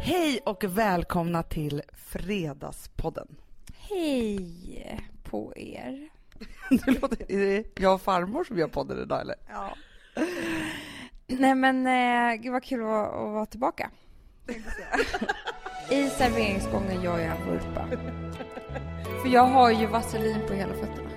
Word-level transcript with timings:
Hej 0.00 0.40
och 0.44 0.64
välkomna 0.64 1.42
till 1.42 1.82
Fredagspodden. 1.92 3.28
Hej 3.78 5.00
på 5.24 5.52
er. 5.56 6.08
Det 6.70 7.00
låter, 7.00 7.32
är 7.32 7.38
det 7.38 7.80
jag 7.82 7.94
och 7.94 8.00
farmor 8.02 8.44
som 8.44 8.58
gör 8.58 8.68
podden 8.68 9.02
idag 9.02 9.20
eller? 9.20 9.34
Ja. 9.48 9.76
Nej 11.26 11.54
men 11.54 11.86
eh, 11.86 12.34
gud 12.42 12.52
vad 12.52 12.64
kul 12.64 12.80
att, 12.80 12.86
vara- 12.86 13.06
att 13.06 13.32
vara 13.32 13.46
tillbaka. 13.46 13.90
I 15.90 16.08
serveringsgången 16.10 17.02
gör 17.02 17.18
jag 17.18 17.36
en 17.36 17.46
vurpa. 17.46 17.88
För 19.22 19.28
jag 19.28 19.46
har 19.46 19.70
ju 19.70 19.86
vaselin 19.86 20.40
på 20.48 20.52
hela 20.54 20.74
fötterna. 20.74 21.10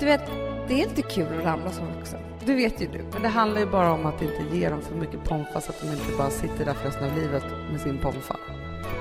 Du 0.00 0.06
vet, 0.06 0.26
det 0.68 0.74
är 0.82 0.88
inte 0.88 1.02
kul 1.02 1.38
att 1.38 1.44
ramla 1.44 1.72
som 1.72 1.86
vuxen. 1.92 2.20
Det 2.46 2.54
vet 2.54 2.82
ju 2.82 2.86
du. 2.86 2.98
Men 3.12 3.22
det 3.22 3.28
handlar 3.28 3.60
ju 3.60 3.66
bara 3.66 3.92
om 3.92 4.06
att 4.06 4.22
inte 4.22 4.56
ge 4.56 4.68
dem 4.68 4.82
för 4.82 4.94
mycket 4.94 5.24
pomfa 5.24 5.60
så 5.60 5.70
att 5.70 5.80
de 5.80 5.86
inte 5.86 6.16
bara 6.18 6.30
sitter 6.30 6.64
där 6.64 6.74
för 6.74 6.84
resten 6.84 7.10
av 7.10 7.16
livet 7.16 7.44
med 7.72 7.80
sin 7.80 7.98
pomfa. 7.98 8.36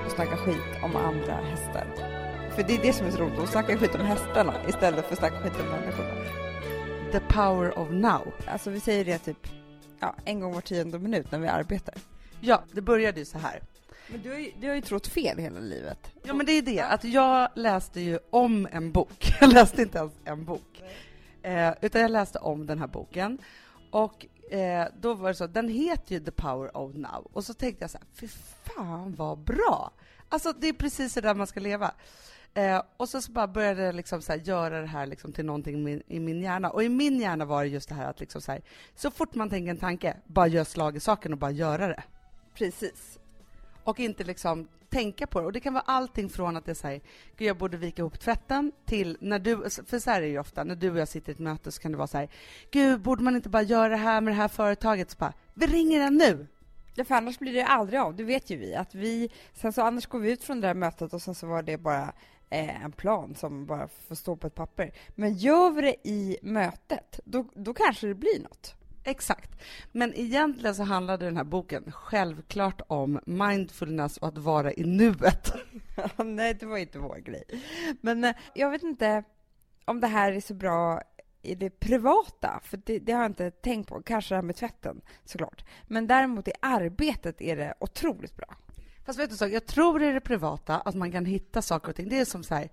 Och 0.05 0.11
snacka 0.11 0.37
skit 0.37 0.83
om 0.83 0.95
andra 0.95 1.33
hästar. 1.33 1.87
För 2.55 2.63
det 2.63 2.75
är 2.75 2.81
det 2.81 2.93
som 2.93 3.07
är 3.07 3.11
så 3.11 3.17
roligt, 3.17 3.39
att 3.39 3.49
snacka 3.49 3.77
skit 3.77 3.95
om 3.95 4.01
hästarna 4.01 4.53
istället 4.69 5.05
för 5.05 5.13
att 5.13 5.19
snacka 5.19 5.39
skit 5.39 5.53
om 5.59 5.65
människorna. 5.65 6.09
The 7.11 7.19
power 7.19 7.79
of 7.79 7.89
now. 7.91 8.33
Alltså 8.47 8.69
vi 8.69 8.79
säger 8.79 9.05
det 9.05 9.17
typ 9.17 9.47
ja, 9.99 10.15
en 10.25 10.39
gång 10.39 10.53
var 10.53 10.61
tionde 10.61 10.99
minut 10.99 11.31
när 11.31 11.39
vi 11.39 11.47
arbetar. 11.47 11.95
Ja, 12.41 12.63
det 12.71 12.81
började 12.81 13.19
ju 13.19 13.25
så 13.25 13.37
här. 13.37 13.61
Men 14.07 14.21
du 14.21 14.29
har 14.29 14.37
ju, 14.37 14.51
du 14.61 14.67
har 14.67 14.75
ju 14.75 14.81
trott 14.81 15.07
fel 15.07 15.37
hela 15.37 15.59
livet. 15.59 16.11
Ja, 16.23 16.33
men 16.33 16.45
det 16.45 16.51
är 16.51 16.61
det 16.61 16.81
att 16.81 17.03
jag 17.03 17.49
läste 17.55 18.01
ju 18.01 18.19
om 18.29 18.67
en 18.71 18.91
bok. 18.91 19.33
Jag 19.41 19.53
läste 19.53 19.81
inte 19.81 19.97
ens 19.97 20.13
en 20.25 20.45
bok, 20.45 20.81
eh, 21.43 21.73
utan 21.81 22.01
jag 22.01 22.11
läste 22.11 22.39
om 22.39 22.65
den 22.65 22.79
här 22.79 22.87
boken. 22.87 23.37
Och 23.91 24.25
eh, 24.51 24.87
då 25.01 25.13
var 25.13 25.29
det 25.29 25.35
så, 25.35 25.47
den 25.47 25.69
heter 25.69 26.15
ju 26.15 26.19
The 26.19 26.31
Power 26.31 26.77
of 26.77 26.95
Now. 26.95 27.27
Och 27.33 27.43
så 27.43 27.53
tänkte 27.53 27.83
jag 27.83 27.91
så 27.91 27.97
här, 27.97 28.07
fy 28.13 28.27
fan 28.63 29.15
vad 29.15 29.37
bra! 29.37 29.91
Alltså 30.29 30.53
det 30.53 30.67
är 30.67 30.73
precis 30.73 31.13
så 31.13 31.21
där 31.21 31.35
man 31.35 31.47
ska 31.47 31.59
leva. 31.59 31.91
Eh, 32.53 32.81
och 32.97 33.09
så, 33.09 33.21
så 33.21 33.31
bara 33.31 33.47
började 33.47 33.83
jag 33.83 33.95
liksom 33.95 34.21
så 34.21 34.31
här, 34.31 34.39
göra 34.39 34.81
det 34.81 34.87
här 34.87 35.05
liksom 35.05 35.33
till 35.33 35.45
någonting 35.45 35.75
i 35.75 35.83
min, 35.83 36.03
i 36.07 36.19
min 36.19 36.41
hjärna. 36.41 36.69
Och 36.69 36.83
i 36.83 36.89
min 36.89 37.19
hjärna 37.19 37.45
var 37.45 37.63
det 37.63 37.69
just 37.69 37.89
det 37.89 37.95
här 37.95 38.09
att 38.09 38.19
liksom 38.19 38.41
så, 38.41 38.51
här, 38.51 38.61
så 38.95 39.11
fort 39.11 39.35
man 39.35 39.49
tänker 39.49 39.71
en 39.71 39.77
tanke, 39.77 40.17
bara 40.27 40.47
gör 40.47 40.63
slag 40.63 40.97
i 40.97 40.99
saken 40.99 41.33
och 41.33 41.39
bara 41.39 41.51
göra 41.51 41.87
det 41.87 42.03
Precis 42.53 43.19
och 43.83 43.99
inte 43.99 44.23
liksom 44.23 44.67
tänka 44.89 45.27
på 45.27 45.39
det. 45.39 45.45
Och 45.45 45.51
det 45.51 45.59
kan 45.59 45.73
vara 45.73 45.83
allting 45.87 46.29
från 46.29 46.57
att 46.57 46.65
det 46.65 46.75
säger 46.75 47.01
gud 47.37 47.47
jag 47.47 47.57
borde 47.57 47.77
vika 47.77 48.01
ihop 48.01 48.19
tvätten 48.19 48.71
till 48.85 49.17
när 49.21 49.39
du, 49.39 49.69
för 49.85 49.99
så 49.99 50.09
här 50.09 50.17
är 50.17 50.21
det 50.21 50.27
ju 50.27 50.39
ofta, 50.39 50.63
när 50.63 50.75
du 50.75 50.91
och 50.91 50.99
jag 50.99 51.07
sitter 51.07 51.29
i 51.29 51.33
ett 51.33 51.39
möte 51.39 51.71
så 51.71 51.81
kan 51.81 51.91
det 51.91 51.97
vara 51.97 52.07
så 52.07 52.17
här, 52.17 52.29
gud 52.71 53.01
borde 53.01 53.23
man 53.23 53.35
inte 53.35 53.49
bara 53.49 53.63
göra 53.63 53.89
det 53.89 53.95
här 53.95 54.21
med 54.21 54.33
det 54.33 54.37
här 54.37 54.47
företaget? 54.47 55.11
Så 55.11 55.17
bara, 55.17 55.33
vi 55.53 55.67
ringer 55.67 55.99
den 55.99 56.15
nu! 56.15 56.47
Ja, 56.95 57.03
för 57.03 57.15
annars 57.15 57.39
blir 57.39 57.53
det 57.53 57.65
aldrig 57.65 57.99
av. 57.99 58.15
Det 58.15 58.23
vet 58.23 58.49
ju 58.49 58.57
vi. 58.57 58.75
Att 58.75 58.95
vi 58.95 59.29
sen 59.53 59.73
så 59.73 59.81
annars 59.81 60.07
går 60.07 60.19
vi 60.19 60.31
ut 60.31 60.43
från 60.43 60.61
det 60.61 60.67
där 60.67 60.73
mötet 60.73 61.13
och 61.13 61.21
sen 61.21 61.35
så 61.35 61.47
var 61.47 61.63
det 61.63 61.77
bara 61.77 62.13
eh, 62.49 62.83
en 62.83 62.91
plan 62.91 63.35
som 63.35 63.65
bara 63.65 63.87
får 63.87 64.15
stå 64.15 64.35
på 64.35 64.47
ett 64.47 64.55
papper. 64.55 64.93
Men 65.15 65.33
gör 65.33 65.71
vi 65.71 65.81
det 65.81 66.09
i 66.09 66.37
mötet, 66.41 67.19
då, 67.25 67.45
då 67.53 67.73
kanske 67.73 68.07
det 68.07 68.15
blir 68.15 68.39
något. 68.39 68.75
Exakt. 69.03 69.61
Men 69.91 70.13
egentligen 70.13 70.75
så 70.75 70.83
handlade 70.83 71.25
den 71.25 71.37
här 71.37 71.43
boken 71.43 71.91
självklart 71.91 72.81
om 72.87 73.19
mindfulness 73.25 74.17
och 74.17 74.27
att 74.27 74.37
vara 74.37 74.73
i 74.73 74.83
nuet. 74.83 75.53
Nej, 76.25 76.53
det 76.53 76.65
var 76.65 76.77
inte 76.77 76.99
vår 76.99 77.17
grej. 77.17 77.43
Men 78.01 78.23
eh, 78.23 78.35
jag 78.53 78.69
vet 78.69 78.83
inte 78.83 79.23
om 79.85 79.99
det 79.99 80.07
här 80.07 80.31
är 80.31 80.41
så 80.41 80.53
bra 80.53 81.01
i 81.41 81.55
det 81.55 81.69
privata, 81.69 82.59
för 82.63 82.79
det, 82.85 82.99
det 82.99 83.11
har 83.11 83.21
jag 83.21 83.29
inte 83.29 83.51
tänkt 83.51 83.89
på. 83.89 84.01
Kanske 84.01 84.33
det 84.33 84.37
här 84.37 84.43
med 84.43 84.55
tvätten, 84.55 85.01
såklart. 85.25 85.65
Men 85.87 86.07
däremot 86.07 86.47
i 86.47 86.53
arbetet 86.59 87.41
är 87.41 87.55
det 87.55 87.73
otroligt 87.79 88.35
bra. 88.35 88.55
Fast 89.05 89.19
vet 89.19 89.29
du 89.29 89.35
så, 89.35 89.47
jag 89.47 89.65
tror 89.65 90.03
i 90.03 90.11
det 90.11 90.21
privata 90.21 90.79
att 90.79 90.95
man 90.95 91.11
kan 91.11 91.25
hitta 91.25 91.61
saker 91.61 91.89
och 91.89 91.95
ting. 91.95 92.09
Det 92.09 92.19
är 92.19 92.25
som 92.25 92.43
så 92.43 92.55
här, 92.55 92.69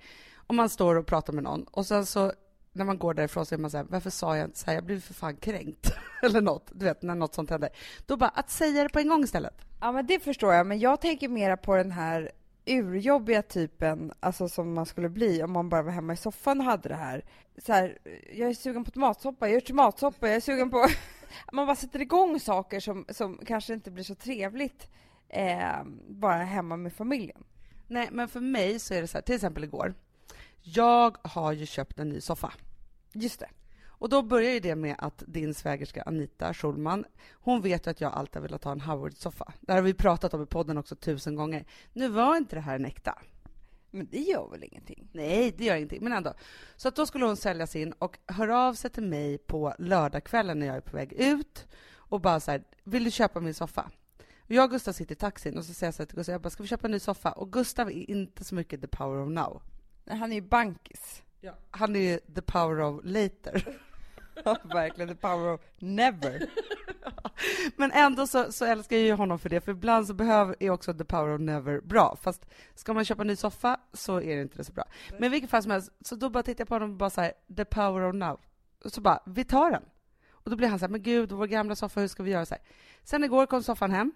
om 0.47 0.56
man 0.56 0.69
står 0.69 0.97
och 0.97 1.06
pratar 1.06 1.33
med 1.33 1.45
någon 1.45 1.65
och 1.65 1.87
sen 1.87 2.06
så 2.06 2.33
när 2.79 2.84
man 2.84 2.98
går 2.98 3.15
därifrån 3.15 3.47
så 3.47 3.55
är 3.55 3.59
man 3.59 3.71
så 3.71 3.77
här, 3.77 3.87
varför 3.89 4.11
sa 4.11 4.37
jag 4.37 4.44
inte 4.44 4.59
så 4.59 4.66
här, 4.66 4.75
jag 4.75 4.84
blev 4.84 5.00
för 5.00 5.15
fan 5.15 5.37
kränkt. 5.37 5.94
Eller 6.22 6.41
något, 6.41 6.71
du 6.72 6.84
vet, 6.84 7.03
när 7.03 7.15
något 7.15 7.34
sånt 7.34 7.50
händer. 7.50 7.71
Då 8.06 8.16
bara, 8.16 8.28
att 8.28 8.50
säga 8.50 8.83
det 8.83 8.89
på 8.89 8.99
en 8.99 9.09
gång 9.09 9.25
istället. 9.25 9.55
Ja, 9.81 9.93
men 9.93 10.06
det 10.06 10.21
förstår 10.21 10.55
jag. 10.55 10.66
Men 10.66 10.78
jag 10.78 11.00
tänker 11.00 11.28
mera 11.28 11.56
på 11.56 11.77
den 11.77 11.93
här 11.93 12.31
urjobbiga 12.67 13.43
typen, 13.43 14.12
alltså 14.21 14.49
som 14.49 14.75
man 14.75 14.87
skulle 14.87 15.09
bli 15.09 15.43
om 15.43 15.53
man 15.53 15.69
bara 15.69 15.83
var 15.83 15.93
hemma 15.93 16.12
i 16.12 16.17
soffan 16.17 16.61
och 16.61 16.67
hade 16.67 16.88
det 16.88 16.94
här. 16.94 17.25
Så 17.59 17.72
här, 17.72 17.99
jag 18.34 18.50
är 18.50 18.55
sugen 18.55 18.84
på 18.84 18.91
tomatsoppa, 18.91 19.47
jag 19.47 19.55
gör 19.55 19.61
tomatsoppa, 19.61 20.27
jag 20.27 20.37
är 20.37 20.41
sugen 20.41 20.71
på... 20.71 20.87
man 21.53 21.67
bara 21.67 21.77
sätter 21.77 22.03
igång 22.03 22.41
saker 22.41 22.81
som, 22.81 23.05
som 23.09 23.41
kanske 23.47 23.75
inte 23.75 23.91
blir 23.91 24.05
så 24.05 24.15
trevligt 24.15 24.88
eh, 25.28 25.84
bara 26.09 26.44
hemma 26.44 26.77
med 26.77 26.93
familjen. 26.93 27.44
Nej, 27.87 28.09
men 28.12 28.28
för 28.28 28.41
mig 28.41 28.78
så 28.78 28.94
är 28.94 29.00
det 29.00 29.09
så 29.09 29.17
här, 29.17 29.22
till 29.22 29.34
exempel 29.34 29.65
igår. 29.65 29.94
Jag 30.62 31.17
har 31.22 31.53
ju 31.53 31.67
köpt 31.67 31.99
en 31.99 32.09
ny 32.09 32.21
soffa. 32.21 32.53
Just 33.12 33.41
det. 33.41 33.48
Och 33.86 34.08
då 34.08 34.22
börjar 34.22 34.52
ju 34.52 34.60
det 34.60 34.74
med 34.74 34.96
att 34.98 35.22
din 35.26 35.54
svägerska 35.54 36.02
Anita 36.02 36.54
Schulman, 36.54 37.04
hon 37.32 37.60
vet 37.60 37.86
ju 37.86 37.91
att 37.91 38.00
jag 38.00 38.12
alltid 38.12 38.36
har 38.36 38.42
velat 38.42 38.64
ha 38.64 38.72
en 38.72 38.80
Howard-soffa. 38.80 39.52
Det 39.60 39.72
har 39.72 39.82
vi 39.82 39.94
pratat 39.94 40.34
om 40.34 40.42
i 40.42 40.46
podden 40.46 40.78
också 40.78 40.96
tusen 40.96 41.36
gånger. 41.36 41.64
Nu 41.92 42.08
var 42.08 42.36
inte 42.36 42.56
det 42.56 42.60
här 42.60 42.74
en 42.74 42.84
äkta. 42.84 43.19
Men 43.91 44.08
det 44.10 44.19
gör 44.19 44.48
väl 44.50 44.64
ingenting? 44.64 45.08
Nej, 45.12 45.54
det 45.58 45.64
gör 45.64 45.76
ingenting, 45.76 46.04
men 46.04 46.12
ändå. 46.12 46.34
Så 46.76 46.88
att 46.88 46.96
då 46.96 47.06
skulle 47.06 47.24
hon 47.24 47.36
sälja 47.36 47.66
sin 47.66 47.92
och 47.92 48.19
höra 48.26 48.58
av 48.58 48.74
sig 48.74 48.91
till 48.91 49.02
mig 49.02 49.38
på 49.38 49.75
lördagskvällen 49.78 50.58
när 50.58 50.66
jag 50.66 50.76
är 50.76 50.80
på 50.80 50.96
väg 50.96 51.12
ut 51.12 51.66
och 51.94 52.20
bara 52.20 52.40
så 52.40 52.50
här, 52.50 52.64
vill 52.84 53.04
du 53.04 53.10
köpa 53.10 53.40
min 53.40 53.54
soffa? 53.54 53.90
Jag 54.46 54.64
och 54.64 54.70
Gustav 54.70 54.92
sitter 54.92 55.12
i 55.12 55.19
taxin 55.19 55.58
och 55.58 55.64
så 55.64 55.75
säger 55.75 55.88
jag 55.88 55.94
så 55.94 56.02
här 56.02 56.06
till 56.06 56.16
Gustav, 56.16 56.32
jag 56.32 56.42
bara, 56.42 56.50
ska 56.50 56.62
vi 56.62 56.69
köpa 56.69 56.86
en 56.86 56.90
ny 56.90 56.98
soffa? 56.98 57.32
Och 57.32 57.52
Gustav 57.52 57.88
är 57.88 58.10
inte 58.10 58.44
så 58.44 58.54
mycket 58.54 58.80
the 58.80 58.86
power 58.86 59.22
of 59.22 59.28
now. 59.28 59.62
Han 60.06 60.32
är 60.32 60.34
ju 60.34 60.42
bankis. 60.42 61.22
Ja. 61.41 61.53
Han 61.71 61.97
är 61.97 62.00
ju 62.00 62.19
the 62.34 62.43
power 62.43 62.81
of 62.81 63.00
later. 63.04 63.78
Ja, 64.44 64.56
verkligen. 64.65 65.09
The 65.09 65.15
power 65.15 65.54
of 65.54 65.60
never. 65.78 66.50
Men 67.76 67.93
ändå 67.93 68.26
så, 68.26 68.53
så 68.53 68.65
älskar 68.65 68.97
jag 68.97 69.04
ju 69.04 69.12
honom 69.12 69.38
för 69.38 69.49
det, 69.49 69.60
för 69.60 69.72
ibland 69.72 70.06
så 70.06 70.15
behöver, 70.15 70.56
är 70.60 70.71
också 70.71 70.94
the 70.94 71.04
power 71.04 71.34
of 71.34 71.41
never 71.41 71.81
bra. 71.81 72.16
Fast 72.22 72.47
ska 72.75 72.94
man 72.94 73.04
köpa 73.04 73.22
en 73.22 73.26
ny 73.26 73.37
soffa 73.37 73.81
så 73.93 74.21
är 74.21 74.37
det 74.37 74.43
inte 74.43 74.56
det 74.56 74.65
så 74.65 74.72
bra. 74.72 74.84
Men 75.12 75.25
i 75.25 75.28
vilket 75.28 75.50
fall 75.50 75.62
som 75.62 75.71
helst, 75.71 75.93
så 76.00 76.16
då 76.16 76.31
bara 76.31 76.43
tittar 76.43 76.60
jag 76.60 76.69
på 76.69 76.75
honom 76.75 76.91
och 76.91 76.97
bara 76.97 77.10
så 77.10 77.21
här, 77.21 77.32
the 77.56 77.65
power 77.65 78.03
of 78.03 78.15
now. 78.15 78.41
Och 78.84 78.93
så 78.93 79.00
bara, 79.00 79.22
vi 79.26 79.44
tar 79.44 79.70
den. 79.70 79.82
Och 80.31 80.50
då 80.50 80.56
blir 80.56 80.69
han 80.69 80.78
så 80.78 80.84
här, 80.84 80.91
men 80.91 81.03
gud, 81.03 81.32
vår 81.32 81.47
gamla 81.47 81.76
soffa, 81.76 82.00
hur 82.00 82.09
ska 82.09 82.22
vi 82.22 82.31
göra? 82.31 82.47
Så 82.47 82.55
här. 82.55 82.62
Sen 83.03 83.25
igår 83.25 83.47
kom 83.47 83.62
soffan 83.62 83.91
hem. 83.91 84.12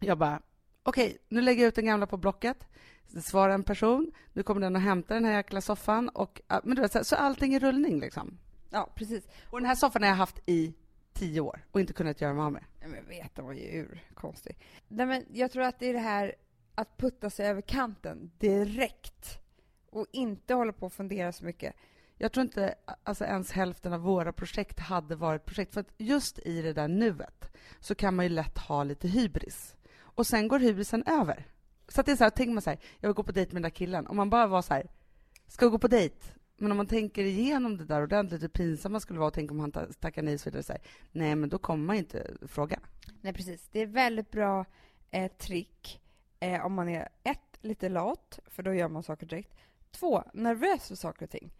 Jag 0.00 0.18
bara, 0.18 0.42
okej, 0.82 1.18
nu 1.28 1.40
lägger 1.40 1.62
jag 1.62 1.68
ut 1.68 1.74
den 1.74 1.86
gamla 1.86 2.06
på 2.06 2.16
Blocket. 2.16 2.66
Det 3.08 3.22
svarar 3.22 3.54
en 3.54 3.64
person, 3.64 4.12
nu 4.32 4.42
kommer 4.42 4.60
den 4.60 4.76
och 4.76 4.82
hämtar 4.82 5.14
den 5.14 5.24
här 5.24 5.32
jäkla 5.32 5.60
soffan. 5.60 6.08
Och, 6.08 6.40
men 6.64 6.76
du 6.76 6.82
vet, 6.82 7.06
så, 7.06 7.16
allting 7.16 7.54
är 7.54 7.60
rullning 7.60 8.00
liksom. 8.00 8.38
Ja, 8.70 8.92
precis. 8.94 9.28
Och 9.50 9.60
den 9.60 9.66
här 9.66 9.74
soffan 9.74 10.02
har 10.02 10.08
jag 10.08 10.16
haft 10.16 10.40
i 10.46 10.74
tio 11.12 11.40
år 11.40 11.64
och 11.72 11.80
inte 11.80 11.92
kunnat 11.92 12.20
göra 12.20 12.34
mig 12.34 12.42
av 12.42 12.52
med. 12.52 12.64
Men 12.80 12.94
jag 12.94 13.02
vet, 13.02 13.34
den 13.34 13.44
var 13.44 13.52
ju 13.52 13.82
urkonstig. 13.82 14.58
Nej, 14.88 15.06
men 15.06 15.24
jag 15.32 15.52
tror 15.52 15.62
att 15.62 15.78
det 15.78 15.86
är 15.86 15.92
det 15.92 15.98
här 15.98 16.34
att 16.74 16.96
putta 16.96 17.30
sig 17.30 17.46
över 17.46 17.60
kanten 17.60 18.30
direkt 18.38 19.38
och 19.90 20.06
inte 20.12 20.54
hålla 20.54 20.72
på 20.72 20.86
och 20.86 20.92
fundera 20.92 21.32
så 21.32 21.44
mycket. 21.44 21.74
Jag 22.16 22.32
tror 22.32 22.44
inte 22.44 22.74
alltså, 23.02 23.24
ens 23.24 23.52
hälften 23.52 23.92
av 23.92 24.00
våra 24.00 24.32
projekt 24.32 24.78
hade 24.78 25.16
varit 25.16 25.44
projekt. 25.44 25.74
För 25.74 25.80
att 25.80 25.92
just 25.98 26.38
i 26.38 26.62
det 26.62 26.72
där 26.72 26.88
nuet 26.88 27.56
så 27.80 27.94
kan 27.94 28.16
man 28.16 28.24
ju 28.24 28.28
lätt 28.28 28.58
ha 28.58 28.84
lite 28.84 29.08
hybris. 29.08 29.76
Och 30.14 30.26
sen 30.26 30.48
går 30.48 30.58
hybrisen 30.58 31.04
över. 31.06 31.46
Så 31.88 32.00
att 32.00 32.06
det 32.06 32.12
är 32.12 32.16
så 32.16 32.24
här, 32.24 32.30
tänker 32.30 32.52
man 32.52 32.62
så 32.62 32.70
här, 32.70 32.78
jag 33.00 33.08
vill 33.08 33.14
gå 33.14 33.22
på 33.22 33.32
dejt 33.32 33.52
med 33.52 33.62
den 33.62 33.62
där 33.62 33.76
killen. 33.76 34.06
Om 34.06 34.16
man 34.16 34.30
bara 34.30 34.46
var 34.46 34.62
så 34.62 34.74
här, 34.74 34.90
ska 35.46 35.66
vi 35.66 35.70
gå 35.70 35.78
på 35.78 35.88
dejt? 35.88 36.16
Men 36.56 36.70
om 36.70 36.76
man 36.76 36.86
tänker 36.86 37.24
igenom 37.24 37.76
det 37.76 37.84
där 37.84 38.02
ordentligt, 38.02 38.42
hur 38.42 38.48
pinsamt 38.48 38.92
man 38.92 39.00
skulle 39.00 39.18
vara 39.18 39.26
och 39.26 39.34
tänka 39.34 39.54
om 39.54 39.60
han 39.60 39.72
tackar 40.00 40.22
nej 40.22 40.38
så 40.38 40.50
vidare, 40.50 40.62
så 40.62 40.72
här, 40.72 40.82
nej 41.12 41.34
men 41.34 41.48
då 41.48 41.58
kommer 41.58 41.84
man 41.84 41.96
ju 41.96 42.00
inte 42.00 42.36
fråga. 42.46 42.80
Nej, 43.20 43.32
precis. 43.32 43.68
Det 43.72 43.80
är 43.80 43.86
väldigt 43.86 44.30
bra 44.30 44.64
eh, 45.10 45.32
trick 45.32 46.00
eh, 46.40 46.66
om 46.66 46.74
man 46.74 46.88
är 46.88 47.08
ett, 47.22 47.58
lite 47.60 47.88
lat, 47.88 48.38
för 48.46 48.62
då 48.62 48.74
gör 48.74 48.88
man 48.88 49.02
saker 49.02 49.26
direkt. 49.26 49.54
Två, 49.90 50.22
nervös 50.34 50.88
för 50.88 50.94
saker 50.94 51.26
och 51.26 51.30
ting. 51.30 51.52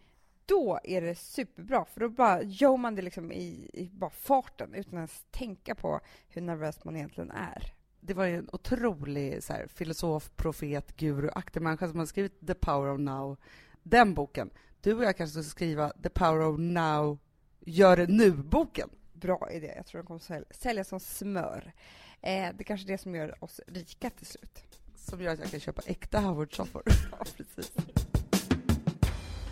Då 0.46 0.80
är 0.84 1.00
det 1.00 1.14
superbra, 1.14 1.84
för 1.84 2.00
då 2.00 2.08
bara 2.08 2.42
gör 2.42 2.76
man 2.76 2.94
det 2.94 3.02
liksom 3.02 3.32
i, 3.32 3.70
i 3.72 3.90
bara 3.92 4.10
farten 4.10 4.74
utan 4.74 4.94
ens 4.94 5.24
tänka 5.30 5.74
på 5.74 6.00
hur 6.28 6.42
nervös 6.42 6.84
man 6.84 6.96
egentligen 6.96 7.30
är 7.30 7.72
det 8.04 8.14
var 8.14 8.24
ju 8.24 8.36
en 8.36 8.48
otrolig 8.52 9.42
så 9.42 9.52
här, 9.52 9.66
filosof, 9.66 10.30
profet, 10.36 10.96
guru-aktig 10.96 11.62
människa 11.62 11.88
som 11.88 11.98
har 11.98 12.06
skrivit 12.06 12.46
The 12.46 12.54
Power 12.54 12.90
of 12.90 13.00
Now. 13.00 13.36
Den 13.82 14.14
boken. 14.14 14.50
Du 14.80 14.94
och 14.94 15.04
jag 15.04 15.16
kanske 15.16 15.42
ska 15.42 15.50
skriva 15.50 15.92
The 16.02 16.08
Power 16.08 16.40
of 16.40 16.58
Now, 16.58 17.18
gör 17.60 17.96
det 17.96 18.06
nu-boken. 18.06 18.90
Bra 19.12 19.50
idé. 19.50 19.72
Jag 19.76 19.86
tror 19.86 19.98
den 19.98 20.06
kommer 20.06 20.20
sälja, 20.20 20.44
sälja 20.50 20.84
som 20.84 21.00
smör. 21.00 21.72
Eh, 22.20 22.30
det 22.30 22.62
är 22.62 22.64
kanske 22.64 22.86
är 22.86 22.92
det 22.92 22.98
som 22.98 23.14
gör 23.14 23.44
oss 23.44 23.60
rika 23.66 24.10
till 24.10 24.26
slut. 24.26 24.62
Som 24.94 25.20
gör 25.20 25.32
att 25.32 25.38
jag 25.38 25.50
kan 25.50 25.60
köpa 25.60 25.82
äkta 25.86 26.18
Howard-soffor. 26.18 26.82
Ja, 27.10 27.24
precis. 27.36 27.72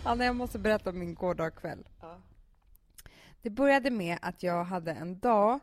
Anna, 0.03 0.25
jag 0.25 0.35
måste 0.35 0.59
berätta 0.59 0.89
om 0.89 0.99
min 0.99 1.15
gårdagskväll. 1.15 1.87
Det 3.41 3.49
började 3.49 3.89
med 3.89 4.17
att 4.21 4.43
jag 4.43 4.63
hade 4.63 4.91
en 4.91 5.19
dag 5.19 5.59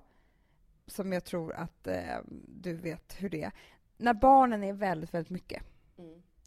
som 0.89 1.13
jag 1.13 1.25
tror 1.25 1.53
att 1.53 1.87
eh, 1.87 2.17
du 2.49 2.75
vet 2.75 3.15
hur 3.19 3.29
det 3.31 3.43
är. 3.43 3.53
när 3.97 4.15
barnen 4.15 4.65
är 4.65 4.73
väldigt, 4.73 5.15
väldigt 5.15 5.31
mycket. 5.31 5.63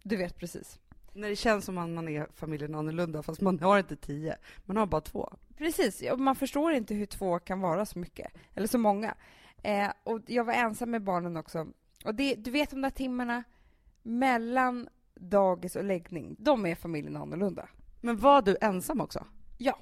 Du 0.03 0.17
vet 0.17 0.37
precis. 0.37 0.79
När 1.13 1.29
det 1.29 1.35
känns 1.35 1.65
som 1.65 1.77
att 1.77 1.89
man 1.89 2.07
är 2.07 2.27
familjen 2.33 2.75
annorlunda, 2.75 3.23
fast 3.23 3.41
man 3.41 3.59
har 3.59 3.79
inte 3.79 3.95
tio, 3.95 4.37
man 4.65 4.77
har 4.77 4.85
bara 4.85 5.01
två. 5.01 5.33
Precis, 5.57 6.03
man 6.17 6.35
förstår 6.35 6.73
inte 6.73 6.93
hur 6.93 7.05
två 7.05 7.39
kan 7.39 7.59
vara 7.59 7.85
så 7.85 7.99
mycket, 7.99 8.31
eller 8.53 8.67
så 8.67 8.77
många. 8.77 9.15
Eh, 9.63 9.91
och 10.03 10.19
jag 10.27 10.43
var 10.43 10.53
ensam 10.53 10.91
med 10.91 11.03
barnen 11.03 11.37
också. 11.37 11.67
Och 12.05 12.15
det, 12.15 12.35
du 12.35 12.51
vet 12.51 12.69
de 12.69 12.81
där 12.81 12.89
timmarna 12.89 13.43
mellan 14.03 14.89
dagis 15.15 15.75
och 15.75 15.83
läggning, 15.83 16.35
de 16.39 16.65
är 16.65 16.75
familjen 16.75 17.17
annorlunda. 17.17 17.69
Men 18.01 18.17
var 18.17 18.41
du 18.41 18.57
ensam 18.61 19.01
också? 19.01 19.25
Ja. 19.57 19.79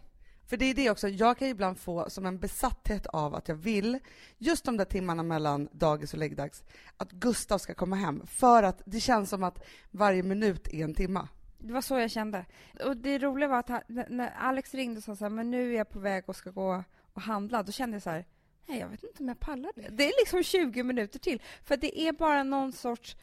För 0.49 0.57
det 0.57 0.65
är 0.65 0.73
det 0.73 0.89
också, 0.89 1.07
jag 1.07 1.37
kan 1.37 1.47
ibland 1.47 1.77
få 1.77 2.09
som 2.09 2.25
en 2.25 2.39
besatthet 2.39 3.05
av 3.05 3.35
att 3.35 3.47
jag 3.47 3.55
vill, 3.55 3.99
just 4.37 4.65
de 4.65 4.77
där 4.77 4.85
timmarna 4.85 5.23
mellan 5.23 5.69
dagis 5.71 6.13
och 6.13 6.19
läggdags, 6.19 6.63
att 6.97 7.11
Gustav 7.11 7.57
ska 7.57 7.73
komma 7.73 7.95
hem. 7.95 8.25
För 8.25 8.63
att 8.63 8.81
det 8.85 8.99
känns 8.99 9.29
som 9.29 9.43
att 9.43 9.65
varje 9.91 10.23
minut 10.23 10.67
är 10.67 10.83
en 10.83 10.93
timma. 10.93 11.27
Det 11.57 11.73
var 11.73 11.81
så 11.81 11.99
jag 11.99 12.11
kände. 12.11 12.45
Och 12.85 12.97
det 12.97 13.19
roliga 13.19 13.49
var 13.49 13.59
att 13.59 13.69
han, 13.69 13.81
när 13.87 14.29
Alex 14.29 14.73
ringde 14.73 14.97
och 14.97 15.03
sa 15.03 15.15
så 15.15 15.25
här, 15.25 15.29
men 15.29 15.51
nu 15.51 15.73
är 15.73 15.77
jag 15.77 15.89
på 15.89 15.99
väg 15.99 16.23
och 16.27 16.35
ska 16.35 16.49
gå 16.49 16.83
och 17.13 17.21
handla, 17.21 17.63
då 17.63 17.71
kände 17.71 17.95
jag 17.95 18.03
så 18.03 18.09
här, 18.09 18.25
nej 18.65 18.79
jag 18.79 18.89
vet 18.89 19.03
inte 19.03 19.23
om 19.23 19.27
jag 19.27 19.39
pallar 19.39 19.71
det. 19.75 19.89
Det 19.89 20.03
är 20.03 20.13
liksom 20.21 20.43
20 20.43 20.83
minuter 20.83 21.19
till. 21.19 21.41
För 21.63 21.77
det 21.77 21.99
är 21.99 22.13
bara 22.13 22.43
någon 22.43 22.73
sorts 22.73 23.17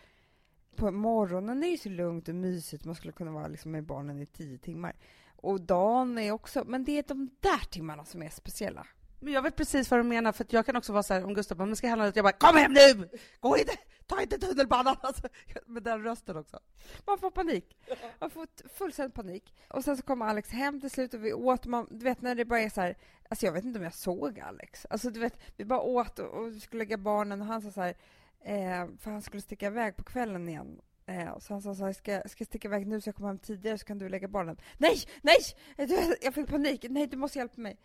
på 0.77 0.91
morgonen 0.91 1.65
är 1.65 1.71
det 1.71 1.79
så 1.79 1.89
lugnt 1.89 2.29
och 2.29 2.35
mysigt, 2.35 2.85
man 2.85 2.95
skulle 2.95 3.13
kunna 3.13 3.31
vara 3.31 3.49
liksom 3.49 3.71
med 3.71 3.85
barnen 3.85 4.23
i 4.23 4.27
tio 4.27 4.59
timmar. 4.59 4.97
Och 5.37 5.61
dagen 5.61 6.19
är 6.19 6.33
också, 6.33 6.65
men 6.67 6.85
det 6.85 6.99
är 6.99 7.03
de 7.03 7.31
där 7.41 7.71
timmarna 7.71 8.05
som 8.05 8.23
är 8.23 8.31
speciella. 8.31 8.87
Men 9.21 9.33
jag 9.33 9.43
vet 9.43 9.57
precis 9.57 9.91
vad 9.91 10.01
du 10.01 10.05
menar, 10.05 10.33
för 10.33 10.47
jag 10.49 10.67
kan 10.67 10.77
också 10.77 10.93
vara 10.93 11.03
så 11.03 11.15
här, 11.15 11.25
om 11.25 11.35
Gustav 11.35 11.59
bara, 11.59 11.67
men 11.67 11.77
ska 11.77 11.87
jag 11.87 11.91
handla 11.91 12.07
ut? 12.07 12.17
Jag 12.17 12.25
bara, 12.25 12.33
kom 12.33 12.57
hem 12.57 12.73
nu! 12.73 13.09
Gå 13.41 13.59
inte, 13.59 13.73
ta 14.07 14.23
inte 14.23 14.39
tunnelbanan! 14.39 14.97
Alltså, 15.03 15.29
med 15.67 15.83
den 15.83 16.03
rösten 16.03 16.37
också. 16.37 16.61
Man 17.07 17.19
får 17.19 17.31
panik. 17.31 17.77
Man 18.19 18.31
får 18.31 18.47
fullständig 18.69 19.15
panik. 19.15 19.55
Och 19.69 19.85
sen 19.85 19.97
så 19.97 20.03
kommer 20.03 20.27
Alex 20.27 20.51
hem 20.51 20.81
till 20.81 20.91
slut 20.91 21.15
och 21.15 21.25
vi 21.25 21.33
åt, 21.33 21.67
man, 21.67 21.87
du 21.91 22.05
vet 22.05 22.23
när 22.23 22.35
det 22.35 22.45
bara 22.45 22.61
är 22.61 22.71
så 22.71 22.81
här, 22.81 22.97
alltså 23.29 23.47
jag 23.47 23.53
vet 23.53 23.65
inte 23.65 23.79
om 23.79 23.85
jag 23.85 23.95
såg 23.95 24.41
Alex. 24.41 24.87
Alltså 24.91 25.11
du 25.11 25.21
vet, 25.21 25.39
vi 25.57 25.65
bara 25.65 25.81
åt 25.81 26.19
och, 26.19 26.27
och 26.27 26.55
skulle 26.55 26.79
lägga 26.79 26.99
barnen 26.99 27.41
och 27.41 27.47
han 27.47 27.63
sa 27.63 27.71
så 27.71 27.81
här, 27.81 27.97
eh, 28.41 28.89
för 28.99 29.11
han 29.11 29.23
skulle 29.23 29.43
sticka 29.43 29.67
iväg 29.67 29.97
på 29.97 30.05
kvällen 30.05 30.49
igen. 30.49 30.81
Eh, 31.07 31.39
så 31.39 31.55
han 31.55 31.63
sa 31.63 31.75
så 31.75 31.85
här, 31.85 31.93
ska, 31.93 32.23
ska 32.29 32.43
jag 32.43 32.47
sticka 32.47 32.69
iväg 32.69 32.87
nu 32.87 33.01
så 33.01 33.09
jag 33.09 33.15
kommer 33.15 33.29
hem 33.29 33.39
tidigare 33.39 33.79
så 33.79 33.85
kan 33.85 33.99
du 33.99 34.09
lägga 34.09 34.29
barnen. 34.29 34.57
Nej, 34.79 34.97
nej! 35.23 35.37
Jag 36.23 36.35
fick 36.35 36.49
panik. 36.49 36.87
Nej, 36.91 37.07
du 37.07 37.17
måste 37.17 37.39
hjälpa 37.39 37.61
mig. 37.61 37.77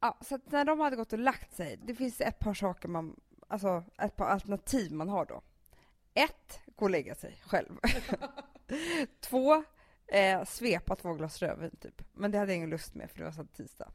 Ja, 0.00 0.18
så 0.20 0.38
när 0.44 0.64
de 0.64 0.80
hade 0.80 0.96
gått 0.96 1.12
och 1.12 1.18
lagt 1.18 1.54
sig, 1.54 1.78
det 1.84 1.94
finns 1.94 2.20
ett 2.20 2.38
par 2.38 2.54
saker 2.54 2.88
man, 2.88 3.20
alltså 3.48 3.84
ett 3.98 4.16
par 4.16 4.26
alternativ 4.26 4.92
man 4.92 5.08
har 5.08 5.26
då. 5.26 5.42
Ett, 6.14 6.60
gå 6.76 6.84
och 6.84 6.90
lägga 6.90 7.14
sig 7.14 7.38
själv. 7.46 7.78
Två, 9.20 9.64
eh, 10.06 10.44
svepa 10.44 10.96
två 10.96 11.14
glas 11.14 11.42
rödvin 11.42 11.76
typ. 11.80 12.02
Men 12.12 12.30
det 12.30 12.38
hade 12.38 12.52
jag 12.52 12.56
ingen 12.56 12.70
lust 12.70 12.94
med 12.94 13.10
för 13.10 13.18
det 13.18 13.24
var 13.24 13.32
så 13.32 13.44
tisdag. 13.44 13.88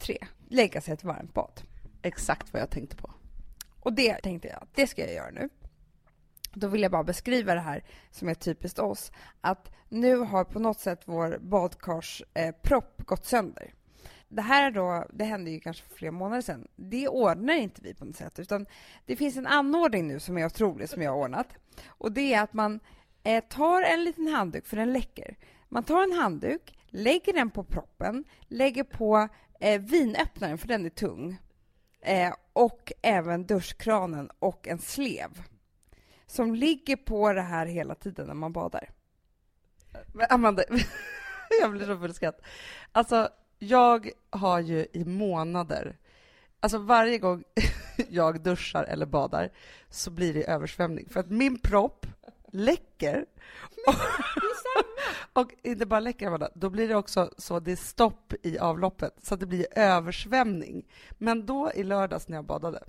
Tre, 0.00 0.18
lägga 0.48 0.80
sig 0.80 0.92
i 0.92 0.94
ett 0.94 1.04
varmt 1.04 1.34
bad. 1.34 1.62
Exakt 2.02 2.52
vad 2.52 2.62
jag 2.62 2.70
tänkte 2.70 2.96
på. 2.96 3.10
Och 3.80 3.92
det 3.92 4.14
tänkte 4.14 4.48
jag, 4.48 4.66
det 4.74 4.86
ska 4.86 5.02
jag 5.02 5.14
göra 5.14 5.30
nu. 5.30 5.48
Då 6.54 6.68
vill 6.68 6.82
jag 6.82 6.90
bara 6.92 7.04
beskriva 7.04 7.54
det 7.54 7.60
här 7.60 7.84
som 8.10 8.28
är 8.28 8.34
typiskt 8.34 8.78
oss. 8.78 9.12
Att 9.40 9.70
nu 9.88 10.16
har 10.16 10.44
på 10.44 10.58
något 10.58 10.80
sätt 10.80 11.00
vår 11.04 11.38
badkarspropp 11.40 13.00
eh, 13.00 13.04
gått 13.04 13.24
sönder. 13.24 13.74
Det 14.28 14.42
här 14.42 14.70
då, 14.70 15.06
det 15.12 15.24
hände 15.24 15.50
ju 15.50 15.60
kanske 15.60 15.84
för 15.88 15.94
flera 15.94 16.12
månader 16.12 16.42
sedan. 16.42 16.68
Det 16.76 17.08
ordnar 17.08 17.54
inte 17.54 17.80
vi 17.82 17.94
på 17.94 18.04
något 18.04 18.16
sätt, 18.16 18.38
utan 18.38 18.66
det 19.06 19.16
finns 19.16 19.36
en 19.36 19.46
anordning 19.46 20.08
nu 20.08 20.20
som 20.20 20.38
är 20.38 20.46
otrolig, 20.46 20.88
som 20.88 21.02
jag 21.02 21.10
har 21.10 21.18
ordnat. 21.18 21.48
Och 21.86 22.12
det 22.12 22.34
är 22.34 22.42
att 22.42 22.52
man 22.52 22.80
eh, 23.22 23.44
tar 23.44 23.82
en 23.82 24.04
liten 24.04 24.26
handduk, 24.26 24.66
för 24.66 24.76
den 24.76 24.92
läcker. 24.92 25.36
Man 25.68 25.84
tar 25.84 26.02
en 26.02 26.12
handduk, 26.12 26.78
lägger 26.86 27.32
den 27.32 27.50
på 27.50 27.64
proppen, 27.64 28.24
lägger 28.48 28.84
på 28.84 29.28
eh, 29.60 29.80
vinöppnaren, 29.80 30.58
för 30.58 30.68
den 30.68 30.86
är 30.86 30.90
tung, 30.90 31.36
eh, 32.00 32.34
och 32.52 32.92
även 33.02 33.46
duschkranen 33.46 34.30
och 34.38 34.68
en 34.68 34.78
slev 34.78 35.42
som 36.34 36.54
ligger 36.54 36.96
på 36.96 37.32
det 37.32 37.42
här 37.42 37.66
hela 37.66 37.94
tiden 37.94 38.26
när 38.26 38.34
man 38.34 38.52
badar. 38.52 38.90
Men 40.12 40.26
Amanda, 40.30 40.64
jag 41.60 41.70
blir 41.70 41.86
så 41.86 41.98
full 41.98 42.14
skratt. 42.14 42.40
Alltså, 42.92 43.28
jag 43.58 44.10
har 44.30 44.60
ju 44.60 44.86
i 44.92 45.04
månader, 45.04 45.96
alltså 46.60 46.78
varje 46.78 47.18
gång 47.18 47.44
jag 48.08 48.40
duschar 48.40 48.84
eller 48.84 49.06
badar 49.06 49.50
så 49.90 50.10
blir 50.10 50.34
det 50.34 50.50
översvämning 50.50 51.08
för 51.08 51.20
att 51.20 51.30
min 51.30 51.58
propp 51.58 52.06
läcker. 52.52 53.26
Och, 53.86 53.94
och 55.42 55.52
inte 55.62 55.86
bara 55.86 56.00
läcker, 56.00 56.26
Amanda, 56.26 56.50
då 56.54 56.70
blir 56.70 56.88
det 56.88 56.96
också 56.96 57.30
så 57.38 57.60
det 57.60 57.72
är 57.72 57.76
stopp 57.76 58.32
i 58.42 58.58
avloppet 58.58 59.14
så 59.22 59.34
att 59.34 59.40
det 59.40 59.46
blir 59.46 59.66
översvämning. 59.70 60.86
Men 61.10 61.46
då 61.46 61.72
i 61.74 61.82
lördags 61.82 62.28
när 62.28 62.36
jag 62.36 62.44
badade, 62.44 62.82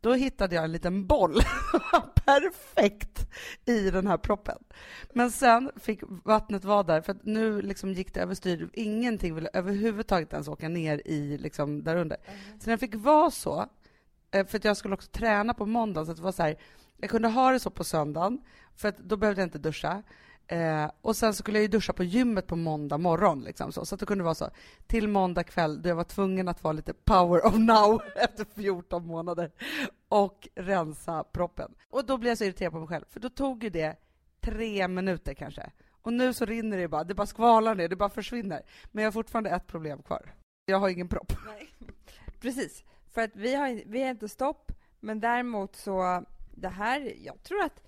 då 0.00 0.14
hittade 0.14 0.54
jag 0.54 0.64
en 0.64 0.72
liten 0.72 1.06
boll, 1.06 1.34
perfekt, 2.14 3.26
i 3.64 3.90
den 3.90 4.06
här 4.06 4.18
proppen. 4.18 4.58
Men 5.12 5.30
sen 5.30 5.70
fick 5.76 6.00
vattnet 6.24 6.64
vara 6.64 6.82
där, 6.82 7.00
för 7.00 7.12
att 7.12 7.24
nu 7.24 7.62
liksom 7.62 7.92
gick 7.92 8.14
det 8.14 8.20
överstyr. 8.20 8.70
Ingenting 8.72 9.34
ville 9.34 9.50
överhuvudtaget 9.52 10.32
ens 10.32 10.48
åka 10.48 10.68
ner 10.68 11.02
i 11.04 11.38
liksom 11.38 11.84
där 11.84 11.96
under. 11.96 12.16
Mm. 12.26 12.60
Så 12.60 12.70
jag 12.70 12.80
fick 12.80 12.94
vara 12.94 13.30
så, 13.30 13.66
eh, 14.30 14.46
för 14.46 14.58
att 14.58 14.64
jag 14.64 14.76
skulle 14.76 14.94
också 14.94 15.10
träna 15.10 15.54
på 15.54 15.66
måndag, 15.66 16.04
så 16.04 16.10
att 16.10 16.16
det 16.16 16.22
var 16.22 16.32
så 16.32 16.42
här, 16.42 16.56
jag 16.96 17.10
kunde 17.10 17.28
ha 17.28 17.52
det 17.52 17.60
så 17.60 17.70
på 17.70 17.84
söndagen, 17.84 18.40
för 18.76 18.94
då 18.98 19.16
behövde 19.16 19.40
jag 19.40 19.46
inte 19.46 19.58
duscha. 19.58 20.02
Eh, 20.50 20.90
och 21.00 21.16
sen 21.16 21.34
så 21.34 21.38
skulle 21.38 21.58
jag 21.58 21.62
ju 21.62 21.68
duscha 21.68 21.92
på 21.92 22.04
gymmet 22.04 22.46
på 22.46 22.56
måndag 22.56 22.98
morgon, 22.98 23.44
liksom, 23.44 23.72
så, 23.72 23.86
så 23.86 23.94
att 23.94 24.00
det 24.00 24.06
kunde 24.06 24.24
vara 24.24 24.34
så. 24.34 24.50
Till 24.86 25.08
måndag 25.08 25.44
kväll, 25.44 25.82
då 25.82 25.88
jag 25.88 25.96
var 25.96 26.04
tvungen 26.04 26.48
att 26.48 26.64
vara 26.64 26.72
lite 26.72 26.92
power 26.92 27.46
of 27.46 27.54
now 27.58 28.02
efter 28.16 28.46
14 28.54 29.06
månader 29.06 29.50
och 30.08 30.48
rensa 30.54 31.24
proppen. 31.24 31.74
Och 31.90 32.04
då 32.04 32.18
blev 32.18 32.30
jag 32.30 32.38
så 32.38 32.44
irriterad 32.44 32.72
på 32.72 32.78
mig 32.78 32.88
själv, 32.88 33.04
för 33.08 33.20
då 33.20 33.28
tog 33.28 33.64
ju 33.64 33.70
det 33.70 33.96
tre 34.40 34.88
minuter 34.88 35.34
kanske. 35.34 35.70
Och 36.02 36.12
nu 36.12 36.32
så 36.32 36.44
rinner 36.44 36.78
det 36.78 36.88
bara, 36.88 37.04
det 37.04 37.14
bara 37.14 37.26
skvalar 37.26 37.74
ner, 37.74 37.88
det 37.88 37.96
bara 37.96 38.08
försvinner. 38.08 38.62
Men 38.92 39.04
jag 39.04 39.06
har 39.06 39.12
fortfarande 39.12 39.50
ett 39.50 39.66
problem 39.66 40.02
kvar. 40.02 40.34
Jag 40.66 40.78
har 40.78 40.88
ingen 40.88 41.08
propp. 41.08 41.32
Nej. 41.46 41.68
Precis, 42.40 42.84
för 43.10 43.20
att 43.20 43.36
vi 43.36 43.54
har, 43.54 43.82
vi 43.86 44.02
har 44.02 44.10
inte 44.10 44.28
stopp, 44.28 44.72
men 45.00 45.20
däremot 45.20 45.76
så, 45.76 46.24
det 46.50 46.68
här, 46.68 47.12
jag 47.24 47.42
tror 47.42 47.62
att 47.62 47.82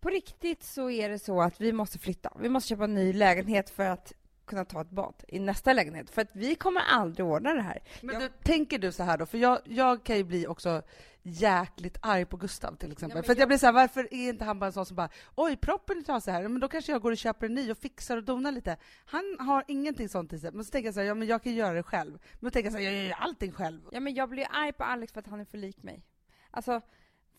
på 0.00 0.08
riktigt 0.08 0.62
så 0.62 0.90
är 0.90 1.08
det 1.08 1.18
så 1.18 1.42
att 1.42 1.60
vi 1.60 1.72
måste 1.72 1.98
flytta. 1.98 2.32
Vi 2.40 2.48
måste 2.48 2.68
köpa 2.68 2.84
en 2.84 2.94
ny 2.94 3.12
lägenhet 3.12 3.70
för 3.70 3.84
att 3.84 4.12
kunna 4.50 4.64
ta 4.64 4.80
ett 4.80 4.90
bad 4.90 5.14
i 5.28 5.38
nästa 5.38 5.72
lägenhet. 5.72 6.10
För 6.10 6.22
att 6.22 6.30
vi 6.32 6.54
kommer 6.54 6.80
aldrig 6.80 7.26
ordna 7.26 7.54
det 7.54 7.62
här. 7.62 7.82
Men 8.02 8.14
jag... 8.14 8.22
du, 8.22 8.28
tänker 8.42 8.78
du 8.78 8.92
så 8.92 9.02
här 9.02 9.18
då? 9.18 9.26
För 9.26 9.38
jag, 9.38 9.58
jag 9.64 10.04
kan 10.04 10.16
ju 10.16 10.24
bli 10.24 10.46
också 10.46 10.82
jäkligt 11.22 11.98
arg 12.02 12.24
på 12.24 12.36
Gustav 12.36 12.76
till 12.76 12.92
exempel. 12.92 13.16
Ja, 13.18 13.22
för 13.22 13.32
jag... 13.32 13.40
jag... 13.40 13.48
blir 13.48 13.58
så 13.58 13.66
här, 13.66 13.72
varför 13.72 14.14
är 14.14 14.28
inte 14.28 14.44
han 14.44 14.58
bara 14.58 14.66
en 14.66 14.72
sån 14.72 14.86
som 14.86 14.96
bara 14.96 15.08
oj, 15.34 15.56
proppen 15.56 15.98
är 15.98 16.02
trasig 16.02 16.32
här, 16.32 16.48
men 16.48 16.60
då 16.60 16.68
kanske 16.68 16.92
jag 16.92 17.02
går 17.02 17.10
och 17.12 17.18
köper 17.18 17.46
en 17.46 17.54
ny 17.54 17.70
och 17.70 17.78
fixar 17.78 18.16
och 18.16 18.24
donar 18.24 18.52
lite. 18.52 18.76
Han 19.04 19.36
har 19.38 19.64
ingenting 19.68 20.08
sånt 20.08 20.32
i 20.32 20.38
sig. 20.38 20.52
Men 20.52 20.64
så 20.64 20.70
tänker 20.70 20.86
jag 20.86 20.94
så 20.94 21.00
här, 21.00 21.06
ja 21.06 21.14
men 21.14 21.28
jag 21.28 21.42
kan 21.42 21.54
göra 21.54 21.74
det 21.74 21.82
själv. 21.82 22.12
Men 22.12 22.40
då 22.40 22.50
tänker 22.50 22.66
jag 22.66 22.72
så 22.72 22.78
här, 22.78 22.84
jag 22.84 23.04
gör 23.04 23.14
allting 23.18 23.52
själv. 23.52 23.80
Ja 23.92 24.00
men 24.00 24.14
jag 24.14 24.28
blir 24.28 24.46
arg 24.50 24.72
på 24.72 24.84
Alex 24.84 25.12
för 25.12 25.20
att 25.20 25.26
han 25.26 25.40
är 25.40 25.44
för 25.44 25.58
lik 25.58 25.82
mig. 25.82 26.04
Alltså, 26.50 26.80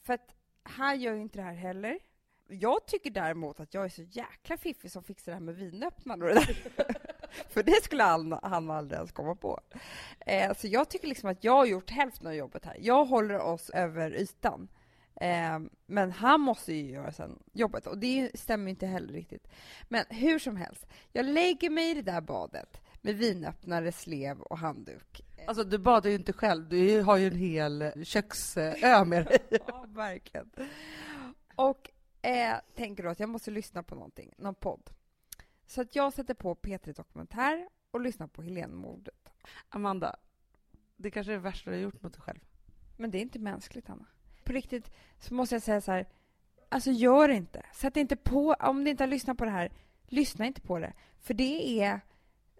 för 0.03 0.13
att 0.13 0.35
han 0.63 0.99
gör 0.99 1.13
ju 1.13 1.21
inte 1.21 1.37
det 1.39 1.43
här 1.43 1.53
heller 1.53 1.99
jag 2.51 2.85
tycker 2.85 3.09
däremot 3.09 3.59
att 3.59 3.73
jag 3.73 3.85
är 3.85 3.89
så 3.89 4.01
jäkla 4.01 4.57
fiffig 4.57 4.91
som 4.91 5.03
fixar 5.03 5.31
det 5.31 5.35
här 5.35 5.43
med 5.43 5.55
vinöppnaren 5.55 6.21
och 6.21 6.27
det 6.27 6.33
där. 6.33 6.57
För 7.49 7.63
det 7.63 7.83
skulle 7.83 8.03
han, 8.03 8.39
han 8.43 8.69
aldrig 8.69 8.97
ens 8.97 9.11
komma 9.11 9.35
på. 9.35 9.59
Eh, 10.19 10.53
så 10.53 10.67
jag 10.67 10.89
tycker 10.89 11.07
liksom 11.07 11.29
att 11.29 11.43
jag 11.43 11.55
har 11.55 11.65
gjort 11.65 11.89
hälften 11.89 12.27
av 12.27 12.33
jobbet 12.33 12.65
här. 12.65 12.77
Jag 12.79 13.05
håller 13.05 13.39
oss 13.39 13.69
över 13.69 14.15
ytan. 14.15 14.67
Eh, 15.21 15.59
men 15.85 16.11
han 16.11 16.41
måste 16.41 16.73
ju 16.73 16.91
göra 16.91 17.11
sen 17.11 17.39
jobbet 17.53 17.87
och 17.87 17.97
det 17.97 18.31
stämmer 18.33 18.69
inte 18.69 18.85
heller 18.85 19.13
riktigt. 19.13 19.47
Men 19.89 20.05
hur 20.09 20.39
som 20.39 20.55
helst, 20.55 20.87
jag 21.11 21.25
lägger 21.25 21.69
mig 21.69 21.91
i 21.91 21.93
det 21.93 22.01
där 22.01 22.21
badet 22.21 22.81
med 23.01 23.15
vinöppnare, 23.15 23.91
slev 23.91 24.41
och 24.41 24.57
handduk. 24.57 25.21
Alltså 25.47 25.63
du 25.63 25.77
badar 25.77 26.09
ju 26.09 26.15
inte 26.15 26.33
själv, 26.33 26.69
du 26.69 27.01
har 27.01 27.17
ju 27.17 27.27
en 27.27 27.35
hel 27.35 27.91
köksö 28.05 29.05
med 29.05 29.25
dig. 29.25 29.37
ja, 29.67 29.85
verkligen. 29.87 30.51
Och 31.55 31.89
eh, 32.21 32.55
tänker 32.75 33.03
då 33.03 33.09
att 33.09 33.19
jag 33.19 33.29
måste 33.29 33.51
lyssna 33.51 33.83
på 33.83 33.95
någonting, 33.95 34.33
någon 34.37 34.55
podd. 34.55 34.89
Så 35.65 35.81
att 35.81 35.95
jag 35.95 36.13
sätter 36.13 36.33
på 36.33 36.55
P3 36.55 36.95
Dokumentär 36.95 37.69
och 37.91 38.01
lyssnar 38.01 38.27
på 38.27 38.41
Helénmordet. 38.41 39.29
Amanda, 39.69 40.15
det 40.97 41.11
kanske 41.11 41.31
är 41.31 41.35
det 41.35 41.41
värsta 41.41 41.69
du 41.69 41.75
har 41.75 41.83
gjort 41.83 42.01
mot 42.01 42.13
dig 42.13 42.21
själv. 42.21 42.39
Men 42.97 43.11
det 43.11 43.17
är 43.17 43.21
inte 43.21 43.39
mänskligt, 43.39 43.89
Anna. 43.89 44.05
På 44.43 44.53
riktigt 44.53 44.91
så 45.19 45.33
måste 45.33 45.55
jag 45.55 45.61
säga 45.61 45.81
så 45.81 45.91
här, 45.91 46.07
alltså 46.69 46.91
gör 46.91 47.29
inte. 47.29 47.65
Sätt 47.73 47.97
inte 47.97 48.15
på, 48.15 48.53
om 48.53 48.83
du 48.83 48.91
inte 48.91 49.03
har 49.03 49.09
lyssnat 49.09 49.37
på 49.37 49.45
det 49.45 49.51
här, 49.51 49.71
lyssna 50.07 50.45
inte 50.45 50.61
på 50.61 50.79
det. 50.79 50.93
För 51.19 51.33
det 51.33 51.81
är, 51.81 52.01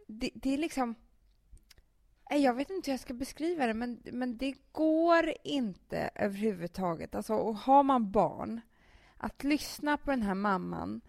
det, 0.07 0.29
det 0.33 0.53
är 0.53 0.57
liksom, 0.57 0.95
jag 2.29 2.53
vet 2.53 2.69
inte 2.69 2.91
hur 2.91 2.93
jag 2.93 2.99
ska 2.99 3.13
beskriva 3.13 3.67
det, 3.67 3.73
men, 3.73 4.01
men 4.11 4.37
det 4.37 4.55
går 4.71 5.33
inte 5.43 6.09
överhuvudtaget. 6.15 7.15
Alltså, 7.15 7.33
och 7.33 7.55
har 7.55 7.83
man 7.83 8.11
barn 8.11 8.61
att 9.23 9.43
lyssna 9.43 9.97
på 9.97 10.11
den 10.11 10.21
här 10.21 10.33
mamman 10.33 11.01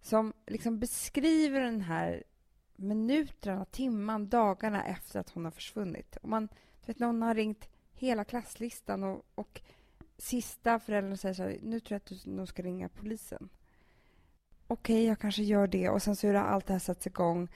som 0.00 0.32
liksom 0.46 0.78
beskriver 0.78 1.60
den 1.60 1.80
här 1.80 2.24
minuterna, 2.76 3.64
timman, 3.64 4.28
dagarna 4.28 4.84
efter 4.84 5.20
att 5.20 5.30
hon 5.30 5.44
har 5.44 5.52
försvunnit. 5.52 6.16
Och 6.16 6.28
man, 6.28 6.46
du 6.46 6.86
vet, 6.86 6.98
någon 6.98 7.22
har 7.22 7.34
ringt 7.34 7.68
hela 7.92 8.24
klasslistan 8.24 9.04
och, 9.04 9.26
och 9.34 9.60
sista 10.18 10.78
föräldern 10.78 11.16
säger 11.16 11.34
så 11.34 11.42
här, 11.42 11.58
nu 11.62 11.80
tror 11.80 11.94
jag 11.94 11.96
att 11.96 12.24
du 12.24 12.30
nog 12.30 12.48
ska 12.48 12.62
ringa 12.62 12.88
polisen. 12.88 13.48
Okej, 14.66 14.94
okay, 14.94 15.06
jag 15.06 15.18
kanske 15.18 15.42
gör 15.42 15.66
det. 15.66 15.88
Och 15.88 16.02
sen 16.02 16.16
så 16.16 16.26
hur 16.26 16.34
allt 16.34 16.66
det 16.66 16.72
här 16.72 16.80
satts 16.80 17.06
igång 17.06 17.48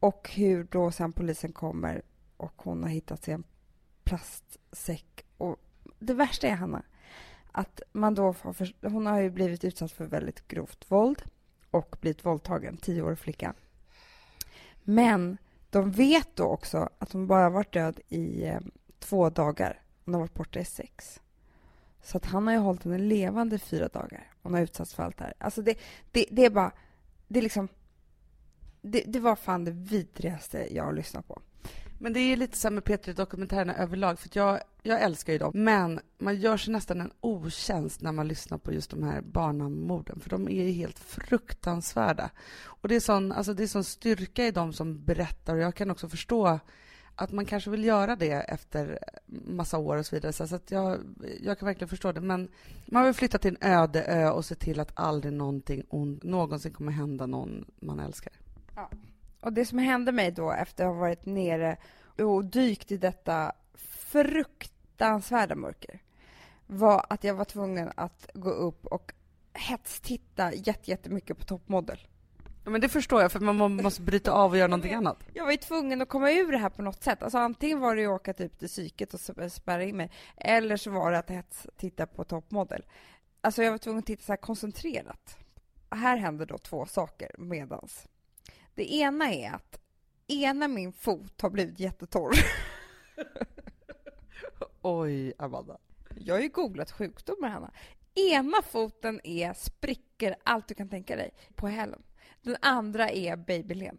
och 0.00 0.30
hur 0.30 0.64
då 0.64 0.90
sen 0.90 1.12
polisen 1.12 1.52
kommer 1.52 2.02
och 2.36 2.62
hon 2.62 2.82
har 2.82 2.90
hittat 2.90 3.28
i 3.28 3.32
en 3.32 3.44
plastsäck. 4.04 5.26
Och 5.36 5.56
det 5.98 6.14
värsta 6.14 6.48
är, 6.48 6.54
Hanna, 6.54 6.82
att 7.58 7.82
man 7.92 8.14
då 8.14 8.32
får, 8.32 8.88
hon 8.88 9.06
har 9.06 9.20
ju 9.20 9.30
blivit 9.30 9.64
utsatt 9.64 9.92
för 9.92 10.04
väldigt 10.04 10.48
grovt 10.48 10.84
våld 10.88 11.22
och 11.70 11.96
blivit 12.00 12.24
våldtagen, 12.24 12.76
tioårig 12.76 13.18
flicka. 13.18 13.54
Men 14.82 15.38
de 15.70 15.90
vet 15.90 16.36
då 16.36 16.44
också 16.44 16.88
att 16.98 17.12
hon 17.12 17.26
bara 17.26 17.50
varit 17.50 17.72
död 17.72 18.00
i 18.08 18.44
eh, 18.46 18.60
två 18.98 19.30
dagar. 19.30 19.82
Hon 20.04 20.14
har 20.14 20.20
varit 20.20 20.34
borta 20.34 20.60
i 20.60 20.64
sex. 20.64 21.20
Så 22.02 22.16
att 22.16 22.26
han 22.26 22.46
har 22.46 22.54
ju 22.54 22.60
hållit 22.60 22.84
henne 22.84 22.98
levande 22.98 23.56
i 23.56 23.58
fyra 23.58 23.88
dagar. 23.88 24.32
Hon 24.42 24.54
har 24.54 24.60
utsatts 24.60 24.94
för 24.94 25.02
allt 25.02 25.18
det 25.18 25.24
här. 25.24 25.34
Alltså 25.38 25.62
det, 25.62 25.78
det, 26.12 26.26
det 26.30 26.44
är 26.44 26.50
bara... 26.50 26.72
Det 27.28 27.38
är 27.38 27.42
liksom... 27.42 27.68
Det, 28.82 29.04
det, 29.06 29.20
var 29.20 29.36
fan 29.36 29.64
det 29.64 29.70
vidrigaste 29.70 30.74
jag 30.74 30.84
har 30.84 30.92
lyssnat 30.92 31.28
på. 31.28 31.42
Men 31.98 32.12
det 32.12 32.20
är 32.20 32.36
lite 32.36 32.58
så 32.58 32.70
med 32.70 32.84
P3-dokumentärerna 32.84 33.76
överlag, 33.76 34.18
för 34.18 34.30
jag, 34.32 34.60
jag 34.82 35.02
älskar 35.02 35.32
ju 35.32 35.38
dem. 35.38 35.52
Men 35.54 36.00
man 36.18 36.36
gör 36.36 36.56
sig 36.56 36.72
nästan 36.72 37.00
en 37.00 37.12
otjänst 37.20 38.02
när 38.02 38.12
man 38.12 38.28
lyssnar 38.28 38.58
på 38.58 38.72
just 38.72 38.90
de 38.90 39.02
här 39.02 39.20
barnamorden, 39.20 40.20
för 40.20 40.30
de 40.30 40.48
är 40.48 40.64
ju 40.64 40.70
helt 40.70 40.98
fruktansvärda. 40.98 42.30
Och 42.64 42.88
det 42.88 42.96
är 42.96 43.00
sån, 43.00 43.32
alltså 43.32 43.54
det 43.54 43.62
är 43.62 43.66
sån 43.66 43.84
styrka 43.84 44.46
i 44.46 44.50
dem 44.50 44.72
som 44.72 45.04
berättar, 45.04 45.54
och 45.54 45.60
jag 45.60 45.74
kan 45.74 45.90
också 45.90 46.08
förstå 46.08 46.60
att 47.16 47.32
man 47.32 47.46
kanske 47.46 47.70
vill 47.70 47.84
göra 47.84 48.16
det 48.16 48.32
efter 48.32 48.98
massa 49.26 49.78
år 49.78 49.96
och 49.96 50.06
så 50.06 50.16
vidare. 50.16 50.32
Så 50.32 50.54
att 50.54 50.70
jag, 50.70 50.98
jag 51.40 51.58
kan 51.58 51.66
verkligen 51.66 51.88
förstå 51.88 52.12
det. 52.12 52.20
Men 52.20 52.48
man 52.86 53.04
vill 53.04 53.14
flytta 53.14 53.38
till 53.38 53.56
en 53.60 53.72
öde 53.72 54.04
ö 54.04 54.30
och 54.30 54.44
se 54.44 54.54
till 54.54 54.80
att 54.80 54.92
aldrig 54.94 55.32
någonting 55.32 55.84
ont 55.88 56.22
någonsin 56.22 56.72
kommer 56.72 56.92
hända 56.92 57.26
någon 57.26 57.64
man 57.80 58.00
älskar. 58.00 58.32
Ja. 58.74 58.90
Och 59.46 59.52
det 59.52 59.66
som 59.66 59.78
hände 59.78 60.12
mig 60.12 60.30
då 60.30 60.52
efter 60.52 60.84
att 60.84 60.92
ha 60.92 61.00
varit 61.00 61.26
nere 61.26 61.76
och 62.18 62.44
dykt 62.44 62.92
i 62.92 62.96
detta 62.96 63.52
fruktansvärda 63.74 65.54
mörker 65.54 66.02
var 66.66 67.06
att 67.08 67.24
jag 67.24 67.34
var 67.34 67.44
tvungen 67.44 67.92
att 67.96 68.30
gå 68.34 68.50
upp 68.50 68.86
och 68.86 69.12
hetstitta 69.52 70.54
jättemycket 70.54 71.38
på 71.38 71.44
toppmodell. 71.44 71.98
Ja, 72.64 72.70
men 72.70 72.80
det 72.80 72.88
förstår 72.88 73.22
jag, 73.22 73.32
för 73.32 73.40
man 73.40 73.82
måste 73.82 74.02
bryta 74.02 74.32
av 74.32 74.50
och 74.50 74.56
göra 74.56 74.68
någonting 74.68 74.94
annat. 74.94 75.24
Jag 75.34 75.44
var 75.44 75.52
ju 75.52 75.56
tvungen 75.58 76.02
att 76.02 76.08
komma 76.08 76.30
ur 76.30 76.52
det 76.52 76.58
här 76.58 76.70
på 76.70 76.82
något 76.82 77.02
sätt. 77.02 77.22
Alltså, 77.22 77.38
antingen 77.38 77.80
var 77.80 77.96
det 77.96 78.06
att 78.06 78.20
åka 78.20 78.32
typ 78.32 78.58
till 78.58 78.68
psyket 78.68 79.14
och 79.14 79.20
spärra 79.52 79.84
in 79.84 79.96
mig, 79.96 80.10
eller 80.36 80.76
så 80.76 80.90
var 80.90 81.12
det 81.12 81.18
att 81.18 81.30
hetstitta 81.30 82.06
på 82.06 82.24
toppmodell. 82.24 82.84
Alltså 83.40 83.62
jag 83.62 83.70
var 83.70 83.78
tvungen 83.78 83.98
att 83.98 84.06
titta 84.06 84.22
så 84.22 84.32
här 84.32 84.36
koncentrerat. 84.36 85.38
Här 85.90 86.16
händer 86.16 86.46
då 86.46 86.58
två 86.58 86.86
saker 86.86 87.30
medans. 87.38 88.08
Det 88.76 88.92
ena 88.92 89.32
är 89.32 89.52
att 89.52 89.80
ena 90.26 90.68
min 90.68 90.92
fot 90.92 91.40
har 91.40 91.50
blivit 91.50 91.80
jättetorr. 91.80 92.34
Oj, 94.82 95.32
Amanda. 95.38 95.78
Jag 96.16 96.34
har 96.34 96.40
ju 96.40 96.48
googlat 96.48 96.90
sjukdomar, 96.90 97.48
Hanna. 97.48 97.70
Ena 98.14 98.62
foten 98.62 99.20
är 99.24 99.52
sprickor, 99.52 100.34
allt 100.44 100.68
du 100.68 100.74
kan 100.74 100.88
tänka 100.88 101.16
dig, 101.16 101.30
på 101.54 101.68
hälen. 101.68 102.02
Den 102.42 102.56
andra 102.60 103.10
är 103.10 103.36
babylen. 103.36 103.98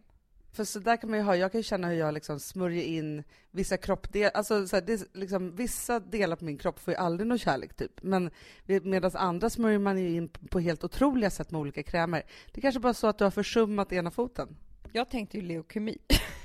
För 0.51 0.63
så 0.63 0.79
där 0.79 0.98
kan 0.98 1.10
man 1.10 1.19
ju 1.19 1.25
ha, 1.25 1.36
jag 1.36 1.51
kan 1.51 1.60
ju 1.60 1.63
känna 1.63 1.88
hur 1.88 1.96
jag 1.96 2.13
liksom 2.13 2.39
smörjer 2.39 2.84
in 2.84 3.24
vissa 3.51 3.77
kroppdelar, 3.77 4.31
alltså 4.34 4.67
så 4.67 4.75
här, 4.75 4.84
det 4.84 5.07
liksom, 5.13 5.55
vissa 5.55 6.00
delar 6.00 6.36
på 6.36 6.46
min 6.46 6.57
kropp 6.57 6.79
får 6.79 6.93
ju 6.93 6.98
aldrig 6.98 7.27
någon 7.27 7.38
kärlek 7.38 7.74
typ, 7.74 8.03
men 8.03 8.31
medan 8.65 9.12
andra 9.13 9.50
smörjer 9.50 9.79
man 9.79 10.00
ju 10.00 10.10
in 10.10 10.29
på 10.29 10.60
helt 10.60 10.84
otroliga 10.84 11.29
sätt 11.29 11.51
med 11.51 11.62
olika 11.62 11.84
krämer. 11.84 12.24
Det 12.51 12.60
är 12.60 12.62
kanske 12.62 12.79
bara 12.79 12.93
så 12.93 13.07
att 13.07 13.17
du 13.17 13.24
har 13.24 13.31
försummat 13.31 13.93
ena 13.93 14.12
foten. 14.12 14.57
Jag 14.94 15.10
tänkte 15.10 15.38
ju 15.38 15.44
leukemi. 15.44 15.98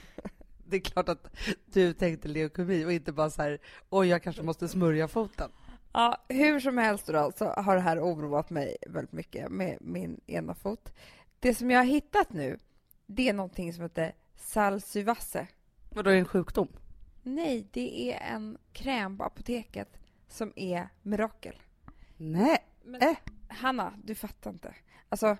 det 0.64 0.76
är 0.76 0.80
klart 0.80 1.08
att 1.08 1.37
du 1.66 1.92
tänkte 1.92 2.28
leukemi 2.28 2.84
och 2.84 2.92
inte 2.92 3.12
bara 3.12 3.30
så 3.30 3.42
här, 3.42 3.58
oj, 3.90 4.08
jag 4.08 4.22
kanske 4.22 4.42
måste 4.42 4.68
smörja 4.68 5.08
foten. 5.08 5.50
Ja, 5.92 6.25
hur 6.28 6.61
som 6.61 6.78
helst 6.78 7.06
då, 7.06 7.32
så 7.37 7.44
har 7.44 7.75
det 7.75 7.80
här 7.80 8.00
oroat 8.00 8.50
mig 8.50 8.76
väldigt 8.87 9.12
mycket 9.12 9.49
med 9.50 9.78
min 9.80 10.20
ena 10.26 10.54
fot. 10.54 10.92
Det 11.40 11.54
som 11.54 11.70
jag 11.70 11.78
har 11.78 11.84
hittat 11.84 12.32
nu, 12.32 12.58
det 13.06 13.28
är 13.28 13.32
någonting 13.32 13.72
som 13.72 13.82
heter 13.82 14.14
salsyvasse. 14.37 15.46
Vadå, 15.90 16.11
är 16.11 16.14
det 16.14 16.20
en 16.20 16.25
sjukdom? 16.25 16.68
Nej, 17.22 17.66
det 17.72 18.12
är 18.12 18.34
en 18.34 18.58
kräm 18.72 19.18
på 19.18 19.25
apoteket 19.25 19.88
som 20.28 20.52
är 20.56 20.88
mirakel. 21.02 21.54
Nej. 22.16 22.58
Men, 22.84 23.02
äh. 23.02 23.16
Hanna, 23.49 23.92
du 24.04 24.14
fattar 24.14 24.50
inte. 24.50 24.75
Alltså, 25.08 25.37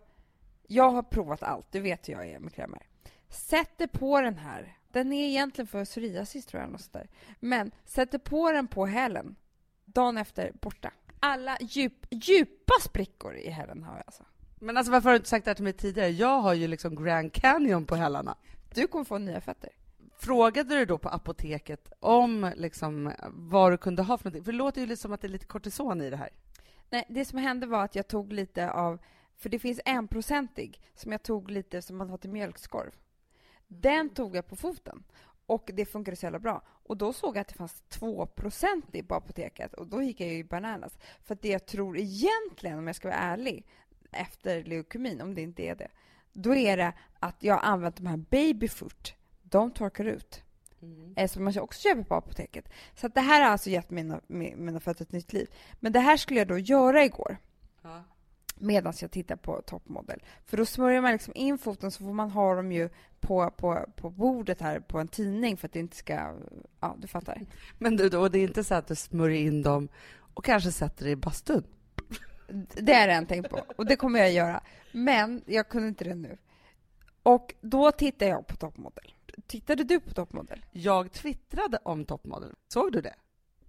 jag 0.67 0.91
har 0.91 1.03
provat 1.03 1.43
allt, 1.43 1.67
du 1.73 1.81
vet 1.81 2.09
hur 2.09 2.13
jag 2.13 2.29
är 2.29 2.39
med 2.39 2.55
krämer. 2.55 2.87
Sätter 3.33 3.87
på 3.87 4.21
den 4.21 4.39
här. 4.39 4.77
Den 4.89 5.13
är 5.13 5.29
egentligen 5.29 5.67
för 5.67 5.85
psoriasis, 5.85 6.47
tror 6.47 6.63
jag. 6.63 6.71
Något 6.71 6.93
där. 6.93 7.09
Men 7.41 7.71
sätter 7.85 8.19
på 8.19 8.53
den 8.53 8.69
på 8.69 8.87
hälen. 8.87 9.37
Dagen 9.85 10.19
efter, 10.19 10.53
borta. 10.61 10.93
Alla 11.21 11.59
djup, 11.61 12.07
djupa 12.11 12.75
sprickor 12.83 13.37
i 13.37 13.51
hälen 13.51 13.83
har 13.83 13.97
jag 13.97 14.03
alltså. 14.07 14.25
Men 14.61 14.77
alltså 14.77 14.93
varför 14.93 15.09
har 15.09 15.15
du 15.15 15.17
inte 15.17 15.29
sagt 15.29 15.45
det 15.45 15.51
här 15.51 15.55
till 15.55 15.65
mig 15.65 15.73
tidigare? 15.73 16.09
Jag 16.09 16.41
har 16.41 16.55
ju 16.55 16.67
liksom 16.67 17.05
Grand 17.05 17.33
Canyon 17.33 17.87
på 17.87 17.95
hälarna. 17.97 18.37
Du 18.75 18.87
kommer 18.87 19.05
få 19.05 19.19
nya 19.19 19.41
fötter. 19.41 19.71
Frågade 20.19 20.75
du 20.75 20.85
då 20.85 20.99
på 20.99 21.09
apoteket 21.09 21.93
om 22.01 22.53
liksom 22.57 23.13
vad 23.31 23.73
du 23.73 23.77
kunde 23.77 24.03
ha 24.03 24.19
för 24.19 24.25
någonting? 24.25 24.45
För 24.45 24.53
det 24.53 24.59
låter 24.59 24.81
ju 24.81 24.87
lite 24.87 25.03
som 25.03 25.13
att 25.13 25.21
det 25.21 25.27
är 25.27 25.33
lite 25.33 25.47
kortison 25.47 26.01
i 26.01 26.11
det 26.11 26.17
här. 26.17 26.31
Nej, 26.91 27.05
det 27.09 27.25
som 27.25 27.39
hände 27.39 27.67
var 27.67 27.85
att 27.85 27.95
jag 27.95 28.09
tog 28.09 28.33
lite 28.33 28.71
av, 28.71 28.99
för 29.37 29.49
det 29.49 29.59
finns 29.59 29.81
en 29.85 30.09
procentig 30.09 30.81
som 30.95 31.13
jag 31.13 31.23
tog 31.23 31.51
lite 31.51 31.83
som 31.83 31.97
man 31.97 32.11
har 32.11 32.19
till 32.19 32.31
mjölkskorv. 32.31 32.91
Den 33.81 34.11
tog 34.11 34.37
jag 34.37 34.47
på 34.47 34.57
foten 34.57 35.05
och 35.47 35.71
det 35.75 35.85
funkade 35.85 36.17
så 36.17 36.27
jävla 36.27 36.39
bra. 36.39 36.63
Och 36.69 36.97
då 36.97 37.13
såg 37.13 37.37
jag 37.37 37.41
att 37.41 37.49
det 37.49 37.55
fanns 37.55 37.83
2% 37.91 39.03
på 39.03 39.15
apoteket 39.15 39.75
och 39.75 39.87
då 39.87 40.03
gick 40.03 40.21
jag 40.21 40.29
ju 40.29 40.45
bananas. 40.45 40.99
För 41.25 41.39
det 41.41 41.49
jag 41.49 41.67
tror 41.67 41.99
egentligen, 41.99 42.79
om 42.79 42.87
jag 42.87 42.97
ska 42.97 43.09
vara 43.09 43.19
ärlig, 43.19 43.67
efter 44.11 44.65
leukemin, 44.65 45.21
om 45.21 45.35
det 45.35 45.43
inte 45.43 45.63
är 45.63 45.75
det, 45.75 45.89
då 46.33 46.55
är 46.55 46.77
det 46.77 46.93
att 47.19 47.37
jag 47.39 47.55
har 47.55 47.63
använt 47.63 47.97
de 47.97 48.07
här 48.07 48.17
babyfoot. 48.17 49.15
De 49.43 49.71
torkar 49.71 50.05
ut. 50.05 50.43
Mm. 50.83 51.15
Eh, 51.17 51.29
som 51.29 51.45
man 51.45 51.59
också 51.59 51.81
köper 51.81 52.03
på 52.03 52.15
apoteket. 52.15 52.69
Så 52.95 53.09
det 53.09 53.21
här 53.21 53.43
har 53.43 53.51
alltså 53.51 53.71
gett 53.71 53.91
mina, 53.91 54.21
mina 54.27 54.81
fötter 54.81 55.05
ett 55.05 55.13
nytt 55.13 55.33
liv. 55.33 55.49
Men 55.81 55.93
det 55.93 56.01
här 56.01 56.17
skulle 56.17 56.41
jag 56.41 56.49
då 56.49 56.59
göra 56.59 57.05
igår. 57.05 57.37
Ja. 57.83 58.05
Medan 58.63 58.93
jag 59.01 59.11
tittar 59.11 59.37
på 59.37 59.63
toppmodell. 59.63 60.23
För 60.47 60.57
då 60.57 60.67
smörjer 60.67 61.01
man 61.01 61.13
liksom 61.13 61.33
in 61.37 61.59
foten 61.59 61.91
så 61.91 62.05
får 62.05 62.13
man 62.13 62.31
ha 62.31 62.55
dem 62.55 62.73
ju 62.73 62.89
på, 63.21 63.51
på, 63.51 63.87
på 63.97 64.11
bordet 64.11 64.61
här 64.61 64.81
på 64.81 64.99
en 64.99 65.09
tidning 65.09 65.57
för 65.57 65.69
att 65.69 65.73
det 65.73 65.79
inte 65.79 65.97
ska... 65.97 66.35
Ja, 66.81 66.97
du 66.99 67.09
fattar. 67.09 67.41
Men 67.79 67.97
du, 67.97 68.09
då, 68.09 68.29
det 68.29 68.39
är 68.39 68.43
inte 68.43 68.65
så 68.65 68.75
att 68.75 68.87
du 68.87 68.95
smörjer 68.95 69.41
in 69.41 69.63
dem 69.63 69.89
och 70.35 70.45
kanske 70.45 70.73
sätter 70.73 71.05
dig 71.05 71.13
i 71.13 71.17
bastun? 71.17 71.65
Det 72.75 72.93
är 72.93 73.07
det 73.07 73.15
jag 73.15 73.29
tänkt 73.29 73.51
på 73.51 73.61
och 73.77 73.87
det 73.87 73.97
kommer 73.97 74.19
jag 74.19 74.33
göra. 74.33 74.63
Men 74.93 75.43
jag 75.47 75.69
kunde 75.69 75.89
inte 75.89 76.05
det 76.05 76.15
nu. 76.15 76.39
Och 77.23 77.55
då 77.61 77.93
tittade 77.93 78.31
jag 78.31 78.47
på 78.47 78.57
toppmodell. 78.57 79.15
Tittade 79.47 79.85
du 79.85 80.01
på 80.01 80.15
toppmodell? 80.15 80.65
Jag 80.71 81.13
twittrade 81.13 81.79
om 81.83 82.05
toppmodell. 82.05 82.53
Såg 82.69 82.93
du 82.93 83.01
det? 83.01 83.15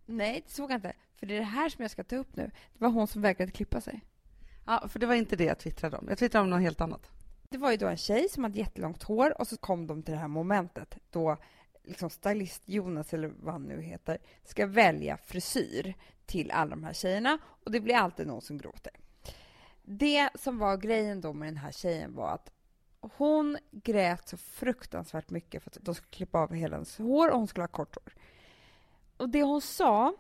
Nej, 0.06 0.44
det 0.48 0.54
såg 0.54 0.72
jag 0.72 0.78
inte. 0.78 0.94
För 1.16 1.26
det 1.26 1.36
är 1.36 1.40
det 1.40 1.46
här 1.46 1.70
som 1.70 1.82
jag 1.82 1.92
ska 1.92 2.04
ta 2.04 2.16
upp 2.16 2.36
nu. 2.36 2.52
Det 2.74 2.80
var 2.84 2.90
hon 2.90 3.08
som 3.08 3.22
vägrade 3.22 3.52
klippa 3.52 3.82
sig. 3.82 4.02
Ja, 4.66 4.88
för 4.88 5.00
det 5.00 5.06
var 5.06 5.16
inte 5.16 5.36
det 5.36 5.44
jag 5.44 5.60
twittrade 5.60 5.98
om. 5.98 6.06
Jag 6.10 6.18
twittrade 6.18 6.44
om 6.44 6.50
något 6.50 6.62
helt 6.62 6.82
annat. 6.82 7.12
Det 7.50 7.58
var 7.58 7.72
ju 7.72 7.78
då 7.78 7.88
en 7.88 7.98
tjej 7.98 8.30
som 8.30 8.44
hade 8.44 8.58
jättelångt 8.58 9.04
hår 9.04 9.42
och 9.42 9.48
så 9.48 9.58
kom 9.58 9.88
de 9.88 10.04
till 10.04 10.14
det 10.14 10.20
här 10.20 10.28
momentet 10.28 10.98
då 11.10 11.38
liksom 11.84 12.10
stylist 12.10 12.62
Jonas, 12.66 13.14
eller 13.14 13.34
vad 13.40 13.54
han 13.54 13.64
nu 13.64 13.82
heter, 13.82 14.18
ska 14.44 14.68
välja 14.68 15.18
frisyr 15.18 15.94
till 16.26 16.52
alla 16.52 16.70
de 16.70 16.84
här 16.84 16.94
tjejerna 16.94 17.38
och 17.64 17.72
det 17.72 17.80
blir 17.80 17.96
alltid 17.96 18.28
någon 18.28 18.42
som 18.42 18.58
gråter. 18.58 18.94
Det 19.82 20.30
som 20.36 20.58
var 20.58 20.78
grejen 20.78 21.22
då 21.22 21.34
med 21.34 21.48
den 21.48 21.58
här 21.58 21.72
tjejen 21.72 22.16
var 22.16 22.30
att 22.30 22.52
hon 23.00 23.58
grät 23.72 24.28
så 24.28 24.38
fruktansvärt 24.38 25.30
mycket 25.30 25.64
för 25.64 25.70
att 25.70 25.78
de 25.82 25.96
skulle 25.96 26.12
klippa 26.12 26.40
av 26.40 26.54
hela 26.54 26.76
hennes 26.76 26.98
hår 26.98 27.30
och 27.30 27.38
hon 27.38 27.48
skulle 27.48 27.64
ha 27.64 27.68
kort 27.68 27.96
hår. 27.96 28.14
Och 29.18 29.30
det 29.30 29.44
hon 29.44 29.62
sa, 29.62 30.14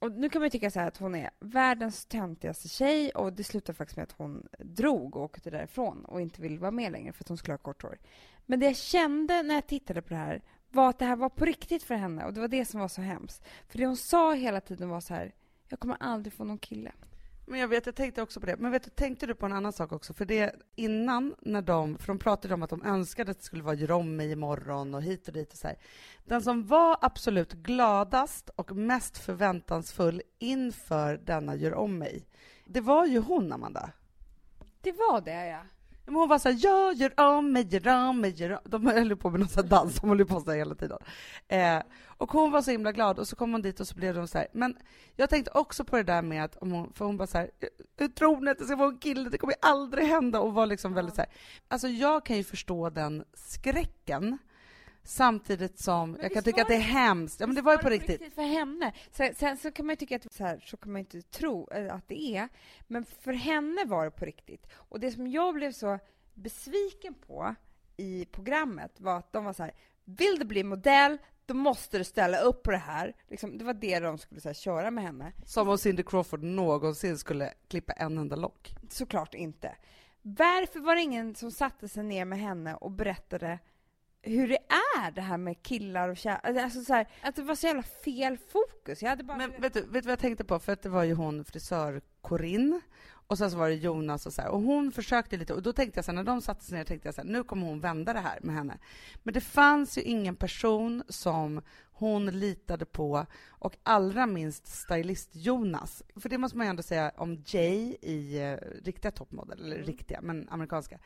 och 0.00 0.12
nu 0.12 0.28
kan 0.28 0.40
man 0.40 0.46
ju 0.46 0.50
tycka 0.50 0.70
så 0.70 0.80
att 0.80 0.96
hon 0.96 1.14
är 1.14 1.30
världens 1.40 2.04
töntigaste 2.04 2.68
tjej 2.68 3.10
och 3.10 3.32
det 3.32 3.44
slutar 3.44 3.72
faktiskt 3.72 3.96
med 3.96 4.02
att 4.02 4.12
hon 4.12 4.48
drog 4.58 5.16
och 5.16 5.22
åkte 5.22 5.50
därifrån 5.50 6.04
och 6.04 6.20
inte 6.20 6.42
ville 6.42 6.58
vara 6.58 6.70
med 6.70 6.92
längre 6.92 7.12
för 7.12 7.24
att 7.24 7.28
hon 7.28 7.38
skulle 7.38 7.52
ha 7.52 7.58
kort 7.58 7.82
hår. 7.82 7.98
Men 8.46 8.60
det 8.60 8.66
jag 8.66 8.76
kände 8.76 9.42
när 9.42 9.54
jag 9.54 9.66
tittade 9.66 10.02
på 10.02 10.08
det 10.08 10.16
här 10.16 10.42
var 10.70 10.90
att 10.90 10.98
det 10.98 11.04
här 11.04 11.16
var 11.16 11.28
på 11.28 11.44
riktigt 11.44 11.82
för 11.82 11.94
henne 11.94 12.24
och 12.24 12.34
det 12.34 12.40
var 12.40 12.48
det 12.48 12.64
som 12.64 12.80
var 12.80 12.88
så 12.88 13.00
hemskt. 13.00 13.44
För 13.68 13.78
det 13.78 13.86
hon 13.86 13.96
sa 13.96 14.34
hela 14.34 14.60
tiden 14.60 14.88
var 14.88 15.00
så 15.00 15.14
här, 15.14 15.32
jag 15.68 15.80
kommer 15.80 15.96
aldrig 16.00 16.32
få 16.32 16.44
någon 16.44 16.58
kille. 16.58 16.92
Men 17.50 17.60
jag 17.60 17.68
vet, 17.68 17.86
jag 17.86 17.94
tänkte 17.94 18.22
också 18.22 18.40
på 18.40 18.46
det. 18.46 18.56
Men 18.56 18.72
vet 18.72 18.84
du, 18.84 18.90
tänkte 18.90 19.26
du 19.26 19.34
på 19.34 19.46
en 19.46 19.52
annan 19.52 19.72
sak 19.72 19.92
också? 19.92 20.14
För 20.14 20.24
det 20.24 20.54
innan, 20.76 21.34
när 21.40 21.62
de, 21.62 21.98
för 21.98 22.06
de 22.06 22.18
pratade 22.18 22.54
om 22.54 22.62
att 22.62 22.70
de 22.70 22.82
önskade 22.82 23.30
att 23.30 23.38
det 23.38 23.44
skulle 23.44 23.62
vara 23.62 23.74
Gör 23.74 23.90
om 23.90 24.16
mig 24.16 24.32
imorgon 24.32 24.94
och 24.94 25.02
hit 25.02 25.28
och 25.28 25.34
dit 25.34 25.52
och 25.52 25.58
så 25.58 25.66
här. 25.66 25.76
Den 26.24 26.42
som 26.42 26.66
var 26.66 26.98
absolut 27.00 27.52
gladast 27.52 28.48
och 28.48 28.76
mest 28.76 29.18
förväntansfull 29.18 30.22
inför 30.38 31.16
denna 31.16 31.54
Gör 31.54 31.74
om 31.74 31.98
mig, 31.98 32.26
det 32.64 32.80
var 32.80 33.06
ju 33.06 33.18
hon, 33.18 33.52
Amanda. 33.52 33.90
Det 34.80 34.92
var 34.92 35.20
det, 35.20 35.46
ja. 35.46 35.62
Men 36.10 36.16
hon 36.16 36.28
var 36.28 36.38
så 36.38 36.48
här, 36.48 36.58
jag 36.60 36.94
gör 36.94 37.20
om 37.20 37.52
mig, 37.52 37.66
gör 37.70 38.08
om 38.08 38.20
mig, 38.20 38.30
gör 38.30 38.50
om. 38.50 38.58
De 38.64 38.86
höll 38.86 39.16
på 39.16 39.30
med 39.30 39.40
någon 39.40 39.48
sån 39.48 39.68
dans, 39.68 40.00
de 40.00 40.08
höll 40.08 40.26
på 40.26 40.40
så 40.40 40.52
hela 40.52 40.74
tiden. 40.74 40.98
Eh, 41.48 41.82
och 42.06 42.32
hon 42.32 42.50
var 42.50 42.62
så 42.62 42.70
himla 42.70 42.92
glad 42.92 43.18
och 43.18 43.28
så 43.28 43.36
kom 43.36 43.52
hon 43.52 43.62
dit 43.62 43.80
och 43.80 43.88
så 43.88 43.94
blev 43.94 44.14
de 44.14 44.28
så 44.28 44.38
här. 44.38 44.48
Men 44.52 44.76
jag 45.16 45.30
tänkte 45.30 45.50
också 45.50 45.84
på 45.84 45.96
det 45.96 46.02
där 46.02 46.22
med 46.22 46.44
att, 46.44 46.56
om 46.56 46.70
hon, 46.70 46.92
för 46.92 47.04
hon 47.04 47.16
bara 47.16 47.26
så 47.26 47.38
här, 47.38 47.50
hur 47.96 48.08
tror 48.08 48.40
ni 48.40 48.50
att 48.50 48.58
det 48.58 48.64
ska 48.64 48.76
vara 48.76 48.88
en 48.88 48.98
kille? 48.98 49.30
Det 49.30 49.38
kommer 49.38 49.54
aldrig 49.62 50.06
hända. 50.06 50.40
Och 50.40 50.54
var 50.54 50.66
liksom 50.66 50.94
väldigt 50.94 51.14
så 51.14 51.20
här. 51.20 51.30
Alltså 51.68 51.88
jag 51.88 52.24
kan 52.24 52.36
ju 52.36 52.44
förstå 52.44 52.90
den 52.90 53.24
skräcken. 53.34 54.38
Samtidigt 55.04 55.78
som 55.78 56.18
jag 56.22 56.32
kan 56.32 56.42
tycka 56.42 56.62
att 56.62 56.68
det 56.68 56.74
är 56.74 56.80
hemskt. 56.80 57.40
Ja, 57.40 57.46
men 57.46 57.56
det 57.56 57.62
var 57.62 57.72
ju 57.72 57.78
på 57.78 57.88
riktigt. 57.88 58.34
för 58.34 58.42
henne. 58.42 58.92
Sen, 59.10 59.34
sen, 59.34 59.56
så 59.56 59.70
kan 59.70 59.86
man 59.86 59.92
ju 59.92 59.96
tycka 59.96 60.16
att 60.16 60.32
så, 60.32 60.44
här, 60.44 60.58
så 60.66 60.76
kan 60.76 60.92
man 60.92 60.98
inte 60.98 61.22
tro 61.22 61.68
eh, 61.72 61.94
att 61.94 62.08
det 62.08 62.36
är. 62.36 62.48
Men 62.86 63.04
för 63.04 63.32
henne 63.32 63.84
var 63.84 64.04
det 64.04 64.10
på 64.10 64.24
riktigt. 64.24 64.66
Och 64.72 65.00
det 65.00 65.10
som 65.10 65.26
jag 65.26 65.54
blev 65.54 65.72
så 65.72 65.98
besviken 66.34 67.14
på 67.14 67.54
i 67.96 68.24
programmet 68.24 69.00
var 69.00 69.18
att 69.18 69.32
de 69.32 69.44
var 69.44 69.52
så 69.52 69.62
här, 69.62 69.72
vill 70.04 70.38
du 70.38 70.44
bli 70.44 70.64
modell, 70.64 71.18
då 71.46 71.54
måste 71.54 71.98
du 71.98 72.04
ställa 72.04 72.38
upp 72.38 72.62
på 72.62 72.70
det 72.70 72.76
här. 72.76 73.14
Liksom, 73.28 73.58
det 73.58 73.64
var 73.64 73.74
det 73.74 74.00
de 74.00 74.18
skulle 74.18 74.40
så 74.40 74.48
här, 74.48 74.54
köra 74.54 74.90
med 74.90 75.04
henne. 75.04 75.32
Som 75.44 75.68
om 75.68 75.78
Cindy 75.78 76.02
Crawford 76.02 76.42
någonsin 76.42 77.18
skulle 77.18 77.54
klippa 77.68 77.92
en 77.92 78.18
enda 78.18 78.36
lock. 78.36 78.74
Såklart 78.90 79.34
inte. 79.34 79.76
Varför 80.22 80.80
var 80.80 80.94
det 80.94 81.02
ingen 81.02 81.34
som 81.34 81.50
satte 81.50 81.88
sig 81.88 82.04
ner 82.04 82.24
med 82.24 82.38
henne 82.38 82.74
och 82.74 82.90
berättade 82.90 83.58
hur 84.22 84.48
det 84.48 84.58
är 85.04 85.10
det 85.10 85.20
här 85.20 85.36
med 85.36 85.62
killar 85.62 86.08
och 86.08 86.16
kärlek. 86.16 86.62
Alltså 86.62 86.80
så 86.80 86.94
här, 86.94 87.08
att 87.22 87.36
det 87.36 87.42
var 87.42 87.54
så 87.54 87.66
jävla 87.66 87.82
fel 87.82 88.38
fokus. 88.38 89.02
Jag 89.02 89.10
hade 89.10 89.24
bara... 89.24 89.36
Men 89.36 89.52
vet 89.60 89.74
du, 89.74 89.80
vet 89.80 89.92
du 89.92 90.00
vad 90.00 90.12
jag 90.12 90.18
tänkte 90.18 90.44
på? 90.44 90.58
För 90.58 90.72
att 90.72 90.82
det 90.82 90.88
var 90.88 91.04
ju 91.04 91.14
hon 91.14 91.44
frisör 91.44 92.00
Corinne 92.20 92.80
och 93.30 93.38
sen 93.38 93.50
så 93.50 93.56
var 93.56 93.68
det 93.68 93.74
Jonas 93.74 94.26
och 94.26 94.32
så 94.32 94.42
här. 94.42 94.48
Och 94.48 94.60
hon 94.60 94.92
försökte 94.92 95.36
lite 95.36 95.54
och 95.54 95.62
då 95.62 95.72
tänkte 95.72 95.98
jag 95.98 96.04
så 96.04 96.10
här, 96.10 96.16
när 96.16 96.24
de 96.24 96.42
satte 96.42 96.64
sig 96.64 96.78
ner 96.78 96.84
tänkte 96.84 97.08
jag 97.08 97.14
så 97.14 97.20
här, 97.20 97.28
nu 97.28 97.44
kommer 97.44 97.66
hon 97.66 97.80
vända 97.80 98.12
det 98.12 98.20
här 98.20 98.38
med 98.42 98.54
henne. 98.54 98.78
Men 99.22 99.34
det 99.34 99.40
fanns 99.40 99.98
ju 99.98 100.02
ingen 100.02 100.36
person 100.36 101.02
som 101.08 101.62
hon 101.92 102.26
litade 102.26 102.84
på 102.84 103.26
och 103.48 103.76
allra 103.82 104.26
minst 104.26 104.66
stylist 104.66 105.30
Jonas. 105.32 106.02
För 106.16 106.28
det 106.28 106.38
måste 106.38 106.56
man 106.56 106.66
ju 106.66 106.70
ändå 106.70 106.82
säga 106.82 107.12
om 107.16 107.42
Jay 107.46 107.96
i 108.02 108.38
eh, 108.38 108.56
riktiga 108.84 109.10
toppmodell, 109.10 109.64
eller 109.64 109.82
riktiga, 109.82 110.20
men 110.22 110.48
amerikanska. 110.48 110.98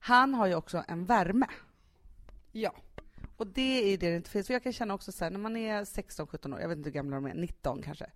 Han 0.00 0.34
har 0.34 0.46
ju 0.46 0.54
också 0.54 0.84
en 0.88 1.04
värme. 1.04 1.46
Ja. 2.56 2.74
Och 3.36 3.46
det 3.46 3.82
är 3.84 3.90
ju 3.90 3.96
det 3.96 4.10
det 4.10 4.16
inte 4.16 4.30
finns. 4.30 4.46
För 4.46 4.54
jag 4.54 4.62
kan 4.62 4.72
känna 4.72 4.94
också 4.94 5.12
så 5.12 5.24
här, 5.24 5.30
när 5.30 5.38
man 5.38 5.56
är 5.56 5.84
16-17 5.84 6.54
år, 6.54 6.60
jag 6.60 6.68
vet 6.68 6.78
inte 6.78 6.88
hur 6.90 6.94
gamla 6.94 7.16
de 7.16 7.26
är, 7.26 7.34
19 7.34 7.82
kanske, 7.82 8.10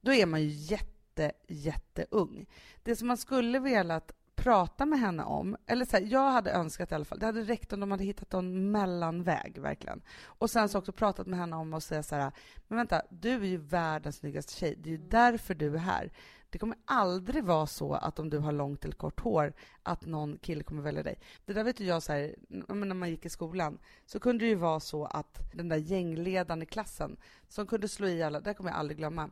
då 0.00 0.12
är 0.12 0.26
man 0.26 0.42
ju 0.42 0.48
jätte, 0.48 1.32
jätteung. 1.48 2.46
Det 2.82 2.96
som 2.96 3.08
man 3.08 3.16
skulle 3.16 3.58
velat 3.58 4.12
prata 4.36 4.86
med 4.86 5.00
henne 5.00 5.24
om, 5.24 5.56
eller 5.66 5.84
så 5.84 5.96
här, 5.96 6.04
jag 6.04 6.30
hade 6.30 6.50
önskat 6.50 6.92
i 6.92 6.94
alla 6.94 7.04
fall, 7.04 7.18
det 7.18 7.26
hade 7.26 7.42
räckt 7.42 7.72
om 7.72 7.80
de 7.80 7.90
hade 7.90 8.04
hittat 8.04 8.32
någon 8.32 8.70
mellanväg 8.70 9.58
verkligen. 9.58 10.02
Och 10.24 10.50
sen 10.50 10.68
så 10.68 10.78
också 10.78 10.92
pratat 10.92 11.26
med 11.26 11.38
henne 11.38 11.56
om 11.56 11.74
att 11.74 11.84
säga 11.84 12.02
så 12.02 12.14
här, 12.14 12.32
men 12.68 12.76
vänta, 12.76 13.02
du 13.10 13.32
är 13.32 13.44
ju 13.44 13.56
världens 13.56 14.16
snyggaste 14.16 14.52
tjej, 14.52 14.74
det 14.78 14.90
är 14.90 14.92
ju 14.92 15.08
därför 15.08 15.54
du 15.54 15.74
är 15.74 15.78
här. 15.78 16.12
Det 16.50 16.58
kommer 16.58 16.76
aldrig 16.84 17.44
vara 17.44 17.66
så 17.66 17.94
att 17.94 18.18
om 18.18 18.30
du 18.30 18.38
har 18.38 18.52
långt 18.52 18.84
eller 18.84 18.94
kort 18.94 19.20
hår, 19.20 19.52
att 19.82 20.06
någon 20.06 20.38
kille 20.38 20.62
kommer 20.62 20.82
välja 20.82 21.02
dig. 21.02 21.18
Det 21.44 21.52
där 21.52 21.64
vet 21.64 21.80
ju 21.80 21.84
jag 21.84 22.02
så 22.02 22.12
här, 22.12 22.34
när 22.48 22.94
man 22.94 23.10
gick 23.10 23.24
i 23.24 23.28
skolan, 23.28 23.78
så 24.06 24.20
kunde 24.20 24.44
det 24.44 24.48
ju 24.48 24.54
vara 24.54 24.80
så 24.80 25.04
att 25.04 25.38
den 25.54 25.68
där 25.68 25.76
gängledaren 25.76 26.62
i 26.62 26.66
klassen, 26.66 27.16
som 27.48 27.66
kunde 27.66 27.88
slå 27.88 28.08
i 28.08 28.22
alla, 28.22 28.40
det 28.40 28.54
kommer 28.54 28.70
jag 28.70 28.78
aldrig 28.78 28.98
glömma. 28.98 29.30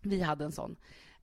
Vi 0.00 0.22
hade 0.22 0.44
en 0.44 0.52
sån. 0.52 0.76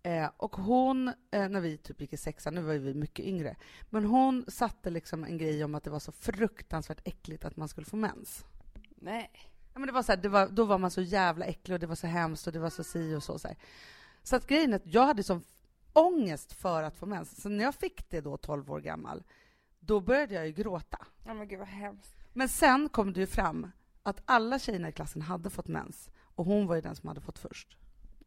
Eh, 0.04 0.30
och 0.38 0.56
hon, 0.56 1.08
eh, 1.08 1.50
när 1.50 1.62
vi 1.62 1.78
typ 1.78 2.02
gick 2.02 2.14
i 2.14 2.18
sexan, 2.18 2.56
nu 2.56 2.62
var 2.62 2.74
vi 2.74 2.94
mycket 2.94 3.26
yngre, 3.26 3.56
men 3.90 4.06
hon 4.06 4.46
satte 4.48 4.90
liksom 4.90 5.24
en 5.24 5.38
grej 5.38 5.64
om 5.64 5.76
att 5.76 5.84
det 5.84 5.90
var 5.90 6.00
så 6.00 6.12
fruktansvärt 6.12 7.08
äckligt 7.08 7.46
att 7.46 7.56
man 7.56 7.68
skulle 7.68 7.86
få 7.86 7.96
mens. 7.96 8.46
Nej. 8.96 9.32
Ja, 9.74 9.80
men 9.80 9.88
det 9.88 9.94
var 9.94 10.04
så 10.04 10.12
här, 10.12 10.20
det 10.20 10.30
var, 10.30 10.48
då 10.48 10.66
var 10.66 10.78
man 10.78 10.92
så 10.92 11.02
jävla 11.02 11.46
äcklig 11.46 11.74
och 11.74 11.80
det 11.80 11.88
var 11.88 11.96
så 11.96 12.08
hemskt 12.08 12.48
och 12.48 12.54
det 12.54 12.60
var 12.60 12.70
så 12.70 12.84
si 12.84 13.16
och 13.16 13.24
så. 13.24 13.40
så 13.40 13.48
här. 13.48 13.58
Så 14.24 14.36
att 14.36 14.48
grejen 14.48 14.74
är 14.74 14.76
att 14.76 14.86
jag 14.86 15.06
hade 15.06 15.24
som 15.24 15.44
ångest 15.94 16.54
för 16.54 16.84
att 16.84 16.98
få 16.98 17.06
mens. 17.06 17.42
Så 17.42 17.50
när 17.50 17.64
jag 17.64 17.76
fick 17.76 18.10
det 18.10 18.22
då, 18.22 18.38
12 18.38 18.72
år 18.72 18.80
gammal, 18.80 19.24
då 19.80 20.00
började 20.00 20.34
jag 20.34 20.48
ju 20.48 20.54
gråta. 20.54 21.06
Ja 21.26 21.34
men 21.34 21.48
gud 21.48 21.60
vad 21.60 21.68
hemskt. 21.68 22.16
Men 22.34 22.50
sen 22.50 22.90
kom 22.90 23.14
det 23.14 23.20
ju 23.20 23.28
fram 23.28 23.72
att 24.04 24.22
alla 24.26 24.60
tjejerna 24.60 24.90
i 24.90 24.92
klassen 24.92 25.22
hade 25.22 25.50
fått 25.50 25.68
mens 25.68 26.10
och 26.36 26.46
hon 26.46 26.68
var 26.68 26.76
ju 26.76 26.82
den 26.82 26.96
som 26.96 27.08
hade 27.08 27.22
fått 27.22 27.40
först. 27.40 27.78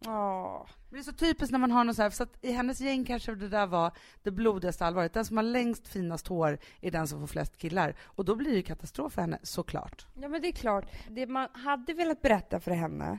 Åh. 0.07 0.67
Men 0.89 0.95
det 0.95 0.99
är 0.99 1.03
så 1.03 1.13
typiskt 1.13 1.53
när 1.53 1.59
man 1.59 1.71
har 1.71 1.85
något 1.85 1.97
så 1.97 2.03
här, 2.03 2.11
så 2.11 2.23
att 2.23 2.45
i 2.45 2.53
hennes 2.53 2.81
gäng 2.81 3.05
kanske 3.05 3.35
det 3.35 3.49
där 3.49 3.67
var 3.67 3.93
det 4.23 4.31
blodigaste 4.31 4.87
allvaret. 4.87 5.13
Den 5.13 5.25
som 5.25 5.37
har 5.37 5.45
längst 5.45 5.89
finast 5.89 6.27
hår 6.27 6.59
är 6.81 6.91
den 6.91 7.09
som 7.09 7.21
får 7.21 7.27
flest 7.27 7.57
killar. 7.57 7.95
Och 8.03 8.25
då 8.25 8.35
blir 8.35 8.51
det 8.51 8.57
ju 8.57 8.63
katastrof 8.63 9.13
för 9.13 9.21
henne, 9.21 9.39
såklart. 9.43 10.07
Ja 10.15 10.29
men 10.29 10.43
det 10.43 10.49
är 10.49 10.53
klart. 10.53 10.85
Det 11.09 11.27
man 11.27 11.49
hade 11.53 11.95
velat 11.95 12.23
berätta 12.23 12.61
för 12.61 12.71
henne, 12.71 13.19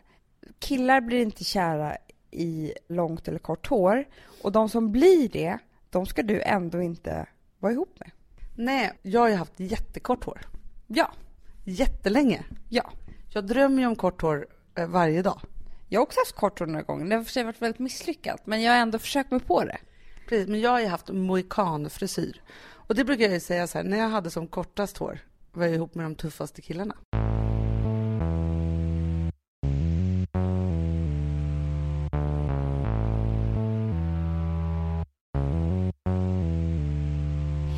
killar 0.59 1.01
blir 1.01 1.21
inte 1.21 1.43
kära 1.43 1.97
i 2.33 2.73
långt 2.87 3.27
eller 3.27 3.39
kort 3.39 3.67
hår. 3.67 4.05
Och 4.41 4.51
de 4.51 4.69
som 4.69 4.91
blir 4.91 5.29
det, 5.29 5.57
de 5.89 6.05
ska 6.05 6.23
du 6.23 6.41
ändå 6.41 6.81
inte 6.81 7.25
vara 7.59 7.73
ihop 7.73 7.99
med. 7.99 8.11
Nej, 8.55 8.91
jag 9.01 9.21
har 9.21 9.29
ju 9.29 9.35
haft 9.35 9.59
jättekort 9.59 10.23
hår. 10.23 10.41
Ja. 10.87 11.11
Jättelänge. 11.63 12.43
Ja. 12.69 12.91
Jag 13.29 13.47
drömmer 13.47 13.81
ju 13.81 13.87
om 13.87 13.95
kort 13.95 14.21
hår 14.21 14.47
eh, 14.75 14.87
varje 14.87 15.21
dag. 15.21 15.41
Jag 15.89 15.99
har 15.99 16.03
också 16.03 16.19
haft 16.19 16.35
kort 16.35 16.59
hår 16.59 16.65
några 16.65 16.83
gånger. 16.83 17.05
Det 17.05 17.15
har 17.15 17.23
för 17.23 17.31
sig 17.31 17.43
varit 17.43 17.61
väldigt 17.61 17.79
misslyckat, 17.79 18.45
men 18.45 18.61
jag 18.61 18.71
har 18.71 18.79
ändå 18.79 18.99
försökt 18.99 19.31
mig 19.31 19.39
på 19.39 19.63
det. 19.63 19.77
Precis, 20.29 20.47
men 20.47 20.61
jag 20.61 20.69
har 20.69 20.79
ju 20.79 20.87
haft 20.87 21.09
mohikanfrisyr. 21.09 22.41
Och 22.71 22.95
det 22.95 23.05
brukar 23.05 23.23
jag 23.23 23.33
ju 23.33 23.39
säga 23.39 23.67
så 23.67 23.77
här, 23.77 23.85
när 23.85 23.97
jag 23.97 24.09
hade 24.09 24.29
som 24.29 24.47
kortast 24.47 24.97
hår 24.97 25.19
var 25.51 25.65
jag 25.65 25.75
ihop 25.75 25.95
med 25.95 26.05
de 26.05 26.15
tuffaste 26.15 26.61
killarna. 26.61 26.95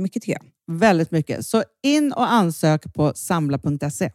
mycket 0.00 0.22
tycker 0.22 0.38
jag. 0.42 0.76
Väldigt 0.78 1.10
mycket. 1.10 1.46
Så 1.46 1.64
in 1.82 2.12
och 2.12 2.32
ansök 2.32 2.94
på 2.94 3.12
samla.se. 3.14 4.10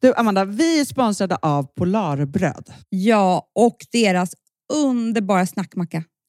Du 0.00 0.14
Amanda, 0.14 0.44
vi 0.44 0.80
är 0.80 0.84
sponsrade 0.84 1.36
av 1.36 1.62
Polarbröd. 1.62 2.72
Ja, 2.88 3.50
och 3.54 3.76
deras 3.92 4.34
underbara 4.72 5.46
snackmacka. 5.46 6.04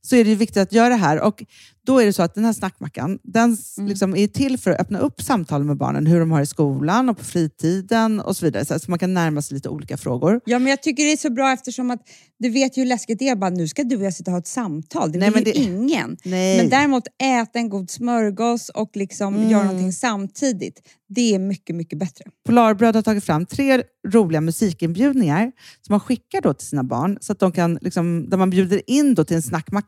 så 0.00 0.16
är 0.16 0.24
det 0.24 0.34
viktigt 0.34 0.56
att 0.62 0.72
göra 0.72 0.88
det 0.88 0.94
här. 0.94 1.20
Och 1.20 1.44
då 1.86 1.98
är 2.00 2.06
det 2.06 2.12
så 2.12 2.22
att 2.22 2.34
den 2.34 2.44
här 2.44 2.52
snackmackan, 2.52 3.18
den 3.22 3.52
s- 3.52 3.76
liksom 3.78 4.16
är 4.16 4.26
till 4.26 4.58
för 4.58 4.70
att 4.70 4.80
öppna 4.80 4.98
upp 4.98 5.22
samtal 5.22 5.64
med 5.64 5.76
barnen, 5.76 6.06
hur 6.06 6.20
de 6.20 6.30
har 6.30 6.40
i 6.42 6.46
skolan 6.46 7.08
och 7.08 7.18
på 7.18 7.24
fritiden 7.24 8.20
och 8.20 8.36
så 8.36 8.44
vidare. 8.46 8.64
Så, 8.64 8.90
man 8.90 8.98
kan 8.98 9.14
närma 9.14 9.42
sig 9.42 9.54
lite 9.54 9.68
olika 9.68 9.96
frågor. 9.96 10.40
Ja, 10.44 10.58
men 10.58 10.70
jag 10.70 10.82
tycker 10.82 11.04
det 11.04 11.12
är 11.12 11.16
så 11.16 11.30
bra 11.30 11.52
eftersom 11.52 11.90
att 11.90 12.00
du 12.38 12.50
vet 12.50 12.76
ju 12.78 12.82
hur 12.82 12.88
läskigt 12.88 13.18
det 13.18 13.28
är. 13.28 13.36
Bara, 13.36 13.50
nu 13.50 13.68
ska 13.68 13.84
du 13.84 13.96
och 13.96 14.02
jag 14.04 14.14
sitta 14.14 14.30
och 14.30 14.32
ha 14.32 14.38
ett 14.38 14.46
samtal. 14.46 15.12
Det 15.12 15.18
vill 15.18 15.38
ju 15.38 15.44
det- 15.44 15.58
ingen. 15.58 16.16
Nej. 16.24 16.56
Men 16.56 16.68
däremot 16.68 17.04
äta 17.22 17.58
en 17.58 17.68
god 17.68 17.90
smörgås 17.90 18.68
och 18.68 18.90
liksom 18.94 19.34
Mm. 19.36 19.50
göra 19.50 19.64
någonting 19.64 19.92
samtidigt. 19.92 20.82
Det 21.08 21.34
är 21.34 21.38
mycket, 21.38 21.76
mycket 21.76 21.98
bättre. 21.98 22.24
Polarbröd 22.46 22.94
har 22.94 23.02
tagit 23.02 23.24
fram 23.24 23.46
tre 23.46 23.82
roliga 24.08 24.40
musikinbjudningar 24.40 25.52
som 25.86 25.92
man 25.92 26.00
skickar 26.00 26.40
då 26.40 26.54
till 26.54 26.66
sina 26.66 26.84
barn, 26.84 27.18
så 27.20 27.32
att 27.32 27.38
de 27.38 27.52
kan, 27.52 27.78
liksom, 27.82 28.30
där 28.30 28.36
man 28.36 28.50
bjuder 28.50 28.90
in 28.90 29.14
då 29.14 29.24
till 29.24 29.36
en 29.36 29.42
snackmacka. 29.42 29.87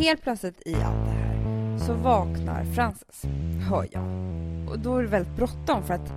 Helt 0.00 0.22
plötsligt 0.22 0.62
i 0.66 0.74
allt 0.74 1.04
det 1.04 1.10
här 1.10 1.78
så 1.78 1.94
vaknar 1.94 2.64
Frances, 2.64 3.22
hör 3.68 3.88
jag. 3.92 4.04
Och 4.70 4.78
då 4.78 4.96
är 4.96 5.02
det 5.02 5.08
väldigt 5.08 5.36
bråttom 5.36 5.84
för 5.84 5.94
att 5.94 6.12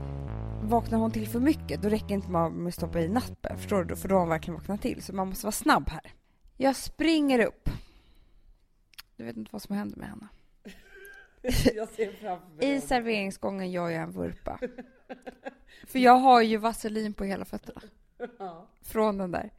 vaknar 0.64 1.00
hon 1.00 1.12
till 1.12 1.28
för 1.28 1.40
mycket 1.40 1.82
då 1.82 1.90
räcker 1.90 2.12
inte 2.12 2.30
man 2.30 2.54
med 2.54 2.68
att 2.68 2.74
stoppa 2.74 3.00
i 3.00 3.08
nappen, 3.08 3.58
förstår 3.58 3.84
du? 3.84 3.96
För 3.96 4.10
då 4.10 4.16
har 4.16 4.20
hon 4.20 4.30
verkligen 4.30 4.60
vaknat 4.60 4.82
till. 4.82 5.04
Så 5.04 5.16
man 5.16 5.28
måste 5.28 5.46
vara 5.46 5.52
snabb 5.52 5.90
här. 5.90 6.14
Jag 6.58 6.76
springer 6.76 7.46
upp. 7.46 7.70
Du 9.16 9.24
vet 9.24 9.38
inte 9.38 9.50
vad 9.54 9.62
som 9.62 9.76
händer 9.76 9.98
med 9.98 10.10
henne. 10.10 10.28
I 12.60 12.82
serveringsgången 12.82 13.72
gör 13.72 13.90
jag 13.90 14.04
en 14.04 14.12
vurpa. 14.12 14.60
För 15.88 16.00
jag 16.00 16.18
har 16.18 16.42
ju 16.42 16.58
vaselin 16.58 17.14
på 17.14 17.24
hela 17.24 17.46
fötterna. 17.46 17.82
Från 18.82 19.18
den 19.18 19.32
där. 19.32 19.50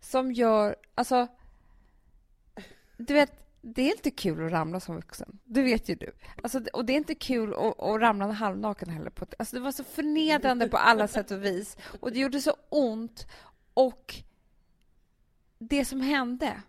Som 0.00 0.32
gör, 0.32 0.76
alltså... 0.94 1.26
Du 2.96 3.14
vet, 3.14 3.41
det 3.62 3.82
är 3.82 3.96
inte 3.96 4.10
kul 4.10 4.46
att 4.46 4.52
ramla 4.52 4.80
som 4.80 4.94
vuxen. 4.94 5.38
Det 5.44 5.62
vet 5.62 5.88
ju 5.88 5.94
du. 5.94 6.12
Alltså, 6.42 6.60
och 6.72 6.84
det 6.84 6.92
är 6.92 6.96
inte 6.96 7.14
kul 7.14 7.54
att, 7.54 7.80
att 7.80 8.00
ramla 8.00 8.32
halvnaken 8.32 8.90
heller. 8.90 9.10
På, 9.10 9.26
alltså, 9.38 9.56
det 9.56 9.62
var 9.62 9.72
så 9.72 9.84
förnedrande 9.84 10.68
på 10.68 10.76
alla 10.76 11.08
sätt 11.08 11.30
och 11.30 11.44
vis. 11.44 11.76
Och 12.00 12.12
det 12.12 12.18
gjorde 12.18 12.40
så 12.40 12.56
ont. 12.68 13.26
Och 13.74 14.14
det 15.58 15.84
som 15.84 16.00
hände 16.00 16.62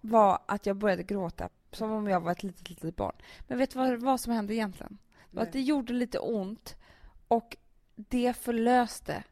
var 0.00 0.38
att 0.48 0.66
jag 0.66 0.76
började 0.76 1.02
gråta 1.02 1.48
som 1.72 1.90
om 1.90 2.08
jag 2.08 2.20
var 2.20 2.32
ett 2.32 2.42
litet, 2.42 2.70
litet 2.70 2.96
barn. 2.96 3.16
Men 3.48 3.58
vet 3.58 3.70
du 3.70 3.78
vad, 3.78 4.00
vad 4.00 4.20
som 4.20 4.32
hände 4.32 4.54
egentligen? 4.54 4.98
Det 5.30 5.36
var 5.36 5.42
att 5.42 5.52
det 5.52 5.60
gjorde 5.60 5.92
lite 5.92 6.18
ont 6.18 6.76
och 7.28 7.56
det 7.94 8.36
förlöste 8.36 9.24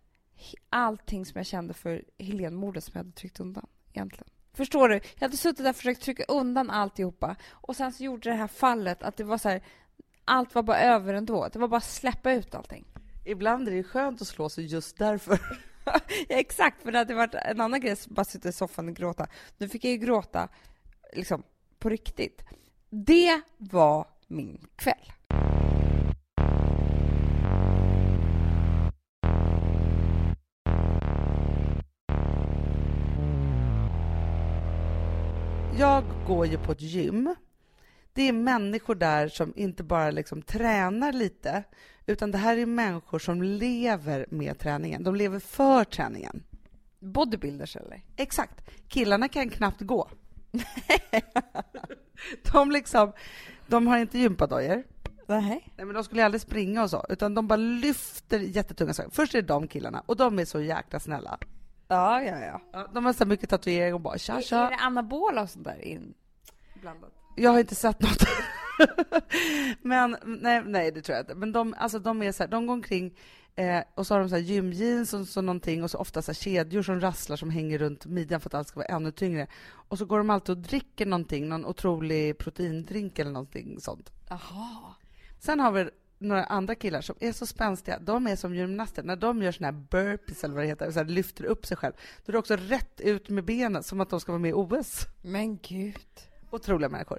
allting 0.71 1.27
som 1.27 1.39
jag 1.39 1.47
kände 1.47 1.75
för 1.75 2.05
Helene-mordet 2.19 2.85
som 2.85 2.93
jag 2.95 2.99
hade 2.99 3.13
tryckt 3.13 3.41
undan 3.41 3.67
egentligen. 3.93 4.31
Förstår 4.59 4.89
du? 4.89 4.95
Jag 4.95 5.21
hade 5.21 5.37
suttit 5.37 5.65
där 5.65 5.71
och 5.71 5.77
försökt 5.77 6.03
trycka 6.03 6.25
undan 6.29 6.71
alltihopa 6.71 7.37
och 7.51 7.77
sen 7.77 7.93
så 7.93 8.05
gjorde 8.05 8.31
det 8.31 8.37
här 8.37 8.47
fallet 8.47 9.03
att 9.03 9.17
det 9.17 9.25
var 9.25 9.39
så 9.39 9.49
här, 9.49 9.63
allt 10.25 10.55
var 10.55 10.63
bara 10.63 10.81
över 10.81 11.15
ändå. 11.15 11.49
Det 11.53 11.59
var 11.59 11.69
bara 11.69 11.77
att 11.77 11.85
släppa 11.85 12.33
ut 12.33 12.55
allting. 12.55 12.85
Ibland 13.25 13.69
är 13.69 13.73
det 13.73 13.83
skönt 13.83 14.23
att 14.23 14.29
slå 14.29 14.49
sig 14.49 14.67
just 14.67 14.99
därför. 14.99 15.39
Ja, 15.85 16.01
exakt, 16.29 16.83
för 16.83 16.93
det 16.93 16.99
hade 16.99 17.15
varit 17.15 17.35
en 17.35 17.61
annan 17.61 17.81
grej 17.81 17.93
att 17.93 18.07
bara 18.07 18.25
sitta 18.25 18.49
i 18.49 18.53
soffan 18.53 18.89
och 18.89 18.95
gråta. 18.95 19.27
Nu 19.59 19.69
fick 19.69 19.85
jag 19.85 19.93
ju 19.93 19.99
gråta 19.99 20.49
liksom 21.13 21.43
på 21.79 21.89
riktigt. 21.89 22.45
Det 22.91 23.41
var 23.59 24.07
min 24.27 24.67
kväll. 24.77 25.13
Jag 35.79 36.05
går 36.27 36.47
ju 36.47 36.59
på 36.59 36.73
ett 36.73 36.81
gym. 36.81 37.35
Det 38.13 38.23
är 38.23 38.33
människor 38.33 38.95
där 38.95 39.29
som 39.29 39.53
inte 39.57 39.83
bara 39.83 40.11
liksom 40.11 40.43
tränar 40.43 41.13
lite, 41.13 41.65
utan 42.07 42.31
det 42.31 42.39
här 42.39 42.57
är 42.57 42.67
människor 42.67 43.19
som 43.19 43.43
lever 43.43 44.27
med 44.31 44.59
träningen. 44.59 45.05
De 45.05 45.17
lever 45.17 45.39
för 45.39 45.85
träningen. 45.85 46.43
Bodybuilders 46.99 47.77
eller? 47.77 48.03
Exakt. 48.17 48.65
Killarna 48.89 49.29
kan 49.29 49.51
knappt 49.51 49.81
gå. 49.81 50.09
de 52.53 52.71
liksom, 52.71 53.13
de 53.67 53.87
har 53.87 53.99
inte 53.99 54.19
gympadojor. 54.19 54.85
Nej. 55.27 55.73
Nej, 55.77 55.87
men 55.87 55.95
de 55.95 56.05
skulle 56.05 56.25
aldrig 56.25 56.41
springa 56.41 56.83
och 56.83 56.91
så, 56.91 57.07
utan 57.09 57.35
de 57.35 57.49
bara 57.49 57.57
lyfter 57.57 58.39
jättetunga 58.39 58.95
saker. 58.95 59.11
Först 59.11 59.35
är 59.35 59.43
det 59.43 59.49
de 59.49 59.69
killarna, 59.69 60.03
och 60.07 60.17
de 60.17 60.39
är 60.39 60.45
så 60.45 60.61
jäkla 60.61 61.01
snälla. 61.01 61.39
Ja, 61.89 62.23
ja, 62.23 62.39
ja. 62.39 62.61
Ja, 62.73 62.87
De 62.95 63.05
har 63.05 63.13
så 63.13 63.27
mycket 63.27 63.51
tatueringar 63.51 63.95
och 63.95 64.01
bara 64.01 64.19
tja 64.19 64.37
Är 64.37 64.43
tja. 64.43 64.71
det 64.71 64.77
anabola 64.77 65.43
och 65.43 65.51
sånt 65.51 65.65
där 65.65 65.85
inblandat? 65.85 67.13
Jag 67.37 67.51
har 67.51 67.59
inte 67.61 67.75
sett 67.75 68.01
något. 68.03 68.23
men 69.83 70.17
nej, 70.25 70.63
nej, 70.67 70.91
det 70.93 71.03
tror 71.03 71.17
jag 71.17 71.23
inte. 71.23 71.35
Men 71.35 71.53
de, 71.53 71.75
alltså, 71.79 71.99
de 71.99 72.23
är 72.23 72.33
så 72.33 72.43
här, 72.43 72.51
de 72.51 72.67
går 72.67 72.75
omkring 72.75 73.19
eh, 73.55 73.83
och 73.95 74.07
så 74.07 74.15
har 74.15 74.21
de 74.21 74.29
så 74.29 74.35
här 74.35 74.43
gymjeans 74.43 75.15
och 75.15 75.29
så 75.29 75.43
någonting 75.43 75.83
och 75.83 75.91
så 75.91 75.99
ofta 75.99 76.23
så 76.23 76.31
här 76.33 76.35
kedjor 76.37 76.83
som 76.83 77.01
rasslar 77.01 77.37
som 77.37 77.51
hänger 77.51 77.79
runt 77.79 78.07
midjan 78.07 78.41
för 78.41 78.49
att 78.49 78.55
allt 78.55 78.69
ska 78.69 78.81
vara 78.81 78.87
ännu 78.97 79.11
tyngre. 79.13 79.47
Och 79.71 79.99
så 79.99 80.05
går 80.05 80.19
de 80.19 80.31
alltid 80.31 80.51
och 80.57 80.63
dricker 80.63 81.07
någonting, 81.07 81.49
någon 81.49 81.67
otrolig 81.67 82.39
proteindrink 82.39 83.19
eller 83.19 83.31
någonting 83.31 83.81
sånt. 83.81 84.13
Jaha. 84.29 84.95
Sen 85.39 85.61
har 85.61 85.73
vi 85.73 85.91
några 86.19 86.45
andra 86.45 86.75
killar 86.75 87.01
som 87.01 87.17
är 87.21 87.33
så 87.33 87.47
spänstiga. 87.47 87.99
De 87.99 88.27
är 88.27 88.37
som 88.37 88.55
gymnaster. 88.55 89.03
När 89.03 89.17
de 89.17 89.43
gör 89.43 89.53
såna 89.53 89.67
här 89.67 89.85
burpees 89.91 90.45
eller 90.45 90.55
vad 90.55 90.65
det 90.65 90.69
heter, 90.69 90.91
så 90.91 91.03
lyfter 91.03 91.45
upp 91.45 91.67
sig 91.67 91.77
själv, 91.77 91.93
då 92.25 92.31
är 92.31 92.33
det 92.33 92.39
också 92.39 92.57
rätt 92.57 93.01
ut 93.01 93.29
med 93.29 93.45
benen 93.45 93.83
som 93.83 94.01
att 94.01 94.11
de 94.11 94.21
ska 94.21 94.33
vara 94.33 94.43
med 94.43 94.51
i 94.51 94.55
OS. 94.55 95.07
Men 95.23 95.59
gud. 95.59 96.07
Otroliga 96.51 96.89
människor. 96.89 97.19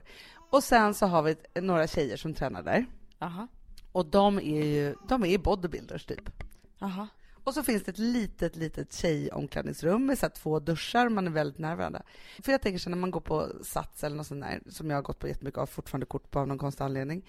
Och 0.50 0.64
sen 0.64 0.94
så 0.94 1.06
har 1.06 1.24
vi 1.24 1.36
några 1.62 1.88
tjejer 1.88 2.18
som 2.18 2.34
tränar 2.34 2.64
där. 2.64 2.86
Jaha. 3.20 3.48
Och 3.92 4.06
de 4.06 4.38
är 4.38 4.66
ju 4.66 4.96
de 5.08 5.26
är 5.26 5.38
bodybuilders 5.38 6.06
typ. 6.06 6.30
Jaha. 6.80 7.08
Och 7.44 7.54
så 7.54 7.64
finns 7.64 7.84
det 7.84 7.92
ett 7.92 7.98
litet, 7.98 8.56
litet 8.56 8.94
tjejomklädningsrum 8.94 10.06
med 10.06 10.20
så 10.20 10.30
två 10.30 10.60
duschar, 10.60 11.10
man 11.10 11.28
är 11.28 11.32
väldigt 11.32 11.60
nära 11.60 11.76
varandra. 11.76 12.04
För 12.44 12.52
jag 12.52 12.62
tänker 12.62 12.80
så 12.80 12.90
när 12.90 12.98
man 12.98 13.12
går 13.12 13.22
på 13.22 13.48
Sats 13.64 14.04
eller 14.04 14.16
något 14.16 14.28
sånt 14.28 14.42
där, 14.42 14.62
som 14.70 14.90
jag 14.90 14.98
har 14.98 15.02
gått 15.02 15.20
på 15.20 15.28
jättemycket 15.28 15.58
av, 15.58 15.66
fortfarande 15.66 16.06
kort 16.06 16.32
på 16.32 16.40
av 16.40 16.48
någon 16.48 16.58
konstig 16.58 16.84
anledning. 16.84 17.26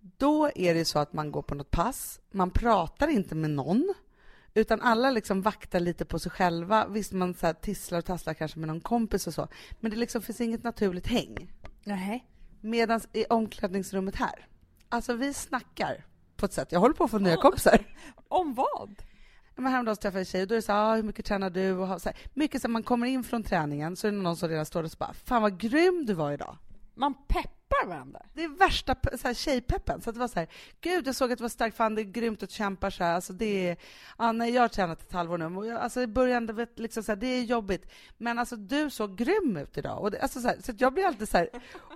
Då 0.00 0.50
är 0.54 0.74
det 0.74 0.84
så 0.84 0.98
att 0.98 1.12
man 1.12 1.32
går 1.32 1.42
på 1.42 1.54
något 1.54 1.70
pass, 1.70 2.20
man 2.30 2.50
pratar 2.50 3.08
inte 3.08 3.34
med 3.34 3.50
någon, 3.50 3.94
utan 4.54 4.80
alla 4.80 5.10
liksom 5.10 5.42
vaktar 5.42 5.80
lite 5.80 6.04
på 6.04 6.18
sig 6.18 6.32
själva. 6.32 6.86
Visst, 6.88 7.12
man 7.12 7.34
så 7.34 7.46
här 7.46 7.54
tisslar 7.54 7.98
och 7.98 8.04
tasslar 8.04 8.34
kanske 8.34 8.58
med 8.58 8.68
någon 8.68 8.80
kompis 8.80 9.26
och 9.26 9.34
så, 9.34 9.48
men 9.80 9.90
det 9.90 9.96
liksom 9.96 10.22
finns 10.22 10.40
inget 10.40 10.62
naturligt 10.62 11.06
häng. 11.06 11.52
Nej. 11.84 12.26
Medan 12.60 13.00
i 13.12 13.24
omklädningsrummet 13.24 14.16
här, 14.16 14.46
alltså 14.88 15.12
vi 15.14 15.34
snackar 15.34 16.04
på 16.36 16.46
ett 16.46 16.52
sätt. 16.52 16.72
Jag 16.72 16.80
håller 16.80 16.94
på 16.94 17.04
att 17.04 17.10
få 17.10 17.18
nya 17.18 17.36
kompisar. 17.36 17.84
Om 18.28 18.54
vad? 18.54 19.02
Men 19.56 19.72
häromdagen 19.72 19.96
träffade 19.96 20.18
jag 20.18 20.20
en 20.20 20.24
tjej 20.24 20.42
och 20.42 20.48
då 20.48 20.54
är 20.54 20.56
det 20.56 20.62
så 20.62 20.72
här, 20.72 20.92
ah, 20.92 20.96
hur 20.96 21.02
mycket 21.02 21.24
tränar 21.24 21.50
du? 21.50 21.72
Och 21.72 22.02
så 22.02 22.08
här, 22.08 22.18
mycket 22.34 22.62
så 22.62 22.68
här, 22.68 22.72
man 22.72 22.82
kommer 22.82 23.06
in 23.06 23.24
från 23.24 23.42
träningen 23.42 23.96
så 23.96 24.06
är 24.06 24.12
det 24.12 24.18
någon 24.18 24.36
som 24.36 24.48
redan 24.48 24.66
står 24.66 24.82
och 24.82 24.90
så 24.90 24.96
bara, 24.96 25.12
fan 25.12 25.42
vad 25.42 25.60
grym 25.60 26.06
du 26.06 26.14
var 26.14 26.32
idag. 26.32 26.56
Man 27.00 27.14
peppar 27.28 27.86
varandra. 27.86 28.22
Det 28.34 28.44
är 28.44 28.48
värsta 28.48 28.96
så 29.18 29.26
här, 29.26 29.34
tjejpeppen. 29.34 30.00
Så 30.00 30.10
att 30.10 30.14
det 30.14 30.20
var 30.20 30.28
så 30.28 30.38
här, 30.38 30.48
gud 30.80 31.06
jag 31.06 31.14
såg 31.14 31.32
att 31.32 31.38
det 31.38 31.44
var 31.44 31.48
starkt, 31.48 31.76
fan 31.76 31.94
det 31.94 32.02
är 32.02 32.04
grymt 32.04 32.42
att 32.42 32.48
du 32.48 32.54
kämpar 32.54 32.90
så 32.90 33.04
här. 33.04 33.14
Alltså 33.14 33.32
det 33.32 33.68
är, 33.68 34.32
nej, 34.32 34.50
jag 34.50 34.62
har 34.62 34.68
tränat 34.68 35.02
ett 35.02 35.12
halvår 35.12 35.38
nu. 35.38 35.56
Och 35.56 35.66
jag, 35.66 35.80
alltså 35.80 36.00
i 36.02 36.06
början, 36.06 36.46
det, 36.46 36.52
vet, 36.52 36.78
liksom 36.78 37.02
så 37.02 37.12
här, 37.12 37.16
det 37.16 37.26
är 37.26 37.42
jobbigt. 37.42 37.90
Men 38.18 38.38
alltså 38.38 38.56
du 38.56 38.90
såg 38.90 39.16
grym 39.16 39.56
ut 39.56 39.78
idag. 39.78 40.00
Och 40.02 40.10
det, 40.10 40.20
alltså, 40.20 40.40
så 40.40 40.48
här, 40.48 40.56
så 40.62 40.72
jag 40.78 40.94
blir 40.94 41.04
alltid 41.06 41.28
så 41.28 41.36
här, 41.38 41.48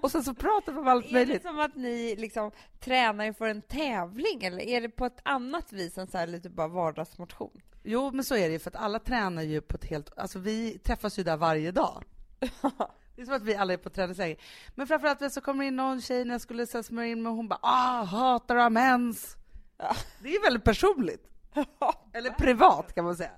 och 0.02 0.10
sen 0.10 0.24
så 0.24 0.34
pratar 0.34 0.72
vi 0.72 0.78
om 0.78 0.88
allt 0.88 1.04
Är 1.06 1.08
det 1.08 1.14
möjligt. 1.14 1.42
som 1.42 1.60
att 1.60 1.76
ni 1.76 2.16
liksom 2.16 2.50
tränar 2.80 3.24
inför 3.24 3.46
en 3.46 3.62
tävling 3.62 4.44
eller 4.44 4.60
är 4.60 4.80
det 4.80 4.88
på 4.88 5.06
ett 5.06 5.20
annat 5.22 5.72
vis 5.72 5.98
än 5.98 6.06
så 6.06 6.18
här 6.18 6.26
lite 6.26 6.50
bara 6.50 6.68
vardagsmotion? 6.68 7.60
Jo, 7.82 8.10
men 8.12 8.24
så 8.24 8.34
är 8.36 8.46
det 8.48 8.52
ju, 8.52 8.58
för 8.58 8.70
att 8.70 8.76
alla 8.76 8.98
tränar 8.98 9.42
ju 9.42 9.60
på 9.60 9.76
ett 9.76 9.84
helt... 9.84 10.18
Alltså 10.18 10.38
vi 10.38 10.78
träffas 10.78 11.18
ju 11.18 11.22
där 11.22 11.36
varje 11.36 11.72
dag. 11.72 12.04
Det 13.16 13.22
är 13.22 13.26
som 13.26 13.34
att 13.34 13.42
vi 13.42 13.54
alla 13.54 13.72
är 13.72 13.76
på 13.76 13.90
träningsläger. 13.90 14.36
Men 14.74 14.86
framförallt 14.86 15.32
så 15.32 15.40
kommer 15.40 15.64
in 15.64 15.76
någon 15.76 16.00
tjej 16.00 16.24
när 16.24 16.34
jag 16.34 16.40
skulle 16.40 16.66
så 16.66 16.82
smörja 16.82 17.08
in 17.08 17.22
mig 17.22 17.30
och 17.30 17.36
hon 17.36 17.48
bara 17.48 17.58
ah, 17.62 18.02
hatar 18.02 18.56
att 18.56 18.62
ha 18.62 18.70
mens. 18.70 19.36
Ja. 19.78 19.96
Det 20.22 20.28
är 20.28 20.42
väldigt 20.42 20.64
personligt. 20.64 21.30
Eller 22.12 22.30
privat 22.30 22.94
kan 22.94 23.04
man 23.04 23.16
säga. 23.16 23.30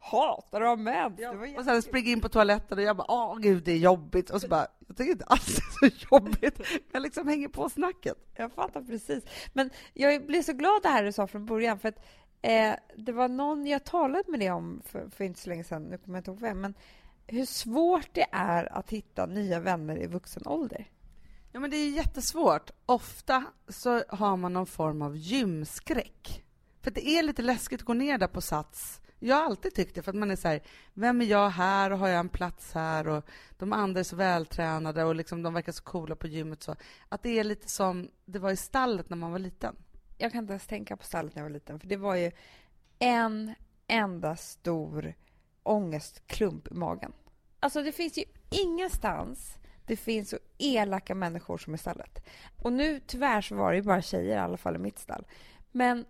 Hatar 0.00 0.60
du 0.60 0.76
mens? 0.82 1.16
Det 1.16 1.26
var 1.26 1.58
Och 1.58 1.64
sen 1.64 1.82
springer 1.82 2.12
in 2.12 2.20
på 2.20 2.28
toaletten 2.28 2.78
och 2.78 2.84
jag 2.84 2.96
bara 2.96 3.10
åh 3.10 3.38
gud 3.38 3.64
det 3.64 3.72
är 3.72 3.76
jobbigt. 3.76 4.30
Och 4.30 4.40
så 4.40 4.48
bara, 4.48 4.66
jag 4.86 4.96
tycker 4.96 5.12
inte 5.12 5.24
alls 5.24 5.56
det 5.80 5.86
är 5.86 5.90
så 5.90 6.06
jobbigt. 6.10 6.60
Jag 6.92 7.02
liksom 7.02 7.28
hänger 7.28 7.48
på 7.48 7.68
snacket. 7.68 8.16
Jag 8.36 8.52
fattar 8.52 8.82
precis. 8.82 9.24
Men 9.52 9.70
jag 9.94 10.26
blev 10.26 10.42
så 10.42 10.52
glad 10.52 10.82
det 10.82 10.88
här 10.88 11.04
du 11.04 11.12
sa 11.12 11.26
från 11.26 11.46
början 11.46 11.78
för 11.78 11.88
att 11.88 12.04
eh, 12.42 12.74
det 12.96 13.12
var 13.12 13.28
någon 13.28 13.66
jag 13.66 13.84
talade 13.84 14.24
med 14.30 14.40
det 14.40 14.50
om 14.50 14.82
för, 14.84 15.08
för 15.10 15.24
inte 15.24 15.40
så 15.40 15.48
länge 15.48 15.64
sedan, 15.64 15.82
nu 15.82 15.98
kommer 15.98 16.18
jag 16.18 16.20
inte 16.20 16.30
ihåg 16.30 16.40
vem, 16.40 16.60
men 16.60 16.74
hur 17.28 17.44
svårt 17.44 18.08
det 18.12 18.26
är 18.32 18.72
att 18.72 18.90
hitta 18.90 19.26
nya 19.26 19.60
vänner 19.60 20.02
i 20.02 20.06
vuxen 20.06 20.42
ålder. 20.46 20.90
Ja 21.52 21.60
men 21.60 21.70
det 21.70 21.76
är 21.76 21.90
jättesvårt. 21.90 22.70
Ofta 22.86 23.44
så 23.68 24.02
har 24.08 24.36
man 24.36 24.52
någon 24.52 24.66
form 24.66 25.02
av 25.02 25.16
gymskräck. 25.16 26.44
För 26.80 26.90
det 26.90 27.08
är 27.08 27.22
lite 27.22 27.42
läskigt 27.42 27.80
att 27.80 27.86
gå 27.86 27.94
ner 27.94 28.18
där 28.18 28.28
på 28.28 28.40
Sats. 28.40 29.00
Jag 29.18 29.36
har 29.36 29.42
alltid 29.42 29.74
tyckt 29.74 29.94
det, 29.94 30.02
för 30.02 30.10
att 30.10 30.16
man 30.16 30.30
är 30.30 30.36
så 30.36 30.48
här, 30.48 30.62
vem 30.94 31.20
är 31.20 31.24
jag 31.24 31.50
här 31.50 31.90
och 31.90 31.98
har 31.98 32.08
jag 32.08 32.20
en 32.20 32.28
plats 32.28 32.74
här 32.74 33.08
och 33.08 33.24
de 33.58 33.72
andra 33.72 34.00
är 34.00 34.04
så 34.04 34.16
vältränade 34.16 35.04
och 35.04 35.14
liksom 35.14 35.42
de 35.42 35.54
verkar 35.54 35.72
så 35.72 35.82
coola 35.82 36.16
på 36.16 36.26
gymmet 36.26 36.62
så. 36.62 36.76
Att 37.08 37.22
det 37.22 37.38
är 37.38 37.44
lite 37.44 37.68
som 37.68 38.10
det 38.24 38.38
var 38.38 38.50
i 38.50 38.56
stallet 38.56 39.10
när 39.10 39.16
man 39.16 39.32
var 39.32 39.38
liten. 39.38 39.76
Jag 40.18 40.32
kan 40.32 40.38
inte 40.38 40.52
ens 40.52 40.66
tänka 40.66 40.96
på 40.96 41.04
stallet 41.04 41.34
när 41.34 41.42
jag 41.42 41.48
var 41.48 41.54
liten, 41.54 41.80
för 41.80 41.86
det 41.86 41.96
var 41.96 42.14
ju 42.14 42.30
en 42.98 43.54
enda 43.86 44.36
stor 44.36 45.14
ångestklump 45.68 46.68
i 46.68 46.74
magen. 46.74 47.12
Alltså 47.60 47.82
det 47.82 47.92
finns 47.92 48.18
ju 48.18 48.24
ingenstans 48.50 49.58
det 49.88 49.96
finns 49.96 50.30
så 50.30 50.38
elaka 50.58 51.14
människor 51.14 51.58
som 51.58 51.74
i 51.74 51.78
stallet. 51.78 52.26
Och 52.62 52.72
nu 52.72 53.00
tyvärr 53.06 53.40
så 53.40 53.54
var 53.54 53.70
det 53.70 53.76
ju 53.76 53.82
bara 53.82 54.02
tjejer 54.02 54.36
i 54.36 54.38
alla 54.38 54.56
fall 54.56 54.76
i 54.76 54.78
mitt 54.78 54.98
stall. 54.98 55.26
Men 55.72 56.04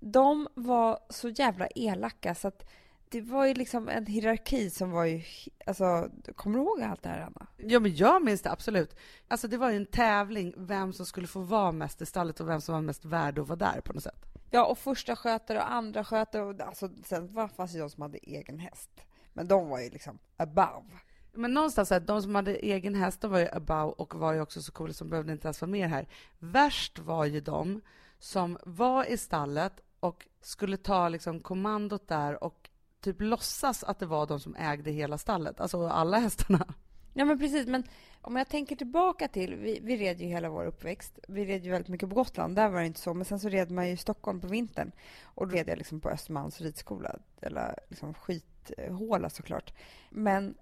de 0.00 0.48
var 0.54 0.98
så 1.10 1.28
jävla 1.28 1.66
elaka 1.66 2.34
så 2.34 2.48
att 2.48 2.64
det 3.10 3.20
var 3.20 3.46
ju 3.46 3.54
liksom 3.54 3.88
en 3.88 4.06
hierarki 4.06 4.70
som 4.70 4.90
var 4.90 5.04
ju... 5.04 5.22
Alltså, 5.66 6.10
kommer 6.36 6.58
du 6.58 6.64
ihåg 6.64 6.82
allt 6.82 7.02
det 7.02 7.08
här, 7.08 7.20
Anna? 7.20 7.46
Ja, 7.56 7.80
men 7.80 7.96
jag 7.96 8.24
minns 8.24 8.42
det 8.42 8.50
absolut. 8.50 8.96
Alltså 9.28 9.48
det 9.48 9.56
var 9.56 9.70
ju 9.70 9.76
en 9.76 9.86
tävling 9.86 10.54
vem 10.56 10.92
som 10.92 11.06
skulle 11.06 11.26
få 11.26 11.40
vara 11.40 11.72
mest 11.72 12.02
i 12.02 12.06
stallet 12.06 12.40
och 12.40 12.48
vem 12.48 12.60
som 12.60 12.74
var 12.74 12.82
mest 12.82 13.04
värd 13.04 13.38
att 13.38 13.48
vara 13.48 13.58
där 13.58 13.80
på 13.80 13.92
något 13.92 14.02
sätt. 14.02 14.37
Ja, 14.50 14.66
och 14.66 14.78
första 14.78 15.16
skötare 15.16 15.58
och 15.58 15.72
andra 15.72 16.04
skötare 16.04 16.42
och 16.42 16.60
alltså, 16.60 16.90
sen 17.04 17.34
var 17.34 17.48
fanns 17.48 17.72
det 17.72 17.78
de 17.78 17.90
som 17.90 18.02
hade 18.02 18.18
egen 18.18 18.58
häst. 18.58 18.90
Men 19.32 19.48
de 19.48 19.68
var 19.68 19.80
ju 19.80 19.90
liksom 19.90 20.18
above. 20.36 20.98
Men 21.32 21.54
någonstans, 21.54 21.90
här, 21.90 22.00
de 22.00 22.22
som 22.22 22.34
hade 22.34 22.56
egen 22.56 22.94
häst, 22.94 23.20
de 23.20 23.30
var 23.30 23.38
ju 23.38 23.48
above 23.48 23.92
och 23.92 24.14
var 24.14 24.32
ju 24.32 24.40
också 24.40 24.62
så 24.62 24.72
coola 24.72 24.92
som 24.92 25.10
behövde 25.10 25.32
inte 25.32 25.46
ens 25.48 25.60
vara 25.60 25.70
med 25.70 25.88
här. 25.88 26.08
Värst 26.38 26.98
var 26.98 27.24
ju 27.24 27.40
de 27.40 27.80
som 28.18 28.58
var 28.62 29.04
i 29.04 29.16
stallet 29.16 29.80
och 30.00 30.26
skulle 30.40 30.76
ta 30.76 31.08
liksom 31.08 31.40
kommandot 31.40 32.08
där 32.08 32.44
och 32.44 32.70
typ 33.00 33.20
låtsas 33.20 33.84
att 33.84 33.98
det 33.98 34.06
var 34.06 34.26
de 34.26 34.40
som 34.40 34.56
ägde 34.56 34.90
hela 34.90 35.18
stallet, 35.18 35.60
alltså 35.60 35.88
alla 35.88 36.18
hästarna. 36.18 36.74
Ja, 37.18 37.24
men 37.24 37.38
precis. 37.38 37.66
Men 37.66 37.84
om 38.20 38.36
jag 38.36 38.48
tänker 38.48 38.76
tillbaka 38.76 39.28
till, 39.28 39.54
vi, 39.54 39.80
vi 39.82 39.96
red 39.96 40.20
ju 40.20 40.26
hela 40.26 40.48
vår 40.48 40.66
uppväxt. 40.66 41.18
Vi 41.28 41.44
red 41.44 41.64
ju 41.64 41.70
väldigt 41.70 41.88
mycket 41.88 42.08
på 42.08 42.14
Gotland, 42.14 42.56
där 42.56 42.68
var 42.68 42.80
det 42.80 42.86
inte 42.86 43.00
så. 43.00 43.14
Men 43.14 43.24
sen 43.24 43.40
så 43.40 43.48
red 43.48 43.70
man 43.70 43.86
ju 43.86 43.92
i 43.92 43.96
Stockholm 43.96 44.40
på 44.40 44.46
vintern. 44.46 44.92
Och 45.22 45.48
då 45.48 45.56
red 45.56 45.68
jag 45.68 45.78
liksom 45.78 46.00
på 46.00 46.10
Östermalms 46.10 46.60
ridskola. 46.60 47.18
Eller 47.40 47.78
liksom 47.88 48.14
skithåla 48.14 49.30
såklart. 49.30 49.74
Men 50.10 50.54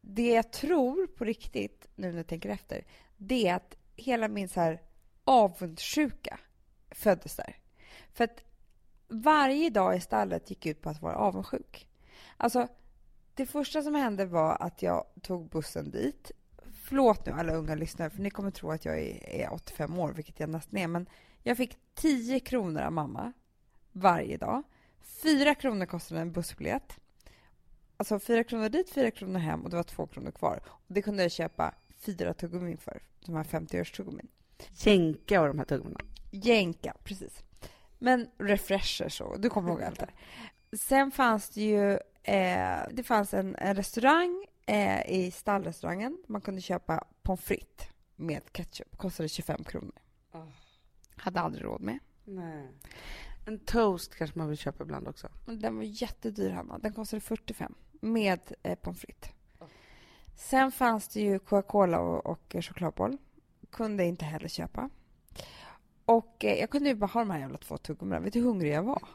det 0.00 0.32
jag 0.32 0.50
tror 0.52 1.06
på 1.06 1.24
riktigt, 1.24 1.88
nu 1.94 2.10
när 2.10 2.16
jag 2.16 2.26
tänker 2.26 2.48
efter, 2.48 2.84
det 3.16 3.48
är 3.48 3.54
att 3.54 3.76
hela 3.96 4.28
min 4.28 4.48
så 4.48 4.60
här 4.60 4.82
avundsjuka 5.24 6.38
föddes 6.90 7.36
där. 7.36 7.56
För 8.12 8.24
att 8.24 8.44
varje 9.08 9.70
dag 9.70 9.96
i 9.96 10.00
stallet 10.00 10.50
gick 10.50 10.66
ut 10.66 10.82
på 10.82 10.90
att 10.90 11.02
vara 11.02 11.16
avundsjuk. 11.16 11.88
Alltså, 12.36 12.68
det 13.34 13.46
första 13.46 13.82
som 13.82 13.94
hände 13.94 14.26
var 14.26 14.56
att 14.60 14.82
jag 14.82 15.04
tog 15.22 15.48
bussen 15.48 15.90
dit. 15.90 16.30
Förlåt 16.72 17.26
nu 17.26 17.32
alla 17.32 17.54
unga 17.54 17.74
lyssnare, 17.74 18.10
för 18.10 18.22
ni 18.22 18.30
kommer 18.30 18.50
tro 18.50 18.70
att 18.70 18.84
jag 18.84 18.98
är, 18.98 19.28
är 19.28 19.52
85 19.52 19.98
år, 19.98 20.12
vilket 20.12 20.40
jag 20.40 20.48
nästan 20.48 20.78
är. 20.78 20.88
Men 20.88 21.06
jag 21.42 21.56
fick 21.56 21.78
10 21.94 22.40
kronor 22.40 22.82
av 22.82 22.92
mamma 22.92 23.32
varje 23.92 24.36
dag. 24.36 24.62
4 25.02 25.54
kronor 25.54 25.86
kostade 25.86 26.20
en 26.20 26.32
bussbiljett. 26.32 26.96
Alltså 27.96 28.18
4 28.18 28.44
kronor 28.44 28.68
dit, 28.68 28.90
4 28.90 29.10
kronor 29.10 29.38
hem 29.38 29.62
och 29.62 29.70
det 29.70 29.76
var 29.76 29.82
2 29.82 30.06
kronor 30.06 30.30
kvar. 30.30 30.60
Och 30.66 30.94
det 30.94 31.02
kunde 31.02 31.22
jag 31.22 31.32
köpa 31.32 31.74
fyra 31.98 32.34
tuggummin 32.34 32.78
för, 32.78 33.02
de 33.26 33.34
här 33.34 33.44
50-örs-tuggummin. 33.44 34.28
Jänka 34.72 35.40
och 35.40 35.46
de 35.46 35.58
här 35.58 35.66
tuggummina. 35.66 36.00
Jänka, 36.30 36.94
precis. 37.04 37.44
Men 37.98 38.30
refreshers 38.38 39.20
och 39.20 39.40
du 39.40 39.50
kommer 39.50 39.70
ihåg 39.70 39.82
allt 39.82 40.00
det 40.00 40.10
Sen 40.78 41.10
fanns 41.10 41.50
det 41.50 41.60
ju 41.60 41.92
eh, 42.22 42.78
det 42.90 43.02
fanns 43.04 43.34
en, 43.34 43.56
en 43.56 43.74
restaurang 43.74 44.46
eh, 44.66 45.10
i 45.10 45.30
stallrestaurangen. 45.30 46.18
Man 46.26 46.40
kunde 46.40 46.60
köpa 46.60 47.04
pommes 47.22 47.40
frites 47.40 47.88
med 48.16 48.52
ketchup. 48.52 48.96
Kostade 48.96 49.28
25 49.28 49.64
kronor. 49.64 49.92
Oh. 50.32 50.48
Hade 51.16 51.40
aldrig 51.40 51.64
råd 51.64 51.80
med. 51.80 51.98
Nej. 52.24 52.68
En 53.46 53.58
toast 53.58 54.14
kanske 54.14 54.38
man 54.38 54.48
vill 54.48 54.58
köpa 54.58 54.84
ibland 54.84 55.08
också. 55.08 55.28
Men 55.46 55.60
Den 55.60 55.76
var 55.76 55.84
jättedyr, 55.84 56.50
Hanna. 56.50 56.78
Den 56.78 56.92
kostade 56.92 57.20
45 57.20 57.74
med 58.00 58.52
eh, 58.62 58.78
pommes 58.78 59.00
frites. 59.00 59.30
Sen 60.36 60.72
fanns 60.72 61.08
det 61.08 61.20
ju 61.20 61.38
Coca-Cola 61.38 62.00
och, 62.00 62.26
och 62.26 62.56
chokladboll. 62.60 63.16
Kunde 63.70 64.04
inte 64.04 64.24
heller 64.24 64.48
köpa. 64.48 64.90
Och 66.04 66.44
eh, 66.44 66.60
jag 66.60 66.70
kunde 66.70 66.88
ju 66.88 66.94
bara 66.94 67.06
ha 67.06 67.20
de 67.20 67.30
här 67.30 67.38
jävla 67.38 67.58
två 67.58 67.76
tuggummina. 67.78 68.20
Vet 68.20 68.32
du 68.32 68.38
hur 68.38 68.46
hungrig 68.46 68.72
jag 68.72 68.82
var? 68.82 69.08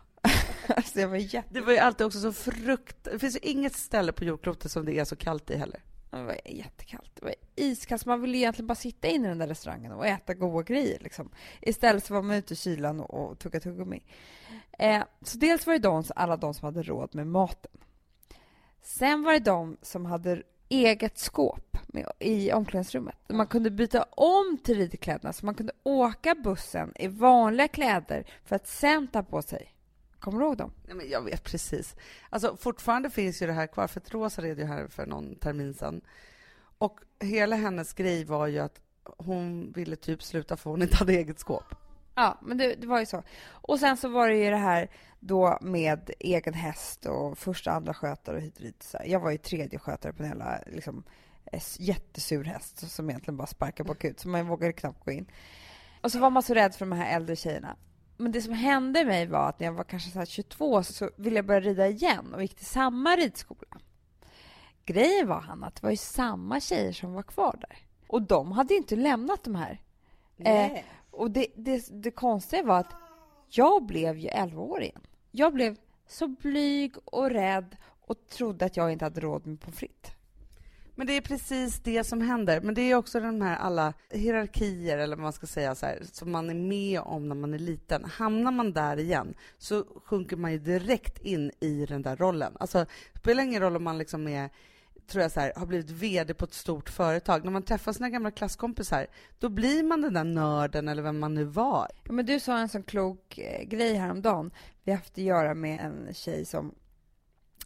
alltså 0.75 0.99
jag 0.99 1.07
var 1.07 1.17
jätte... 1.17 1.53
Det 1.53 1.61
var 1.61 1.73
ju 1.73 1.77
alltid 1.77 2.07
också 2.07 2.19
så 2.19 2.33
frukt... 2.33 3.03
Det 3.03 3.19
finns 3.19 3.35
ju 3.35 3.39
inget 3.39 3.73
ställe 3.73 4.11
på 4.11 4.23
jordklotet 4.23 4.71
som 4.71 4.85
det 4.85 4.99
är 4.99 5.05
så 5.05 5.15
kallt 5.15 5.49
i 5.51 5.57
heller. 5.57 5.83
Det 6.11 6.23
var 6.23 6.37
jättekallt. 6.45 7.11
Det 7.15 7.25
var 7.25 7.35
iskallt. 7.55 8.05
Man 8.05 8.21
ville 8.21 8.37
egentligen 8.37 8.67
bara 8.67 8.75
sitta 8.75 9.07
inne 9.07 9.27
i 9.27 9.29
den 9.29 9.37
där 9.37 9.47
restaurangen 9.47 9.91
och 9.91 10.07
äta 10.07 10.33
goda 10.33 10.63
grejer. 10.63 10.99
Liksom. 10.99 11.29
Istället 11.61 12.03
så 12.03 12.13
var 12.13 12.21
man 12.21 12.35
ute 12.35 12.53
i 12.53 12.57
kylan 12.57 12.99
och, 12.99 13.31
och 13.31 13.39
tugga 13.39 13.59
tuggummi. 13.59 14.03
Eh, 14.79 15.03
så 15.21 15.37
dels 15.37 15.67
var 15.67 15.73
det 15.73 15.79
de, 15.79 16.03
alla 16.15 16.37
de 16.37 16.53
som 16.53 16.65
hade 16.65 16.83
råd 16.83 17.15
med 17.15 17.27
maten. 17.27 17.71
Sen 18.81 19.23
var 19.23 19.33
det 19.33 19.39
de 19.39 19.77
som 19.81 20.05
hade 20.05 20.43
eget 20.69 21.17
skåp 21.17 21.77
med, 21.87 22.11
i 22.19 22.51
omklädningsrummet. 22.51 23.15
Man 23.29 23.47
kunde 23.47 23.71
byta 23.71 24.03
om 24.03 24.57
till 24.63 24.77
ridkläderna 24.77 25.33
så 25.33 25.45
man 25.45 25.55
kunde 25.55 25.73
åka 25.83 26.35
bussen 26.35 26.93
i 26.95 27.07
vanliga 27.07 27.67
kläder 27.67 28.25
för 28.45 28.55
att 28.55 28.67
sen 28.67 29.07
ta 29.07 29.23
på 29.23 29.41
sig. 29.41 29.73
Kommer 30.19 30.39
du 30.39 30.45
ihåg 30.45 30.57
dem? 30.57 30.71
Nej, 30.87 30.95
men 30.95 31.09
jag 31.09 31.21
vet 31.21 31.43
precis. 31.43 31.95
Alltså, 32.29 32.57
fortfarande 32.57 33.09
finns 33.09 33.41
ju 33.41 33.47
det 33.47 33.53
här 33.53 33.67
kvar, 33.67 33.87
för 33.87 33.99
att 33.99 34.11
Rosa 34.11 34.41
red 34.41 34.59
ju 34.59 34.65
här 34.65 34.87
för 34.87 35.05
någon 35.05 35.35
termin 35.35 35.73
sedan. 35.73 36.01
Och 36.77 36.99
hela 37.19 37.55
hennes 37.55 37.93
grej 37.93 38.25
var 38.25 38.47
ju 38.47 38.59
att 38.59 38.81
hon 39.17 39.71
ville 39.71 39.95
typ 39.95 40.23
sluta 40.23 40.57
för 40.57 40.69
hon 40.69 40.81
inte 40.81 40.95
hade 40.95 41.13
eget 41.13 41.39
skåp. 41.39 41.75
Ja, 42.15 42.37
men 42.41 42.57
det, 42.57 42.75
det 42.75 42.87
var 42.87 42.99
ju 42.99 43.05
så. 43.05 43.23
Och 43.49 43.79
sen 43.79 43.97
så 43.97 44.09
var 44.09 44.29
det 44.29 44.35
ju 44.35 44.49
det 44.49 44.55
här 44.55 44.89
då 45.19 45.57
med 45.61 46.11
egen 46.19 46.53
häst 46.53 47.05
och 47.05 47.37
första, 47.37 47.71
andra 47.71 47.93
skötare 47.93 48.35
och 48.35 48.41
hit 48.41 48.57
och 48.57 48.63
dit. 48.63 48.95
Jag 49.05 49.19
var 49.19 49.31
ju 49.31 49.37
tredje 49.37 49.79
skötare 49.79 50.13
på 50.13 50.23
en 50.23 50.29
jävla 50.29 50.59
liksom, 50.67 51.03
jättesur 51.77 52.43
häst 52.43 52.91
som 52.91 53.09
egentligen 53.09 53.37
bara 53.37 53.47
sparkade 53.47 53.87
bakut, 53.87 54.19
så 54.19 54.29
man 54.29 54.47
vågade 54.47 54.73
knappt 54.73 55.05
gå 55.05 55.11
in. 55.11 55.31
Och 56.01 56.11
så 56.11 56.19
var 56.19 56.29
man 56.29 56.43
så 56.43 56.53
rädd 56.53 56.75
för 56.75 56.85
de 56.85 56.91
här 56.91 57.15
äldre 57.15 57.35
tjejerna. 57.35 57.75
Men 58.21 58.31
det 58.31 58.41
som 58.41 58.53
hände 58.53 59.05
mig 59.05 59.27
var 59.27 59.49
att 59.49 59.59
när 59.59 59.67
jag 59.67 59.73
var 59.73 59.83
kanske 59.83 60.09
så 60.09 60.25
22 60.25 60.83
så 60.83 61.09
ville 61.15 61.35
jag 61.35 61.45
börja 61.45 61.59
rida 61.59 61.87
igen 61.87 62.33
och 62.33 62.41
gick 62.41 62.55
till 62.55 62.65
samma 62.65 63.15
ridskola. 63.15 63.77
Grejen 64.85 65.27
var, 65.27 65.41
Hanna, 65.41 65.67
att 65.67 65.75
det 65.75 65.83
var 65.83 65.91
ju 65.91 65.97
samma 65.97 66.59
tjejer 66.59 66.91
som 66.91 67.13
var 67.13 67.23
kvar 67.23 67.57
där. 67.61 67.77
Och 68.07 68.21
de 68.21 68.51
hade 68.51 68.73
inte 68.73 68.95
lämnat 68.95 69.43
de 69.43 69.55
här. 69.55 69.81
Eh, 70.37 70.79
och 71.11 71.31
det, 71.31 71.47
det, 71.55 72.03
det 72.03 72.11
konstiga 72.11 72.63
var 72.63 72.79
att 72.79 72.93
jag 73.49 73.85
blev 73.85 74.17
ju 74.17 74.27
11 74.27 74.61
år 74.61 74.81
igen. 74.81 75.01
Jag 75.31 75.53
blev 75.53 75.77
så 76.07 76.27
blyg 76.27 76.95
och 77.05 77.29
rädd 77.29 77.77
och 78.01 78.27
trodde 78.27 78.65
att 78.65 78.77
jag 78.77 78.91
inte 78.91 79.05
hade 79.05 79.21
råd 79.21 79.47
med 79.47 79.59
pommes 79.59 79.79
frites. 79.79 80.11
Men 80.99 81.07
det 81.07 81.13
är 81.13 81.21
precis 81.21 81.79
det 81.79 82.03
som 82.03 82.21
händer. 82.21 82.61
Men 82.61 82.75
det 82.75 82.81
är 82.81 82.95
också 82.95 83.19
de 83.19 83.41
här 83.41 83.57
alla 83.57 83.93
hierarkier, 84.09 84.97
eller 84.97 85.15
vad 85.15 85.23
man 85.23 85.33
ska 85.33 85.47
säga, 85.47 85.75
så 85.75 85.85
här, 85.85 85.99
som 86.11 86.31
man 86.31 86.49
är 86.49 86.53
med 86.53 86.99
om 86.99 87.29
när 87.29 87.35
man 87.35 87.53
är 87.53 87.59
liten. 87.59 88.05
Hamnar 88.05 88.51
man 88.51 88.73
där 88.73 88.99
igen 88.99 89.33
så 89.57 89.85
sjunker 90.05 90.35
man 90.35 90.51
ju 90.51 90.59
direkt 90.59 91.19
in 91.19 91.51
i 91.59 91.85
den 91.85 92.01
där 92.01 92.15
rollen. 92.15 92.57
Alltså, 92.59 92.85
det 93.13 93.19
spelar 93.19 93.43
ingen 93.43 93.61
roll 93.61 93.75
om 93.75 93.83
man 93.83 93.97
liksom 93.97 94.27
är 94.27 94.49
tror 95.07 95.21
jag 95.21 95.31
så 95.31 95.39
här, 95.39 95.53
har 95.55 95.65
blivit 95.65 95.89
VD 95.89 96.33
på 96.33 96.45
ett 96.45 96.53
stort 96.53 96.89
företag. 96.89 97.43
När 97.43 97.51
man 97.51 97.63
träffar 97.63 97.93
sina 97.93 98.09
gamla 98.09 98.31
klasskompisar, 98.31 99.07
då 99.39 99.49
blir 99.49 99.83
man 99.83 100.01
den 100.01 100.13
där 100.13 100.23
nörden 100.23 100.87
eller 100.87 101.03
vem 101.03 101.19
man 101.19 101.33
nu 101.33 101.43
var. 101.43 101.87
Ja, 102.03 102.11
men 102.11 102.25
du 102.25 102.39
sa 102.39 102.57
en 102.57 102.69
sån 102.69 102.83
klok 102.83 103.37
eh, 103.37 103.63
grej 103.63 103.93
häromdagen. 103.93 104.51
Vi 104.83 104.91
har 104.91 104.97
haft 104.97 105.13
att 105.13 105.17
göra 105.17 105.53
med 105.53 105.79
en 105.79 106.13
tjej 106.13 106.45
som 106.45 106.75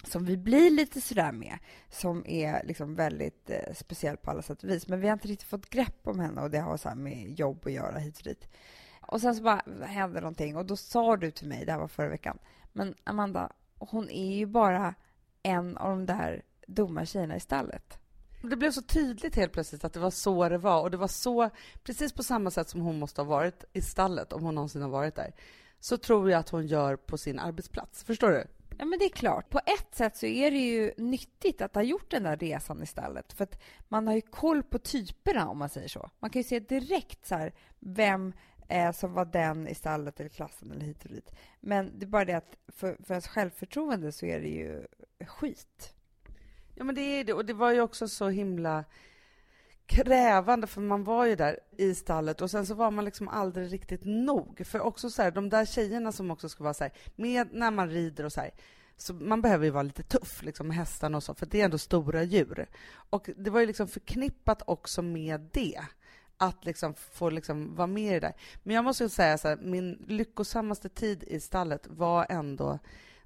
som 0.03 0.25
vi 0.25 0.37
blir 0.37 0.69
lite 0.69 1.01
sådär 1.01 1.31
med, 1.31 1.57
som 1.89 2.27
är 2.27 2.63
liksom 2.63 2.95
väldigt 2.95 3.49
eh, 3.49 3.73
speciell 3.73 4.17
på 4.17 4.31
alla 4.31 4.41
sätt 4.41 4.63
och 4.63 4.69
vis. 4.69 4.87
Men 4.87 4.99
vi 4.99 5.07
har 5.07 5.13
inte 5.13 5.27
riktigt 5.27 5.49
fått 5.49 5.69
grepp 5.69 6.07
om 6.07 6.19
henne 6.19 6.41
och 6.41 6.51
det 6.51 6.59
har 6.59 6.77
så 6.77 6.89
här 6.89 6.95
med 6.95 7.39
jobb 7.39 7.61
att 7.65 7.71
göra 7.71 7.99
hit 7.99 8.17
och 8.17 8.23
dit. 8.23 8.47
Och 9.01 9.21
sen 9.21 9.35
så 9.35 9.43
bara 9.43 9.61
hände 9.85 10.21
någonting 10.21 10.57
och 10.57 10.65
då 10.65 10.75
sa 10.75 11.17
du 11.17 11.31
till 11.31 11.47
mig, 11.47 11.65
det 11.65 11.71
här 11.71 11.79
var 11.79 11.87
förra 11.87 12.09
veckan, 12.09 12.37
men 12.73 12.95
Amanda, 13.03 13.51
hon 13.79 14.09
är 14.09 14.35
ju 14.35 14.45
bara 14.45 14.95
en 15.43 15.77
av 15.77 15.89
de 15.89 16.05
där 16.05 16.41
dumma 16.67 17.05
tjejerna 17.05 17.35
i 17.35 17.39
stallet. 17.39 17.99
Det 18.41 18.55
blev 18.55 18.71
så 18.71 18.81
tydligt 18.81 19.35
helt 19.35 19.53
plötsligt 19.53 19.83
att 19.83 19.93
det 19.93 19.99
var 19.99 20.11
så 20.11 20.49
det 20.49 20.57
var 20.57 20.81
och 20.81 20.91
det 20.91 20.97
var 20.97 21.07
så, 21.07 21.49
precis 21.83 22.13
på 22.13 22.23
samma 22.23 22.51
sätt 22.51 22.69
som 22.69 22.81
hon 22.81 22.99
måste 22.99 23.21
ha 23.21 23.25
varit 23.25 23.63
i 23.73 23.81
stallet, 23.81 24.33
om 24.33 24.43
hon 24.43 24.55
någonsin 24.55 24.81
har 24.81 24.89
varit 24.89 25.15
där, 25.15 25.33
så 25.79 25.97
tror 25.97 26.31
jag 26.31 26.39
att 26.39 26.49
hon 26.49 26.67
gör 26.67 26.95
på 26.95 27.17
sin 27.17 27.39
arbetsplats. 27.39 28.03
Förstår 28.03 28.29
du? 28.29 28.47
Ja, 28.77 28.85
men 28.85 28.99
det 28.99 29.05
är 29.05 29.09
klart. 29.09 29.49
På 29.49 29.59
ett 29.65 29.95
sätt 29.95 30.17
så 30.17 30.25
är 30.25 30.51
det 30.51 30.57
ju 30.57 30.93
nyttigt 30.97 31.61
att 31.61 31.75
ha 31.75 31.81
gjort 31.81 32.11
den 32.11 32.23
där 32.23 32.37
resan 32.37 32.83
istället. 32.83 33.33
För 33.33 33.43
att 33.43 33.61
man 33.87 34.07
har 34.07 34.15
ju 34.15 34.21
koll 34.21 34.63
på 34.63 34.79
typerna, 34.79 35.49
om 35.49 35.57
man 35.57 35.69
säger 35.69 35.87
så. 35.87 36.09
Man 36.19 36.29
kan 36.29 36.39
ju 36.39 36.43
se 36.43 36.59
direkt 36.59 37.25
så 37.25 37.35
här, 37.35 37.53
vem 37.79 38.33
eh, 38.69 38.91
som 38.91 39.13
var 39.13 39.25
den 39.25 39.67
i 39.67 39.75
stallet 39.75 40.19
eller 40.19 40.29
klassen 40.29 40.71
eller 40.71 40.85
hit 40.85 41.03
och 41.03 41.11
dit. 41.11 41.31
Men 41.59 41.99
det 41.99 42.05
är 42.05 42.07
bara 42.07 42.25
det 42.25 42.33
att 42.33 42.57
för, 42.67 42.97
för 43.03 43.13
ens 43.13 43.27
självförtroende 43.27 44.11
så 44.11 44.25
är 44.25 44.39
det 44.39 44.49
ju 44.49 44.85
skit. 45.27 45.93
Ja, 46.75 46.83
men 46.83 46.95
det 46.95 47.01
är 47.01 47.23
det. 47.23 47.33
Och 47.33 47.45
det 47.45 47.53
var 47.53 47.71
ju 47.71 47.81
också 47.81 48.07
så 48.07 48.29
himla 48.29 48.85
krävande, 49.85 50.67
för 50.67 50.81
man 50.81 51.03
var 51.03 51.25
ju 51.25 51.35
där 51.35 51.59
i 51.77 51.95
stallet 51.95 52.41
och 52.41 52.51
sen 52.51 52.65
så 52.65 52.73
var 52.73 52.91
man 52.91 53.05
liksom 53.05 53.27
aldrig 53.27 53.73
riktigt 53.73 54.01
nog. 54.03 54.61
För 54.65 54.79
också 54.79 55.09
så 55.09 55.21
här, 55.21 55.31
de 55.31 55.49
där 55.49 55.65
tjejerna 55.65 56.11
som 56.11 56.31
också 56.31 56.49
ska 56.49 56.63
vara 56.63 56.73
så 56.73 56.83
här, 56.83 56.93
med 57.15 57.47
när 57.51 57.71
man 57.71 57.89
rider 57.89 58.23
och 58.23 58.33
så 58.33 58.41
här, 58.41 58.51
så 58.97 59.13
man 59.13 59.41
behöver 59.41 59.65
ju 59.65 59.71
vara 59.71 59.83
lite 59.83 60.03
tuff 60.03 60.43
liksom, 60.43 60.67
med 60.67 60.77
hästarna 60.77 61.17
och 61.17 61.23
så, 61.23 61.33
för 61.33 61.45
det 61.45 61.61
är 61.61 61.65
ändå 61.65 61.77
stora 61.77 62.23
djur. 62.23 62.67
Och 62.93 63.29
det 63.37 63.49
var 63.49 63.59
ju 63.59 63.65
liksom 63.65 63.87
förknippat 63.87 64.61
också 64.65 65.01
med 65.01 65.49
det, 65.53 65.81
att 66.37 66.65
liksom 66.65 66.93
få 66.93 67.29
liksom 67.29 67.75
vara 67.75 67.87
med 67.87 68.11
i 68.11 68.13
det 68.13 68.19
där. 68.19 68.33
Men 68.63 68.75
jag 68.75 68.85
måste 68.85 69.09
säga 69.09 69.37
så 69.37 69.47
här, 69.47 69.57
min 69.57 70.05
lyckosammaste 70.07 70.89
tid 70.89 71.23
i 71.23 71.39
stallet 71.39 71.87
var 71.87 72.25
ändå 72.29 72.79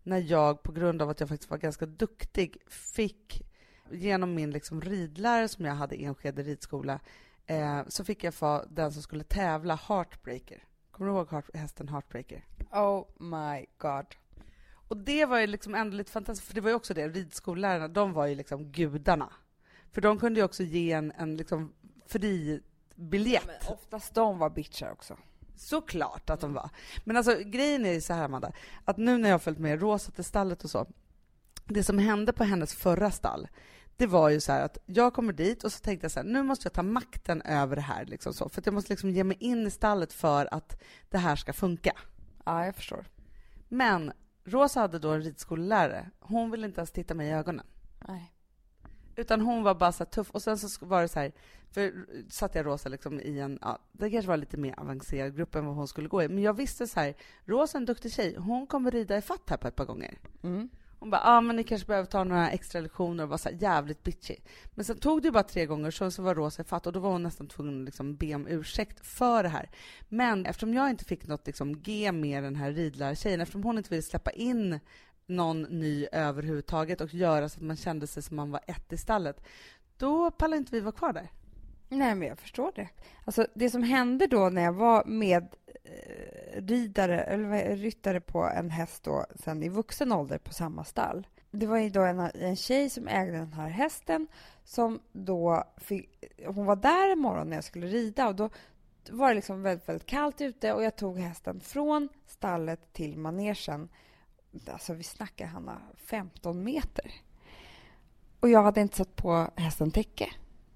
när 0.04 0.32
jag, 0.32 0.63
på 0.63 0.72
grund 0.72 1.02
av 1.02 1.10
att 1.10 1.20
jag 1.20 1.30
faktiskt 1.30 1.50
var 1.50 1.58
ganska 1.58 1.86
duktig, 1.86 2.58
fick 2.67 3.46
genom 3.91 4.34
min 4.34 4.52
liksom 4.52 4.82
ridlärare 4.82 5.47
som 5.47 5.65
jag 5.65 5.76
hade 5.76 5.95
i 5.95 6.06
Enskede 6.06 6.43
ridskola, 6.43 7.00
eh, 7.45 7.82
så 7.88 8.04
fick 8.04 8.23
jag 8.23 8.34
få 8.34 8.65
den 8.69 8.91
som 8.91 9.02
skulle 9.02 9.23
tävla 9.23 9.76
Heartbreaker. 9.76 10.63
Kommer 10.91 11.12
du 11.12 11.17
ihåg 11.17 11.32
heart, 11.32 11.56
hästen 11.56 11.88
Heartbreaker? 11.88 12.45
Oh 12.71 13.06
my 13.17 13.65
god. 13.78 14.06
Och 14.88 14.97
det 14.97 15.26
var 15.26 15.39
ju 15.39 15.47
liksom 15.47 15.76
ändå 15.76 15.97
lite 15.97 16.12
fantastiskt, 16.12 16.47
för 16.47 16.56
det 16.56 16.62
var 16.62 16.69
ju 16.69 16.76
också 16.76 16.93
det, 16.93 17.08
ridskollärarna, 17.08 17.88
de 17.88 18.13
var 18.13 18.26
ju 18.26 18.36
liksom 18.36 18.71
gudarna. 18.71 19.34
För 19.91 20.02
de 20.02 20.19
kunde 20.19 20.39
ju 20.39 20.43
också 20.43 20.63
ge 20.63 20.91
en, 20.91 21.12
en 21.17 21.38
liksom 21.38 21.73
fri 22.06 22.62
biljett. 22.95 23.47
Men 23.47 23.73
oftast 23.73 24.13
de 24.13 24.38
var 24.38 24.50
bitchar 24.50 24.91
också. 24.91 25.17
Såklart 25.56 26.30
att 26.30 26.39
de 26.39 26.54
var. 26.54 26.69
Men 27.04 27.17
alltså 27.17 27.38
grejen 27.45 27.86
är 27.86 27.93
ju 27.93 28.02
så 28.02 28.13
här 28.13 28.23
Amanda, 28.23 28.52
att 28.86 28.97
nu 28.97 29.17
när 29.17 29.30
jag 29.30 29.34
har 29.34 29.39
följt 29.39 29.60
med 29.60 29.82
Rosa 29.82 30.12
till 30.12 30.23
stallet 30.23 30.63
och 30.63 30.69
så, 30.69 30.88
det 31.65 31.84
som 31.84 32.00
hände 32.00 32.34
på 32.34 32.43
hennes 32.43 32.73
förra 32.73 33.12
stall, 33.12 33.47
det 33.97 34.07
var 34.07 34.29
ju 34.29 34.39
så 34.39 34.51
att 34.51 34.77
jag 34.86 35.13
kommer 35.13 35.33
dit 35.33 35.63
och 35.63 35.71
så 35.71 35.79
tänkte 35.79 36.05
jag 36.05 36.12
så 36.12 36.19
här, 36.19 36.27
nu 36.27 36.43
måste 36.43 36.65
jag 36.65 36.73
ta 36.73 36.83
makten 36.83 37.41
över 37.41 37.75
det 37.75 37.81
här, 37.81 38.05
liksom 38.05 38.33
så, 38.33 38.49
för 38.49 38.62
jag 38.65 38.73
måste 38.73 38.93
liksom 38.93 39.10
ge 39.10 39.23
mig 39.23 39.38
in 39.39 39.67
i 39.67 39.71
stallet 39.71 40.13
för 40.13 40.53
att 40.53 40.83
det 41.10 41.17
här 41.17 41.36
ska 41.36 41.53
funka. 41.53 41.93
Ja, 42.45 42.65
jag 42.65 42.75
förstår. 42.75 43.05
Men 43.67 44.12
Rosa 44.43 44.79
hade 44.79 44.99
då 44.99 45.10
en 45.10 45.21
ridskollärare. 45.21 46.10
Hon 46.19 46.51
ville 46.51 46.67
inte 46.67 46.79
ens 46.79 46.91
titta 46.91 47.13
mig 47.13 47.27
i 47.27 47.31
ögonen. 47.31 47.65
Nej. 48.07 48.33
Utan 49.15 49.41
hon 49.41 49.63
var 49.63 49.75
bara 49.75 49.91
så 49.91 50.05
tuff. 50.05 50.31
Och 50.31 50.41
sen 50.41 50.57
så 50.57 50.86
var 50.86 51.01
det 51.01 51.07
så 51.07 51.19
här, 51.19 51.31
för 51.71 52.05
satt 52.29 52.55
jag 52.55 52.65
Rosa 52.65 52.89
liksom 52.89 53.19
i 53.19 53.39
en, 53.39 53.60
ja, 53.62 53.79
det 53.91 54.12
kanske 54.12 54.29
var 54.29 54.38
lite 54.38 54.57
mer 54.57 54.79
avancerad 54.79 55.36
grupp 55.36 55.55
än 55.55 55.65
vad 55.65 55.75
hon 55.75 55.88
skulle 55.88 56.07
gå 56.07 56.23
i. 56.23 56.27
Men 56.27 56.43
jag 56.43 56.53
visste 56.53 56.88
så 56.88 56.99
här, 56.99 57.15
Rosa 57.45 57.77
är 57.77 57.79
en 57.79 57.86
duktig 57.86 58.13
tjej, 58.13 58.36
hon 58.36 58.67
kommer 58.67 58.91
rida 58.91 59.17
i 59.17 59.21
fatt 59.21 59.49
här 59.49 59.57
på 59.57 59.67
ett 59.67 59.75
par 59.75 59.86
gånger. 59.86 60.17
Mm. 60.43 60.69
Hon 60.99 61.10
bara, 61.10 61.21
ja 61.23 61.38
ah, 61.38 61.41
men 61.41 61.55
ni 61.55 61.63
kanske 61.63 61.88
behöver 61.88 62.05
ta 62.05 62.23
några 62.23 62.51
extra 62.51 62.81
lektioner 62.81 63.23
och 63.23 63.29
var 63.29 63.38
så 63.38 63.49
jävligt 63.49 64.03
bitchy. 64.03 64.36
Men 64.75 64.86
sen 64.86 64.97
tog 64.97 65.21
det 65.21 65.31
bara 65.31 65.43
tre 65.43 65.65
gånger, 65.65 65.91
så, 65.91 66.12
så 66.12 66.21
var 66.21 66.36
Rosa 66.36 66.63
fatt 66.63 66.88
och 66.88 66.93
då 66.93 66.99
var 66.99 67.12
hon 67.12 67.23
nästan 67.23 67.47
tvungen 67.47 67.79
att 67.79 67.86
liksom 67.86 68.15
be 68.15 68.36
om 68.36 68.47
ursäkt 68.47 69.05
för 69.05 69.43
det 69.43 69.49
här. 69.49 69.69
Men 70.10 70.45
eftersom 70.45 70.73
jag 70.73 70.89
inte 70.89 71.05
fick 71.05 71.27
något 71.27 71.47
liksom 71.47 71.81
G 71.81 72.12
med 72.12 72.43
den 72.43 72.55
här 72.55 72.71
ridlärartjejen, 72.71 73.41
eftersom 73.41 73.63
hon 73.63 73.77
inte 73.77 73.89
ville 73.89 74.01
släppa 74.01 74.31
in 74.31 74.79
någon 75.25 75.62
ny 75.62 76.07
överhuvudtaget 76.12 77.01
och 77.01 77.13
göra 77.13 77.49
så 77.49 77.57
att 77.57 77.65
man 77.65 77.77
kände 77.77 78.07
sig 78.07 78.23
som 78.23 78.36
man 78.36 78.51
var 78.51 78.62
ett 78.67 78.93
i 78.93 78.97
stallet, 78.97 79.43
då 79.97 80.31
pallade 80.31 80.57
inte 80.57 80.71
vi 80.71 80.79
vara 80.79 80.91
kvar 80.91 81.13
där. 81.13 81.29
Nej, 81.89 82.15
men 82.15 82.28
jag 82.28 82.39
förstår 82.39 82.71
det. 82.76 82.89
Alltså, 83.26 83.47
det 83.54 83.69
som 83.69 83.84
hände 83.84 84.28
då 84.28 84.50
när 84.50 84.62
jag 84.62 84.73
var 84.73 85.06
med 85.06 85.47
eh, 85.84 86.62
ridare, 86.62 87.21
eller 87.21 87.76
ryttare 87.76 88.21
på 88.21 88.43
en 88.43 88.69
häst 88.69 89.04
då, 89.04 89.26
sen 89.36 89.63
i 89.63 89.69
vuxen 89.69 90.12
ålder 90.12 90.38
på 90.38 90.54
samma 90.54 90.84
stall. 90.84 91.28
Det 91.52 91.67
var 91.67 91.78
ju 91.78 91.89
då 91.89 92.02
en, 92.02 92.19
en 92.19 92.56
tjej 92.56 92.89
som 92.89 93.08
ägde 93.08 93.38
den 93.38 93.54
här 93.54 93.69
hästen 93.69 94.28
som 94.63 95.00
då 95.12 95.63
fick, 95.78 96.23
hon 96.45 96.65
var 96.65 96.76
där 96.76 97.12
en 97.12 97.19
morgon 97.19 97.50
när 97.50 97.58
jag 97.58 97.63
skulle 97.63 97.88
rida 97.88 98.28
och 98.28 98.36
då 98.36 98.50
var 99.10 99.30
det 99.30 99.36
liksom 99.36 99.62
väldigt, 99.62 99.89
väldigt 99.89 100.06
kallt 100.06 100.41
ute 100.41 100.73
och 100.73 100.84
jag 100.84 100.95
tog 100.95 101.17
hästen 101.17 101.60
från 101.60 102.10
stallet 102.26 102.93
till 102.93 103.17
manegen. 103.17 103.89
Alltså 104.67 104.93
vi 104.93 105.04
snackar 105.04 105.45
Hanna, 105.45 105.82
15 105.97 106.63
meter. 106.63 107.12
Och 108.39 108.50
jag 108.50 108.63
hade 108.63 108.82
inte 108.82 108.97
satt 108.97 109.15
på 109.15 109.52
hästen 109.56 109.91
täcke. 109.91 110.30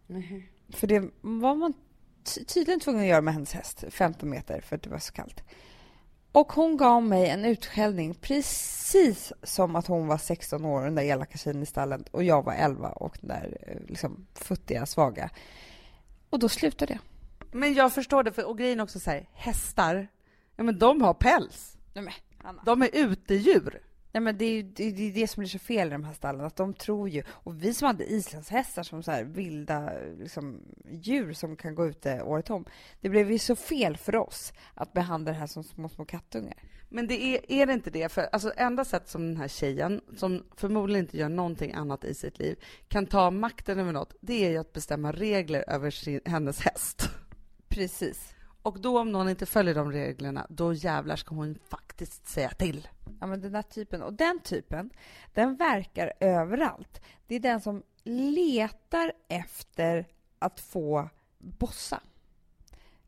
Mm. 0.09 0.43
För 0.71 0.87
det 0.87 1.09
var 1.21 1.55
man 1.55 1.73
tydligen 2.47 2.79
tvungen 2.79 3.01
att 3.01 3.07
göra 3.07 3.21
med 3.21 3.33
hennes 3.33 3.53
häst, 3.53 3.83
15 3.89 4.29
meter, 4.29 4.61
för 4.61 4.75
att 4.75 4.83
det 4.83 4.89
var 4.89 4.99
så 4.99 5.13
kallt. 5.13 5.43
Och 6.31 6.53
hon 6.53 6.77
gav 6.77 7.03
mig 7.03 7.29
en 7.29 7.45
utskällning 7.45 8.13
precis 8.13 9.33
som 9.43 9.75
att 9.75 9.87
hon 9.87 10.07
var 10.07 10.17
16 10.17 10.65
år, 10.65 10.83
den 10.83 10.95
där 10.95 11.03
elaka 11.03 11.37
tjejen 11.37 11.63
i 11.63 11.65
stallet, 11.65 12.09
och 12.09 12.23
jag 12.23 12.45
var 12.45 12.53
11 12.53 12.89
och 12.89 13.17
den 13.21 13.27
där 13.27 13.57
eh, 13.67 13.87
liksom, 13.87 14.27
futtiga, 14.33 14.85
svaga. 14.85 15.29
Och 16.29 16.39
då 16.39 16.49
slutade 16.49 16.93
jag. 16.93 17.01
Men 17.51 17.73
jag 17.73 17.93
förstår 17.93 18.23
det, 18.23 18.31
för, 18.31 18.45
och 18.45 18.57
grejen 18.57 18.79
också 18.79 18.99
så 18.99 19.09
här, 19.09 19.29
hästar, 19.33 20.07
ja 20.55 20.63
men 20.63 20.79
de 20.79 21.01
har 21.01 21.13
päls. 21.13 21.77
Nej, 21.93 22.03
men. 22.03 22.13
De 22.65 22.81
är 22.81 22.89
utedjur. 22.93 23.81
Nej, 24.11 24.21
men 24.21 24.37
det 24.37 24.45
är 24.45 24.53
ju 24.53 24.61
det, 24.61 24.83
är 24.83 25.13
det 25.13 25.27
som 25.27 25.41
blir 25.41 25.49
så 25.49 25.59
fel 25.59 25.87
i 25.87 25.91
de 25.91 26.03
här 26.03 26.13
stallen, 26.13 26.45
att 26.45 26.55
de 26.55 26.73
tror 26.73 27.09
ju... 27.09 27.23
Och 27.29 27.63
vi 27.63 27.73
som 27.73 27.85
hade 27.85 28.11
islandshästar 28.11 28.83
som 28.83 29.03
så 29.03 29.11
här 29.11 29.23
vilda 29.23 29.91
liksom, 30.19 30.61
djur 30.91 31.33
som 31.33 31.55
kan 31.55 31.75
gå 31.75 31.87
ute 31.87 32.21
året 32.21 32.49
om. 32.49 32.65
Det 33.01 33.09
blev 33.09 33.31
ju 33.31 33.39
så 33.39 33.55
fel 33.55 33.97
för 33.97 34.15
oss 34.15 34.53
att 34.73 34.93
behandla 34.93 35.31
det 35.31 35.37
här 35.37 35.47
som 35.47 35.63
små, 35.63 35.89
små 35.89 36.05
kattungar. 36.05 36.57
Men 36.89 37.07
det 37.07 37.23
är, 37.23 37.51
är 37.51 37.65
det 37.65 37.73
inte 37.73 37.89
det? 37.89 38.11
För 38.11 38.21
alltså, 38.31 38.53
enda 38.57 38.85
sätt 38.85 39.09
som 39.09 39.27
den 39.27 39.37
här 39.37 39.47
tjejen, 39.47 40.01
som 40.15 40.43
förmodligen 40.55 41.05
inte 41.05 41.17
gör 41.17 41.29
någonting 41.29 41.73
annat 41.73 42.03
i 42.03 42.13
sitt 42.13 42.39
liv, 42.39 42.63
kan 42.87 43.05
ta 43.05 43.31
makten 43.31 43.79
över 43.79 43.91
något, 43.91 44.15
det 44.21 44.45
är 44.45 44.49
ju 44.49 44.57
att 44.57 44.73
bestämma 44.73 45.11
regler 45.11 45.63
över 45.67 45.91
sin, 45.91 46.21
hennes 46.25 46.61
häst. 46.61 47.09
Precis. 47.67 48.33
Och 48.61 48.79
då 48.79 48.99
om 48.99 49.11
någon 49.11 49.29
inte 49.29 49.45
följer 49.45 49.75
de 49.75 49.91
reglerna, 49.91 50.47
då 50.49 50.73
jävlar 50.73 51.15
ska 51.15 51.35
hon 51.35 51.59
faktiskt 51.69 52.27
säga 52.27 52.49
till. 52.49 52.87
Ja, 53.19 53.27
men 53.27 53.41
den 53.41 53.51
där 53.51 53.61
typen. 53.61 54.01
Och 54.01 54.13
den 54.13 54.39
typen, 54.39 54.89
den 55.33 55.55
verkar 55.55 56.13
överallt. 56.19 57.01
Det 57.27 57.35
är 57.35 57.39
den 57.39 57.61
som 57.61 57.83
letar 58.03 59.13
efter 59.27 60.07
att 60.39 60.59
få 60.59 61.09
bossa. 61.37 62.01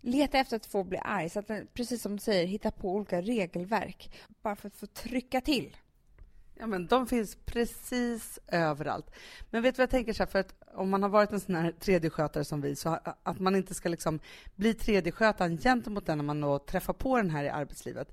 Letar 0.01 0.39
efter 0.39 0.55
att 0.55 0.65
få 0.65 0.83
bli 0.83 0.97
arg. 0.97 1.29
Så 1.29 1.39
att 1.39 1.47
den, 1.47 1.67
precis 1.73 2.01
som 2.01 2.15
du 2.15 2.19
säger, 2.19 2.45
hittar 2.45 2.71
på 2.71 2.91
olika 2.91 3.21
regelverk 3.21 4.13
bara 4.41 4.55
för 4.55 4.67
att 4.67 4.75
få 4.75 4.87
trycka 4.87 5.41
till. 5.41 5.77
Ja, 6.55 6.67
men 6.67 6.87
de 6.87 7.07
finns 7.07 7.37
precis 7.45 8.39
överallt. 8.47 9.11
Men 9.49 9.61
vet 9.63 9.75
du 9.75 9.79
vad 9.79 9.83
jag 9.83 9.89
tänker 9.89 10.13
så 10.13 10.23
här, 10.23 10.31
för 10.31 10.39
att 10.39 10.55
om 10.73 10.89
man 10.89 11.03
har 11.03 11.09
varit 11.09 11.31
en 11.31 11.39
sån 11.39 11.55
här 11.55 11.71
tredjeskötare 11.71 12.43
som 12.43 12.61
vi, 12.61 12.75
så 12.75 12.99
att 13.23 13.39
man 13.39 13.55
inte 13.55 13.73
ska 13.73 13.89
liksom 13.89 14.19
bli 14.55 14.73
tredjeskötaren 14.73 15.57
gentemot 15.57 16.05
den 16.05 16.17
när 16.17 16.25
man 16.25 16.41
då 16.41 16.59
träffar 16.59 16.93
på 16.93 17.17
den 17.17 17.29
här 17.29 17.43
i 17.43 17.49
arbetslivet. 17.49 18.11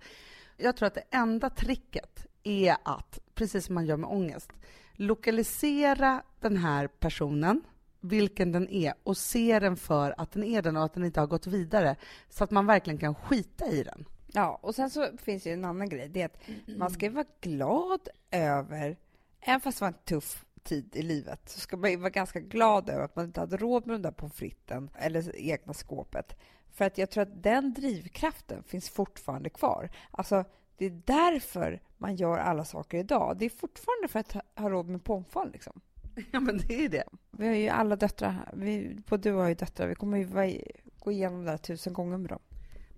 Jag 0.57 0.77
tror 0.77 0.87
att 0.87 0.95
det 0.95 1.05
enda 1.11 1.51
tricket 1.51 2.27
är 2.43 2.77
att, 2.83 3.19
precis 3.35 3.67
som 3.67 3.75
man 3.75 3.87
gör 3.87 3.97
med 3.97 4.11
ångest, 4.11 4.53
lokalisera 4.93 6.23
den 6.41 6.57
här 6.57 6.87
personen 6.87 7.63
vilken 8.01 8.53
den 8.53 8.69
är 8.69 8.95
och 9.03 9.17
se 9.17 9.59
den 9.59 9.77
för 9.77 10.15
att 10.17 10.33
den 10.33 10.45
är 10.45 10.63
den 10.63 10.77
och 10.77 10.85
att 10.85 10.95
den 10.95 11.05
inte 11.05 11.21
har 11.21 11.27
gått 11.27 11.47
vidare 11.47 11.97
så 12.29 12.45
att 12.45 12.51
man 12.51 12.67
verkligen 12.67 12.99
kan 12.99 13.15
skita 13.15 13.67
i 13.67 13.83
den. 13.83 14.05
Ja, 14.33 14.59
och 14.63 14.75
sen 14.75 14.91
så 14.91 15.09
finns 15.17 15.43
det 15.43 15.49
ju 15.49 15.55
en 15.55 15.65
annan 15.65 15.89
grej. 15.89 16.09
Det 16.09 16.23
är 16.23 16.27
att 16.27 16.41
man 16.67 16.91
ska 16.91 17.07
ju 17.07 17.13
vara 17.13 17.27
glad 17.41 18.09
över, 18.31 18.97
även 19.41 19.61
fast 19.61 19.79
det 19.79 19.83
var 19.83 19.89
en 19.89 19.99
tuff 20.05 20.45
tid 20.63 20.97
i 20.97 21.03
livet, 21.03 21.49
så 21.49 21.61
ska 21.61 21.77
man 21.77 21.91
ju 21.91 21.97
vara 21.97 22.11
ganska 22.11 22.41
glad 22.41 22.89
över 22.89 23.05
att 23.05 23.17
man 23.17 23.25
inte 23.25 23.41
hade 23.41 23.57
råd 23.57 23.87
med 23.87 23.95
den 23.95 24.03
där 24.03 24.11
pommes 24.11 24.35
fritesen 24.35 24.91
eller 24.95 25.37
egna 25.37 25.75
skåpet. 25.75 26.37
För 26.73 26.85
att 26.85 26.99
jag 26.99 27.11
tror 27.11 27.23
att 27.23 27.43
den 27.43 27.75
drivkraften 27.75 28.63
finns 28.63 28.91
fortfarande 28.91 29.51
kvar. 29.51 29.91
Alltså, 30.11 30.45
det 30.77 30.87
är 30.87 31.03
därför 31.05 31.81
man 31.99 32.17
gör 32.17 32.39
alla 32.39 32.65
saker 32.65 32.99
idag. 32.99 33.37
Det 33.39 33.45
är 33.45 33.51
fortfarande 33.51 34.09
för 34.09 34.19
att 34.19 34.33
ha, 34.33 34.69
råd 34.69 34.89
med 34.89 35.05
pomfan 35.05 35.51
liksom. 35.53 35.81
Ja, 36.33 36.41
men 36.41 36.59
det 36.59 36.85
är 36.85 36.89
det. 36.89 37.05
Vi 37.31 37.47
har 37.47 37.55
ju 37.55 37.69
alla 37.69 37.97
döttrar 37.97 38.31
här. 38.31 38.51
Vi, 38.57 38.99
både 39.09 39.31
du 39.31 39.35
har 39.35 39.49
ju 39.49 39.55
döttrar. 39.55 39.87
Vi 39.87 39.95
kommer 39.95 40.19
ju 40.19 40.63
gå 40.99 41.13
igenom 41.13 41.45
det 41.45 41.51
här 41.51 41.59
tusen 41.59 41.93
gånger 41.93 42.19
med 42.19 42.29
dem. 42.31 42.41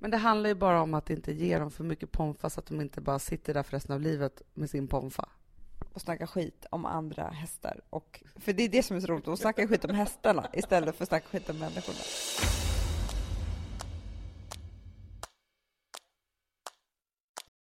Men 0.02 0.10
det 0.10 0.16
handlar 0.16 0.48
ju 0.48 0.54
bara 0.54 0.82
om 0.82 0.94
att 0.94 1.10
inte 1.10 1.32
ge 1.32 1.58
dem 1.58 1.70
för 1.70 1.84
mycket 1.84 2.12
pomfa 2.12 2.50
så 2.50 2.60
att 2.60 2.66
de 2.66 2.80
inte 2.80 3.00
bara 3.00 3.18
sitter 3.18 3.54
där 3.54 3.62
för 3.62 3.72
resten 3.72 3.94
av 3.94 4.00
livet 4.00 4.42
med 4.54 4.70
sin 4.70 4.88
pomfa. 4.88 5.28
och 5.92 6.00
snacka 6.00 6.26
skit 6.26 6.66
om 6.70 6.86
andra 6.86 7.24
hästar. 7.24 7.80
Och, 7.90 8.22
för 8.36 8.52
det 8.52 8.62
är 8.62 8.68
det 8.68 8.82
som 8.82 8.96
är 8.96 9.00
så 9.00 9.06
roligt, 9.06 9.28
att 9.28 9.38
snacka 9.38 9.68
skit 9.68 9.84
om 9.84 9.94
hästarna 9.94 10.46
istället 10.52 10.96
för 10.96 11.02
att 11.02 11.08
snacka 11.08 11.26
skit 11.28 11.50
om 11.50 11.58
människorna. 11.58 11.98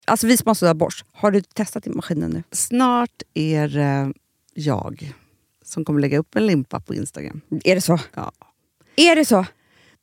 Alltså 0.07 0.27
vi 0.27 0.37
sponsrar 0.37 0.75
Bosch. 0.75 1.05
Har 1.13 1.31
du 1.31 1.41
testat 1.43 1.87
i 1.87 1.91
maskinen 1.91 2.31
nu? 2.31 2.43
Snart 2.51 3.23
är 3.35 3.69
det 3.69 4.13
jag 4.55 5.15
som 5.63 5.85
kommer 5.85 6.01
lägga 6.01 6.19
upp 6.19 6.37
en 6.37 6.47
limpa 6.47 6.81
på 6.81 6.95
Instagram. 6.95 7.41
Är 7.65 7.75
det 7.75 7.81
så? 7.81 7.99
Ja. 8.15 8.33
Är 8.97 9.17
det 9.17 9.25
så? 9.25 9.47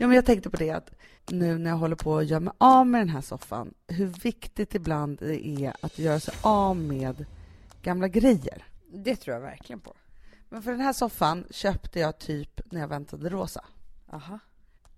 Ja, 0.00 0.06
men 0.06 0.16
jag 0.16 0.26
tänkte 0.26 0.50
på 0.50 0.56
det 0.56 0.70
att 0.70 0.90
nu 1.28 1.58
när 1.58 1.70
jag 1.70 1.76
håller 1.76 1.96
på 1.96 2.18
att 2.18 2.26
göra 2.26 2.40
mig 2.40 2.54
av 2.58 2.86
med 2.86 3.00
den 3.00 3.08
här 3.08 3.20
soffan, 3.20 3.74
hur 3.88 4.06
viktigt 4.06 4.74
ibland 4.74 5.18
det 5.18 5.46
är 5.46 5.72
att 5.80 5.98
göra 5.98 6.20
sig 6.20 6.34
av 6.42 6.76
med 6.76 7.26
gamla 7.82 8.08
grejer. 8.08 8.64
Det 8.92 9.16
tror 9.16 9.34
jag 9.34 9.40
verkligen 9.40 9.80
på. 9.80 9.94
Men 10.48 10.62
för 10.62 10.70
den 10.70 10.80
här 10.80 10.92
soffan 10.92 11.44
köpte 11.50 12.00
jag 12.00 12.18
typ 12.18 12.60
när 12.72 12.80
jag 12.80 12.88
väntade 12.88 13.28
Rosa. 13.28 13.64
Aha 14.12 14.38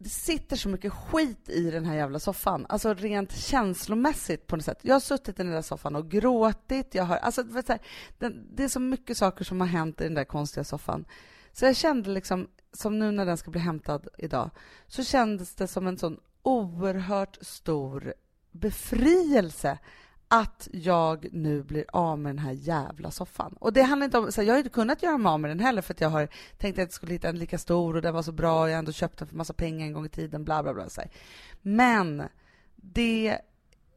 det 0.03 0.09
sitter 0.09 0.57
så 0.57 0.68
mycket 0.68 0.92
skit 0.92 1.48
i 1.48 1.70
den 1.70 1.84
här 1.84 1.94
jävla 1.96 2.18
soffan. 2.18 2.66
Alltså 2.68 2.94
rent 2.94 3.36
känslomässigt 3.36 4.46
på 4.46 4.57
något 4.57 4.64
sätt. 4.64 4.78
Jag 4.82 4.94
har 4.94 5.00
suttit 5.00 5.40
i 5.40 5.42
den 5.42 5.53
där 5.53 5.62
soffan 5.62 5.96
och 5.96 6.11
gråtit. 6.11 6.94
Jag 6.94 7.05
har, 7.05 7.16
alltså, 7.16 7.42
vet 7.42 7.70
du, 8.18 8.28
det 8.28 8.64
är 8.64 8.68
så 8.68 8.80
mycket 8.80 9.16
saker 9.16 9.44
som 9.44 9.61
har 9.61 9.68
hänt 9.68 10.00
i 10.00 10.05
den 10.05 10.14
där 10.14 10.24
konstiga 10.24 10.64
soffan. 10.64 11.05
Så 11.53 11.64
jag 11.64 11.76
kände 11.76 12.11
liksom, 12.11 12.48
som 12.72 12.98
nu 12.98 13.11
när 13.11 13.26
den 13.26 13.36
ska 13.36 13.50
bli 13.50 13.61
hämtad 13.61 14.09
idag, 14.18 14.50
så 14.86 15.05
kändes 15.05 15.55
det 15.55 15.66
som 15.66 15.86
en 15.86 15.98
sån 15.98 16.18
oerhört 16.42 17.38
stor 17.40 18.14
befrielse 18.50 19.78
att 20.35 20.68
jag 20.72 21.26
nu 21.33 21.62
blir 21.62 21.85
av 21.93 22.18
med 22.18 22.30
den 22.30 22.39
här 22.39 22.53
jävla 22.53 23.11
soffan. 23.11 23.57
Och 23.61 23.72
det 23.72 23.83
handlar 23.83 24.05
inte 24.05 24.18
om, 24.18 24.33
så 24.33 24.43
jag 24.43 24.55
har 24.55 24.59
inte 24.59 24.70
kunnat 24.70 25.03
göra 25.03 25.18
mig 25.18 25.30
av 25.30 25.41
med 25.41 25.51
den 25.51 25.61
heller 25.61 25.83
för 25.83 25.95
att 25.95 26.01
jag 26.01 26.09
har 26.09 26.28
tänkt 26.59 26.78
att 26.78 26.83
jag 26.83 26.93
skulle 26.93 27.12
hitta 27.12 27.28
en 27.28 27.39
lika 27.39 27.59
stor 27.59 27.97
och 27.97 28.03
den 28.03 28.14
var 28.14 28.22
så 28.22 28.33
bra 28.33 28.62
och 28.62 28.68
jag 28.68 28.74
har 28.74 28.78
ändå 28.78 28.93
köpt 28.93 29.18
den 29.18 29.28
för 29.28 29.37
massa 29.37 29.53
pengar 29.53 29.87
en 29.87 29.93
gång 29.93 30.07
i 30.07 30.09
tiden, 30.09 30.45
bla 30.45 30.62
bla 30.62 30.74
bla. 30.74 30.89
Så 30.89 31.03
Men 31.62 32.22
det 32.76 33.39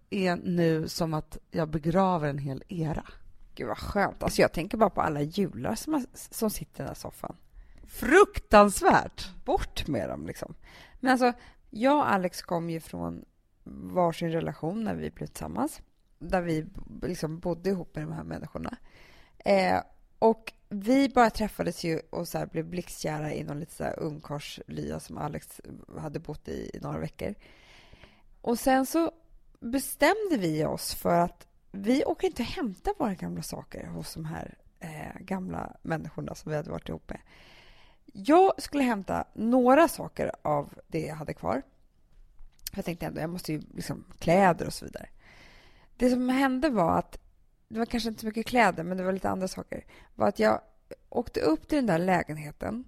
är 0.10 0.36
nu 0.36 0.88
som 0.88 1.14
att 1.14 1.38
jag 1.52 1.70
begraver 1.70 2.30
en 2.30 2.38
hel 2.38 2.64
era. 2.68 3.06
Gud 3.56 3.68
vad 3.68 3.78
skönt. 3.78 4.24
Alltså 4.24 4.42
jag 4.42 4.54
tänker 4.54 4.78
bara 4.78 4.90
på 4.90 5.02
alla 5.02 5.22
jular 5.22 5.76
som, 5.76 5.94
har, 5.94 6.06
som 6.14 6.50
sitter 6.50 6.76
i 6.76 6.78
den 6.84 6.88
här 6.88 6.96
soffan. 6.96 7.36
Fruktansvärt! 7.88 9.46
Bort 9.46 9.88
med 9.88 10.10
dem 10.10 10.28
liksom. 10.28 10.56
Men 11.00 11.12
alltså, 11.12 11.34
jag 11.70 11.98
och 11.98 12.12
Alex 12.12 12.42
kom 12.42 12.70
ju 12.70 12.80
från 12.80 13.26
varsin 13.64 14.32
relation 14.32 14.84
när 14.84 14.96
vi 14.96 15.12
blev 15.12 15.28
tillsammans 15.28 15.82
där 16.20 16.42
vi 16.42 16.66
liksom 17.02 17.40
bodde 17.40 17.70
ihop 17.70 17.96
med 17.96 18.04
de 18.04 18.12
här 18.12 18.24
människorna. 18.24 18.78
Eh, 19.38 19.82
och 20.20 20.54
vi 20.70 21.10
bara 21.10 21.30
träffades 21.30 21.84
ju 21.84 22.00
och 22.10 22.28
så 22.28 22.46
blev 22.52 22.66
blixtkära 22.66 23.34
i 23.34 23.44
någon 23.44 23.60
liten 23.60 23.94
ungkarlslya 23.94 25.00
som 25.00 25.18
Alex 25.18 25.62
hade 26.00 26.20
bott 26.20 26.48
i 26.48 26.72
i 26.74 26.80
några 26.82 27.00
veckor. 27.00 27.36
Och 28.42 28.60
sen 28.60 28.86
så 28.86 29.12
bestämde 29.60 30.38
vi 30.38 30.66
oss 30.66 30.94
för 30.94 31.20
att 31.20 31.48
vi 31.72 32.06
åker 32.06 32.28
inte 32.28 32.44
hämta 32.44 32.94
våra 33.00 33.14
gamla 33.14 33.42
saker 33.42 33.88
hos 33.88 34.14
de 34.14 34.26
här 34.26 34.58
eh, 34.80 35.20
gamla 35.20 35.76
människorna 35.82 36.36
som 36.36 36.50
vi 36.50 36.58
hade 36.58 36.72
varit 36.72 36.90
ihop 36.90 37.10
med. 37.10 37.20
Jag 38.14 38.62
skulle 38.62 38.84
hämta 38.84 39.26
några 39.34 39.88
saker 39.88 40.32
av 40.42 40.74
det 40.88 41.00
jag 41.00 41.16
hade 41.16 41.34
kvar. 41.34 41.62
Jag 42.76 42.86
tänkte 42.86 43.06
ändå, 43.06 43.22
jag 43.22 43.30
måste 43.30 43.54
ju 43.54 43.62
liksom 43.76 44.06
kläder 44.20 44.68
och 44.68 44.74
så 44.74 44.86
vidare. 44.86 45.08
Det 45.98 46.10
som 46.10 46.30
hände 46.30 46.70
var 46.70 46.98
att, 46.98 47.20
det 47.68 47.80
var 47.80 47.86
kanske 47.86 48.10
inte 48.10 48.22
så 48.22 48.28
mycket 48.28 48.46
kläder, 48.46 48.84
men 48.84 48.98
det 48.98 49.04
var 49.04 49.12
lite 49.12 49.30
andra 49.30 49.48
saker, 49.48 49.86
var 50.16 50.28
att 50.28 50.40
jag 50.40 50.62
åkte 51.10 51.40
upp 51.40 51.68
till 51.68 51.76
den 51.76 51.86
där 51.86 52.00
lägenheten, 52.00 52.84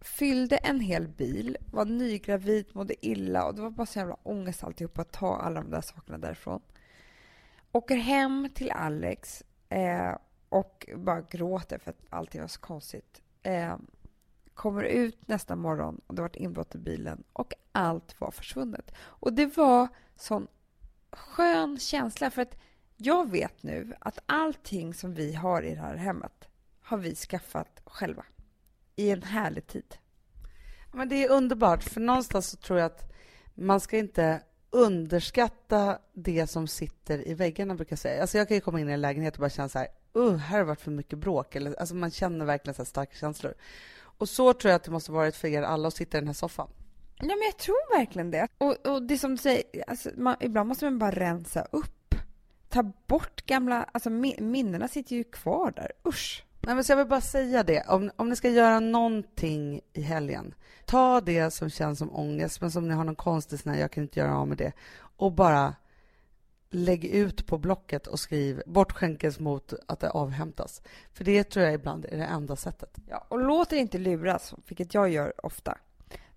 fyllde 0.00 0.56
en 0.56 0.80
hel 0.80 1.08
bil, 1.08 1.56
var 1.72 1.84
nygravid, 1.84 2.66
mådde 2.72 3.06
illa 3.06 3.44
och 3.44 3.54
det 3.54 3.62
var 3.62 3.70
bara 3.70 3.86
så 3.86 3.98
jävla 3.98 4.16
ångest 4.22 4.64
alltihop 4.64 4.98
att 4.98 5.12
ta 5.12 5.36
alla 5.36 5.60
de 5.60 5.70
där 5.70 5.80
sakerna 5.80 6.18
därifrån. 6.18 6.60
Åker 7.72 7.96
hem 7.96 8.48
till 8.54 8.70
Alex 8.70 9.42
eh, 9.68 10.14
och 10.48 10.88
bara 10.96 11.20
gråter 11.20 11.78
för 11.78 11.90
att 11.90 12.06
allting 12.10 12.40
var 12.40 12.48
så 12.48 12.60
konstigt. 12.60 13.22
Eh, 13.42 13.76
kommer 14.54 14.82
ut 14.82 15.28
nästa 15.28 15.56
morgon 15.56 16.00
och 16.06 16.14
det 16.14 16.22
var 16.22 16.38
inbrott 16.38 16.74
i 16.74 16.78
bilen 16.78 17.24
och 17.32 17.54
allt 17.72 18.20
var 18.20 18.30
försvunnet. 18.30 18.94
Och 18.98 19.32
det 19.32 19.56
var 19.56 19.88
sån 20.16 20.46
skön 21.12 21.78
känsla 21.78 22.30
för 22.30 22.42
att 22.42 22.56
jag 22.96 23.30
vet 23.30 23.62
nu 23.62 23.94
att 24.00 24.18
allting 24.26 24.94
som 24.94 25.14
vi 25.14 25.34
har 25.34 25.62
i 25.62 25.74
det 25.74 25.80
här 25.80 25.96
hemmet 25.96 26.48
har 26.80 26.98
vi 26.98 27.14
skaffat 27.14 27.80
själva 27.84 28.24
i 28.96 29.10
en 29.10 29.22
härlig 29.22 29.66
tid. 29.66 29.96
Men 30.92 31.08
det 31.08 31.24
är 31.24 31.30
underbart, 31.30 31.82
för 31.82 32.00
någonstans 32.00 32.50
så 32.50 32.56
tror 32.56 32.78
jag 32.78 32.86
att 32.86 33.12
man 33.54 33.80
ska 33.80 33.98
inte 33.98 34.40
underskatta 34.70 35.98
det 36.12 36.46
som 36.46 36.68
sitter 36.68 37.28
i 37.28 37.34
väggarna, 37.34 37.74
brukar 37.74 37.92
jag 37.92 37.98
säga. 37.98 38.20
Alltså 38.20 38.38
jag 38.38 38.48
kan 38.48 38.54
ju 38.54 38.60
komma 38.60 38.80
in 38.80 38.88
i 38.88 38.92
en 38.92 39.00
lägenhet 39.00 39.34
och 39.34 39.40
bara 39.40 39.50
känna 39.50 39.68
så 39.68 39.78
här, 39.78 39.88
uh, 40.16 40.36
här 40.36 40.50
har 40.50 40.58
det 40.58 40.64
varit 40.64 40.80
för 40.80 40.90
mycket 40.90 41.18
bråk. 41.18 41.56
Eller, 41.56 41.74
alltså 41.80 41.94
man 41.94 42.10
känner 42.10 42.44
verkligen 42.44 42.74
så 42.74 42.84
starka 42.84 43.14
känslor. 43.14 43.54
Och 43.98 44.28
så 44.28 44.52
tror 44.52 44.70
jag 44.70 44.76
att 44.76 44.84
det 44.84 44.90
måste 44.90 45.12
varit 45.12 45.36
för 45.36 45.48
er 45.48 45.62
alla 45.62 45.88
att 45.88 45.94
sitta 45.94 46.18
i 46.18 46.20
den 46.20 46.28
här 46.28 46.34
soffan. 46.34 46.68
Ja, 47.18 47.26
men 47.26 47.42
jag 47.44 47.56
tror 47.56 47.98
verkligen 47.98 48.30
det. 48.30 48.48
Och, 48.58 48.86
och 48.86 49.02
det 49.02 49.18
som 49.18 49.30
du 49.30 49.36
säger, 49.36 49.64
alltså, 49.86 50.10
man, 50.16 50.36
ibland 50.40 50.68
måste 50.68 50.84
man 50.84 50.98
bara 50.98 51.10
rensa 51.10 51.62
upp. 51.72 52.14
Ta 52.68 52.82
bort 53.06 53.46
gamla... 53.46 53.84
Alltså 53.92 54.10
minnena 54.10 54.88
sitter 54.88 55.16
ju 55.16 55.24
kvar 55.24 55.72
där. 55.76 55.92
Usch! 56.08 56.46
Nej, 56.60 56.74
men 56.74 56.84
så 56.84 56.92
jag 56.92 56.96
vill 56.96 57.06
bara 57.06 57.20
säga 57.20 57.62
det. 57.62 57.84
Om, 57.88 58.10
om 58.16 58.28
ni 58.28 58.36
ska 58.36 58.48
göra 58.48 58.80
någonting 58.80 59.80
i 59.92 60.00
helgen, 60.00 60.54
ta 60.84 61.20
det 61.20 61.50
som 61.50 61.70
känns 61.70 61.98
som 61.98 62.16
ångest, 62.16 62.60
men 62.60 62.70
som 62.70 62.88
ni 62.88 62.94
har 62.94 63.04
någon 63.04 63.16
konstig 63.16 63.60
sån 63.60 63.72
här, 63.72 63.80
jag 63.80 63.90
kan 63.90 64.02
inte 64.02 64.20
göra 64.20 64.38
av 64.38 64.48
med 64.48 64.58
det, 64.58 64.72
och 65.16 65.32
bara 65.32 65.74
lägg 66.70 67.04
ut 67.04 67.46
på 67.46 67.58
Blocket 67.58 68.06
och 68.06 68.20
skriv 68.20 68.62
bortskänkes 68.66 69.40
mot 69.40 69.72
att 69.86 70.00
det 70.00 70.10
avhämtas. 70.10 70.82
För 71.12 71.24
det 71.24 71.44
tror 71.44 71.64
jag 71.64 71.74
ibland 71.74 72.04
är 72.04 72.16
det 72.16 72.24
enda 72.24 72.56
sättet. 72.56 72.96
Ja, 73.08 73.26
och 73.28 73.38
låt 73.38 73.72
er 73.72 73.76
inte 73.76 73.98
luras, 73.98 74.54
vilket 74.66 74.94
jag 74.94 75.08
gör 75.08 75.46
ofta 75.46 75.78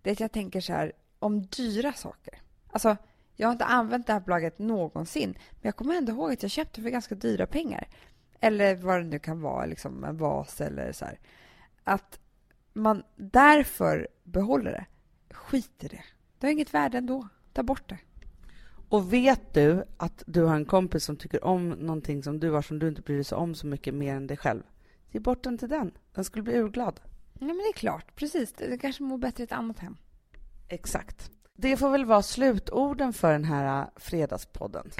det 0.02 0.10
är 0.10 0.12
att 0.12 0.20
jag 0.20 0.32
tänker 0.32 0.62
så 0.62 0.74
här 0.74 0.92
om 1.20 1.42
dyra 1.42 1.94
saker. 1.94 2.42
Alltså, 2.72 2.98
jag 3.36 3.48
har 3.48 3.52
inte 3.52 3.66
använt 3.66 4.08
det 4.08 4.14
här 4.14 4.20
plagget 4.20 4.60
någonsin, 4.60 5.30
men 5.30 5.62
jag 5.62 5.76
kommer 5.76 5.96
ändå 5.96 6.12
ihåg 6.12 6.32
att 6.32 6.44
jag 6.44 6.52
köpte 6.52 6.82
för 6.82 6.90
ganska 6.90 7.16
dyra 7.16 7.48
pengar. 7.48 7.88
Eller 8.40 8.76
vad 8.76 9.02
det 9.02 9.08
nu 9.08 9.20
kan 9.20 9.42
vara, 9.42 9.66
liksom 9.66 10.04
en 10.04 10.18
vas 10.18 10.62
eller 10.62 10.92
så 10.92 11.06
här. 11.06 11.20
Att 11.84 12.20
man 12.74 13.04
därför 13.16 14.08
behåller 14.24 14.72
det. 14.72 14.86
Skit 15.34 15.84
i 15.84 15.88
det. 15.88 16.04
Det 16.38 16.48
har 16.48 16.52
inget 16.52 16.74
värde 16.74 16.98
ändå. 16.98 17.28
Ta 17.54 17.64
bort 17.64 17.90
det. 17.90 17.98
Och 18.90 19.14
vet 19.14 19.54
du 19.54 19.84
att 19.98 20.24
du 20.28 20.44
har 20.44 20.56
en 20.56 20.66
kompis 20.66 21.04
som 21.04 21.16
tycker 21.16 21.44
om 21.44 21.70
någonting 21.70 22.24
som 22.24 22.40
du 22.40 22.52
har 22.52 22.62
som 22.62 22.80
du 22.80 22.88
inte 22.88 23.02
bryr 23.02 23.16
dig 23.16 23.24
så 23.24 23.36
om 23.36 23.56
så 23.56 23.68
mycket 23.68 23.94
mer 23.94 24.16
än 24.16 24.28
dig 24.28 24.38
själv? 24.38 24.64
Ge 25.12 25.20
bort 25.20 25.44
den 25.44 25.58
till 25.58 25.70
den. 25.70 25.92
Den 26.14 26.24
skulle 26.24 26.44
bli 26.44 26.58
urglad. 26.58 27.00
Ja, 27.40 27.48
men 27.48 27.58
det 27.58 27.70
är 27.70 27.74
klart. 27.74 28.16
Precis. 28.16 28.54
Det 28.54 28.78
kanske 28.78 29.04
mår 29.04 29.18
bättre 29.18 29.44
i 29.44 29.46
ett 29.46 29.52
annat 29.52 29.80
hem. 29.80 29.98
Exakt. 30.68 31.32
Det 31.54 31.78
får 31.78 31.90
väl 31.90 32.06
vara 32.06 32.22
slutorden 32.22 33.14
för 33.14 33.32
den 33.32 33.44
här 33.44 33.82
äh, 33.82 33.88
fredagspodden. 33.96 34.92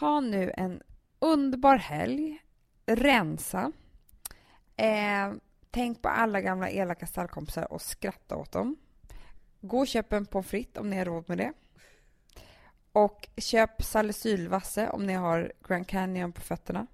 Ha 0.00 0.20
nu 0.20 0.52
en 0.56 0.82
underbar 1.18 1.76
helg. 1.76 2.38
Rensa. 2.86 3.72
Eh, 4.76 5.32
tänk 5.70 6.02
på 6.02 6.08
alla 6.08 6.40
gamla 6.40 6.70
elaka 6.70 7.06
stallkompisar 7.06 7.72
och 7.72 7.82
skratta 7.82 8.36
åt 8.36 8.52
dem. 8.52 8.76
Gå 9.60 9.78
och 9.78 9.86
köp 9.86 10.12
en 10.12 10.26
pommes 10.26 10.46
frites 10.46 10.80
om 10.80 10.90
ni 10.90 10.96
har 10.96 11.04
råd 11.04 11.24
med 11.28 11.38
det. 11.38 11.52
Och 12.92 13.28
köp 13.36 13.82
salicylvasse 13.82 14.90
om 14.90 15.06
ni 15.06 15.12
har 15.12 15.52
Grand 15.68 15.88
Canyon 15.88 16.32
på 16.32 16.40
fötterna. 16.40 16.86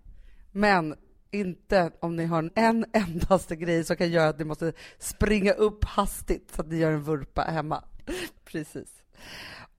Men 0.52 0.96
inte 1.30 1.92
om 2.00 2.16
ni 2.16 2.24
har 2.24 2.50
en 2.54 2.84
endaste 2.92 3.56
grej 3.56 3.84
som 3.84 3.96
kan 3.96 4.10
göra 4.10 4.28
att 4.28 4.38
ni 4.38 4.44
måste 4.44 4.72
springa 4.98 5.52
upp 5.52 5.84
hastigt 5.84 6.54
så 6.54 6.60
att 6.60 6.68
ni 6.68 6.76
gör 6.76 6.92
en 6.92 7.02
vurpa 7.02 7.42
hemma. 7.42 7.84
Precis. 8.44 9.02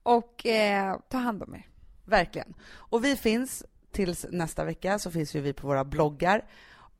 Och 0.02 0.46
eh, 0.46 0.98
ta 1.08 1.18
hand 1.18 1.42
om 1.42 1.54
er. 1.54 1.68
Verkligen. 2.04 2.54
Och 2.74 3.04
vi 3.04 3.16
finns 3.16 3.64
tills 3.92 4.26
nästa 4.30 4.64
vecka 4.64 4.98
så 4.98 5.10
finns 5.10 5.34
ju 5.34 5.40
vi 5.40 5.52
på 5.52 5.66
våra 5.66 5.84
bloggar 5.84 6.44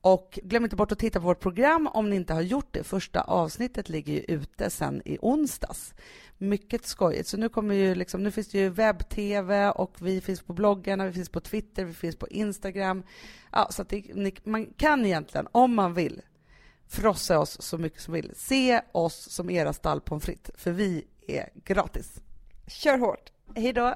och 0.00 0.38
glöm 0.42 0.64
inte 0.64 0.76
bort 0.76 0.92
att 0.92 0.98
titta 0.98 1.20
på 1.20 1.26
vårt 1.26 1.40
program 1.40 1.86
om 1.86 2.10
ni 2.10 2.16
inte 2.16 2.34
har 2.34 2.40
gjort 2.40 2.68
det. 2.70 2.84
Första 2.84 3.20
avsnittet 3.20 3.88
ligger 3.88 4.12
ju 4.12 4.20
ute 4.20 4.70
sen 4.70 5.02
i 5.04 5.18
onsdags. 5.20 5.94
Mycket 6.42 6.86
skojigt. 6.86 7.28
Så 7.28 7.36
nu, 7.36 7.48
kommer 7.48 7.74
ju 7.74 7.94
liksom, 7.94 8.22
nu 8.22 8.30
finns 8.30 8.48
det 8.48 8.58
ju 8.58 8.68
webb-tv 8.68 9.70
och 9.70 9.96
vi 10.00 10.20
finns 10.20 10.42
på 10.42 10.52
bloggarna, 10.52 11.06
vi 11.06 11.12
finns 11.12 11.28
på 11.28 11.40
Twitter, 11.40 11.84
vi 11.84 11.94
finns 11.94 12.16
på 12.16 12.28
Instagram. 12.28 13.02
Ja, 13.52 13.68
så 13.70 13.82
att 13.82 13.88
det, 13.88 14.04
man 14.44 14.66
kan 14.66 15.06
egentligen, 15.06 15.48
om 15.52 15.74
man 15.74 15.94
vill, 15.94 16.22
frossa 16.88 17.38
oss 17.38 17.62
så 17.62 17.78
mycket 17.78 18.00
som 18.00 18.14
vill. 18.14 18.32
Se 18.36 18.80
oss 18.92 19.30
som 19.30 19.50
era 19.50 19.72
stall 19.72 20.00
fritt, 20.20 20.50
för 20.54 20.72
vi 20.72 21.04
är 21.26 21.48
gratis. 21.64 22.20
Kör 22.66 22.98
hårt! 22.98 23.32
Hej 23.54 23.72
då! 23.72 23.94